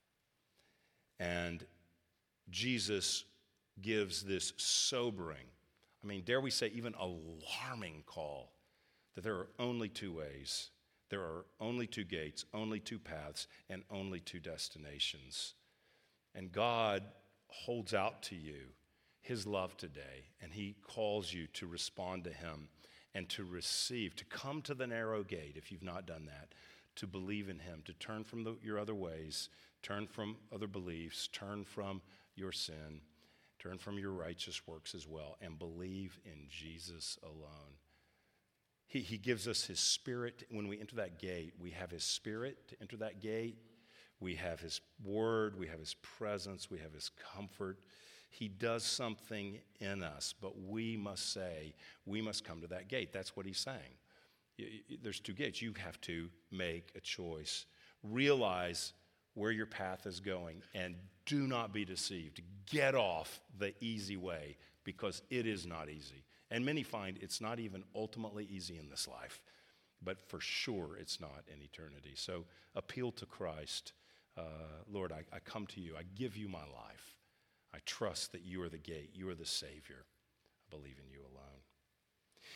And 1.20 1.66
Jesus 2.50 3.26
gives 3.82 4.24
this 4.24 4.54
sobering, 4.58 5.46
I 6.04 6.08
mean, 6.08 6.24
dare 6.26 6.42
we 6.42 6.52
say, 6.52 6.72
even 6.74 6.94
alarming 6.96 8.04
call 8.06 8.54
that 9.16 9.24
there 9.24 9.36
are 9.36 9.50
only 9.60 9.90
two 9.90 10.14
ways, 10.14 10.70
there 11.10 11.22
are 11.22 11.46
only 11.60 11.88
two 11.88 12.04
gates, 12.04 12.46
only 12.54 12.80
two 12.80 13.00
paths, 13.00 13.48
and 13.70 13.84
only 13.92 14.20
two 14.20 14.40
destinations. 14.40 15.56
And 16.36 16.52
God 16.52 17.04
holds 17.48 17.94
out 17.94 18.22
to 18.24 18.36
you 18.36 18.68
his 19.22 19.46
love 19.46 19.76
today, 19.76 20.30
and 20.42 20.54
he 20.54 20.76
calls 20.82 21.34
you 21.34 21.48
to 21.48 21.68
respond 21.68 22.24
to 22.24 22.32
him 22.32 22.70
and 23.14 23.28
to 23.30 23.44
receive, 23.44 24.16
to 24.16 24.26
come 24.26 24.62
to 24.62 24.74
the 24.74 24.88
narrow 24.88 25.24
gate 25.24 25.56
if 25.56 25.72
you've 25.72 25.84
not 25.84 26.06
done 26.06 26.26
that, 26.28 26.54
to 27.00 27.08
believe 27.08 27.50
in 27.50 27.60
him, 27.60 27.82
to 27.86 27.94
turn 27.94 28.24
from 28.24 28.44
the, 28.44 28.56
your 28.62 28.78
other 28.78 28.96
ways, 28.96 29.50
turn 29.82 30.06
from 30.06 30.36
other 30.54 30.68
beliefs, 30.68 31.28
turn 31.32 31.64
from 31.64 32.02
your 32.36 32.52
sin, 32.52 33.02
turn 33.58 33.78
from 33.78 33.98
your 33.98 34.12
righteous 34.12 34.68
works 34.68 34.94
as 34.94 35.08
well, 35.08 35.38
and 35.42 35.58
believe 35.58 36.20
in 36.26 36.48
Jesus 36.50 37.18
alone. 37.24 37.78
He, 38.88 39.00
he 39.00 39.18
gives 39.18 39.48
us 39.48 39.66
his 39.66 39.80
spirit. 39.80 40.44
When 40.50 40.68
we 40.68 40.80
enter 40.80 40.98
that 40.98 41.20
gate, 41.20 41.54
we 41.60 41.72
have 41.72 41.92
his 41.92 42.04
spirit 42.04 42.68
to 42.70 42.76
enter 42.82 42.98
that 42.98 43.22
gate. 43.22 43.58
We 44.20 44.36
have 44.36 44.60
his 44.60 44.82
word, 45.02 45.58
we 45.58 45.68
have 45.68 45.80
his 45.80 45.94
presence, 45.94 46.70
we 46.70 46.80
have 46.80 46.94
his 46.94 47.10
comfort. 47.34 47.80
He 48.30 48.50
does 48.50 48.84
something 48.84 49.60
in 49.80 50.04
us, 50.04 50.34
but 50.40 50.60
we 50.62 50.98
must 50.98 51.32
say, 51.32 51.74
we 52.06 52.22
must 52.22 52.44
come 52.44 52.60
to 52.62 52.68
that 52.68 52.90
gate. 52.90 53.14
That's 53.14 53.36
what 53.38 53.46
he's 53.46 53.58
saying. 53.58 53.98
There's 55.02 55.20
two 55.20 55.34
gates. 55.34 55.62
You 55.62 55.74
have 55.84 56.00
to 56.02 56.30
make 56.52 56.92
a 56.96 57.00
choice. 57.00 57.66
Realize 58.04 58.94
where 59.34 59.52
your 59.52 59.66
path 59.66 60.06
is 60.06 60.20
going 60.20 60.62
and 60.74 60.96
do 61.26 61.48
not 61.48 61.74
be 61.74 61.86
deceived. 61.86 62.42
Get 62.70 62.96
off 62.96 63.40
the 63.58 63.74
easy 63.80 64.18
way 64.18 64.58
because 64.84 65.22
it 65.30 65.46
is 65.46 65.66
not 65.66 65.90
easy. 65.90 66.26
And 66.52 66.66
many 66.66 66.84
find 66.84 67.18
it's 67.22 67.42
not 67.42 67.60
even 67.60 67.84
ultimately 67.96 68.48
easy 68.50 68.78
in 68.78 68.90
this 68.90 69.08
life, 69.08 69.42
but 70.02 70.20
for 70.20 70.40
sure 70.40 70.98
it's 71.00 71.22
not 71.22 71.44
in 71.48 71.62
eternity. 71.62 72.14
So 72.16 72.46
appeal 72.76 73.12
to 73.14 73.26
Christ. 73.26 73.94
Uh, 74.38 74.42
Lord, 74.92 75.12
I, 75.12 75.24
I 75.34 75.40
come 75.40 75.68
to 75.68 75.82
you. 75.82 75.96
I 75.98 76.04
give 76.16 76.36
you 76.36 76.48
my 76.48 76.60
life. 76.60 77.18
I 77.74 77.78
trust 77.86 78.32
that 78.32 78.42
you 78.42 78.64
are 78.64 78.70
the 78.70 78.78
gate, 78.78 79.12
you 79.14 79.30
are 79.30 79.36
the 79.36 79.46
Savior. 79.46 80.06
I 80.72 80.76
believe 80.76 80.98
in 81.04 81.12
you 81.12 81.20
alone. 81.20 81.49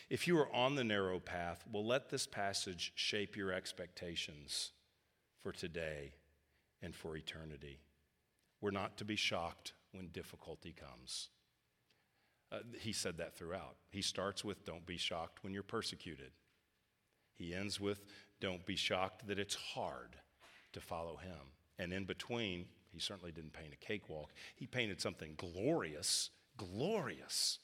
If 0.10 0.28
you 0.28 0.38
are 0.38 0.54
on 0.54 0.76
the 0.76 0.84
narrow 0.84 1.20
path, 1.20 1.64
well, 1.72 1.86
let 1.86 2.10
this 2.10 2.28
passage 2.28 2.92
shape 2.96 3.36
your 3.36 3.52
expectations 3.52 4.72
for 5.42 5.52
today 5.52 6.14
and 6.82 6.96
for 6.96 7.16
eternity. 7.16 7.80
We're 8.62 8.72
not 8.72 8.98
to 8.98 9.06
be 9.06 9.16
shocked 9.16 9.74
when 9.92 10.08
difficulty 10.08 10.74
comes. 10.74 11.30
Uh, 12.52 12.60
he 12.80 12.94
said 12.94 13.18
that 13.18 13.36
throughout. 13.36 13.76
He 13.90 14.02
starts 14.02 14.44
with, 14.44 14.66
Don't 14.66 14.86
be 14.86 14.98
shocked 14.98 15.44
when 15.44 15.54
you're 15.54 15.64
persecuted. 15.64 16.32
He 17.36 17.54
ends 17.54 17.80
with, 17.80 18.06
Don't 18.40 18.66
be 18.66 18.76
shocked 18.76 19.28
that 19.28 19.40
it's 19.40 19.56
hard 19.56 20.18
to 20.74 20.80
follow 20.80 21.18
him. 21.18 21.54
And 21.80 21.92
in 21.92 22.06
between, 22.06 22.66
he 22.92 23.00
certainly 23.00 23.32
didn't 23.32 23.54
paint 23.54 23.74
a 23.74 23.86
cakewalk. 23.86 24.32
He 24.56 24.68
painted 24.68 25.02
something 25.02 25.34
glorious, 25.36 26.30
glorious. 26.58 27.60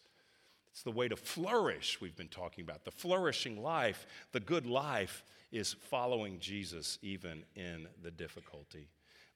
It's 0.80 0.86
the 0.86 0.92
way 0.92 1.10
to 1.10 1.18
flourish, 1.18 2.00
we've 2.00 2.16
been 2.16 2.30
talking 2.30 2.64
about. 2.64 2.86
The 2.86 2.92
flourishing 2.92 3.62
life, 3.62 4.08
the 4.32 4.40
good 4.40 4.66
life, 4.66 5.26
is 5.52 5.74
following 5.74 6.40
Jesus 6.40 6.98
even 7.02 7.44
in 7.54 7.86
the 8.02 8.12
difficulty. 8.12 8.88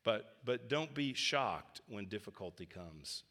But, 0.05 0.37
but 0.45 0.69
don't 0.69 0.93
be 0.93 1.13
shocked 1.13 1.81
when 1.89 2.05
difficulty 2.05 2.65
comes. 2.65 3.23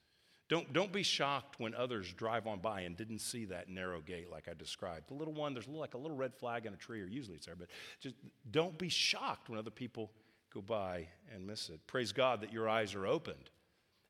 Don't, 0.51 0.75
don't 0.75 0.93
be 0.93 1.03
shocked 1.03 1.59
when 1.59 1.75
others 1.75 2.13
drive 2.13 2.47
on 2.47 2.59
by 2.59 2.83
and 2.83 2.99
didn't 2.99 3.21
see 3.21 3.47
that 3.47 3.71
narrow 3.71 4.03
gate 4.03 4.31
like 4.31 4.47
I 4.47 4.53
described. 4.53 5.09
The 5.09 5.15
little 5.15 5.33
one, 5.33 5.55
there's 5.55 5.67
like 5.67 5.95
a 5.95 5.99
little 5.99 6.19
red 6.19 6.35
flag 6.35 6.67
in 6.67 6.75
a 6.75 6.77
tree, 6.77 7.01
or 7.01 7.07
usually 7.07 7.39
it's 7.39 7.47
there, 7.47 7.57
but 7.57 7.69
just 7.99 8.17
don't 8.51 8.77
be 8.77 8.91
shocked 8.91 9.49
when 9.49 9.59
other 9.59 9.71
people 9.71 10.11
go 10.53 10.61
by 10.61 11.09
and 11.35 11.47
miss 11.47 11.71
it. 11.71 11.81
Praise 11.87 12.13
God 12.13 12.43
that 12.43 12.53
your 12.53 12.69
eyes 12.69 12.95
are 12.95 13.07
opened 13.07 13.49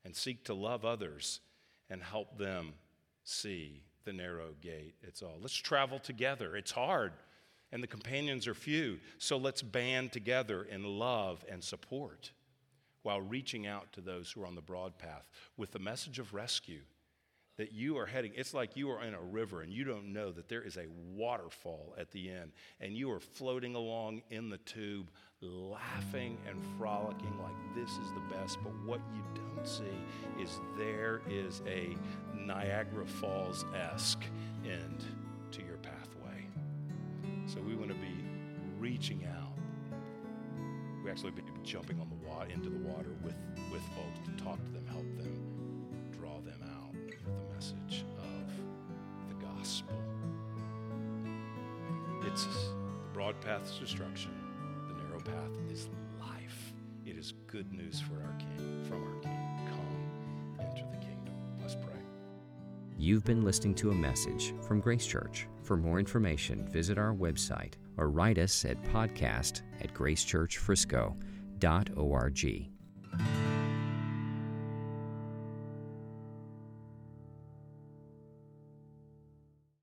and 0.03 0.13
seek 0.13 0.43
to 0.43 0.53
love 0.53 0.83
others 0.83 1.39
and 1.89 2.03
help 2.03 2.37
them 2.37 2.73
see 3.23 3.83
the 4.05 4.13
narrow 4.13 4.55
gate. 4.61 4.95
It's 5.01 5.21
all. 5.21 5.37
Let's 5.41 5.53
travel 5.55 5.99
together. 5.99 6.55
It's 6.55 6.71
hard 6.71 7.13
and 7.73 7.81
the 7.81 7.87
companions 7.87 8.47
are 8.47 8.53
few. 8.53 8.99
So 9.17 9.35
let's 9.35 9.63
band 9.63 10.11
together 10.11 10.63
in 10.63 10.83
love 10.83 11.43
and 11.49 11.61
support 11.61 12.31
while 13.01 13.19
reaching 13.19 13.65
out 13.65 13.91
to 13.93 14.01
those 14.01 14.31
who 14.31 14.43
are 14.43 14.45
on 14.45 14.53
the 14.55 14.61
broad 14.61 14.97
path 14.99 15.27
with 15.57 15.71
the 15.71 15.79
message 15.79 16.19
of 16.19 16.35
rescue 16.35 16.81
that 17.57 17.73
you 17.73 17.97
are 17.97 18.05
heading. 18.05 18.31
It's 18.35 18.53
like 18.53 18.77
you 18.77 18.91
are 18.91 19.03
in 19.03 19.15
a 19.15 19.21
river 19.21 19.61
and 19.61 19.73
you 19.73 19.83
don't 19.83 20.13
know 20.13 20.31
that 20.31 20.49
there 20.49 20.61
is 20.61 20.77
a 20.77 20.85
waterfall 20.87 21.95
at 21.97 22.11
the 22.11 22.29
end, 22.29 22.51
and 22.79 22.93
you 22.93 23.11
are 23.11 23.19
floating 23.19 23.73
along 23.73 24.21
in 24.29 24.49
the 24.49 24.57
tube, 24.59 25.09
laughing 25.43 26.37
and 26.47 26.61
frolicking 26.77 27.33
like 27.41 27.75
this 27.75 27.91
is 27.91 28.11
the 28.13 28.35
best. 28.35 28.57
But 28.63 28.73
what 28.85 29.01
you 29.13 29.23
don't 29.35 29.67
see 29.67 30.41
is 30.41 30.59
there 30.77 31.21
is 31.29 31.61
a 31.67 31.95
Niagara 32.35 33.05
Falls 33.05 33.65
esque 33.75 34.23
end 34.65 35.03
to 35.51 35.61
your 35.63 35.77
pathway. 35.77 36.47
So 37.45 37.61
we 37.61 37.75
want 37.75 37.89
to 37.89 37.95
be 37.95 38.23
reaching 38.79 39.25
out. 39.37 39.53
We 41.03 41.11
actually 41.11 41.31
be 41.31 41.41
jumping 41.63 41.99
on 41.99 42.09
the 42.09 42.27
water 42.27 42.49
into 42.49 42.69
the 42.69 42.79
water 42.79 43.13
with, 43.23 43.35
with 43.71 43.81
folks 43.95 44.19
to 44.25 44.43
talk 44.43 44.63
to 44.63 44.71
them, 44.71 44.85
help 44.87 45.05
them, 45.17 45.41
draw 46.11 46.39
them 46.41 46.61
out 46.63 46.93
with 46.93 47.23
the 47.25 47.53
message 47.53 48.05
of 48.17 48.47
the 49.29 49.45
gospel. 49.45 49.95
It's 52.25 52.45
the 52.45 52.51
broad 53.13 53.39
path 53.41 53.69
is 53.69 53.77
destruction, 53.79 54.31
path 55.23 55.51
is 55.71 55.87
life. 56.19 56.73
It 57.05 57.17
is 57.17 57.33
good 57.47 57.71
news 57.71 58.01
for 58.01 58.15
our 58.15 58.35
King, 58.39 58.83
from 58.87 59.03
our 59.03 59.19
King. 59.21 59.39
Come 59.69 60.57
into 60.59 60.83
the 60.91 60.97
kingdom. 60.97 61.33
Let's 61.61 61.75
pray. 61.75 61.93
You've 62.97 63.23
been 63.23 63.43
listening 63.43 63.75
to 63.75 63.91
a 63.91 63.95
message 63.95 64.55
from 64.61 64.79
Grace 64.79 65.05
Church. 65.05 65.47
For 65.61 65.77
more 65.77 65.99
information, 65.99 66.67
visit 66.67 66.97
our 66.97 67.13
website 67.13 67.73
or 67.97 68.09
write 68.09 68.37
us 68.37 68.65
at 68.65 68.81
podcast 68.83 69.61
at 69.81 69.93
gracechurchfrisco.org. 69.93 72.72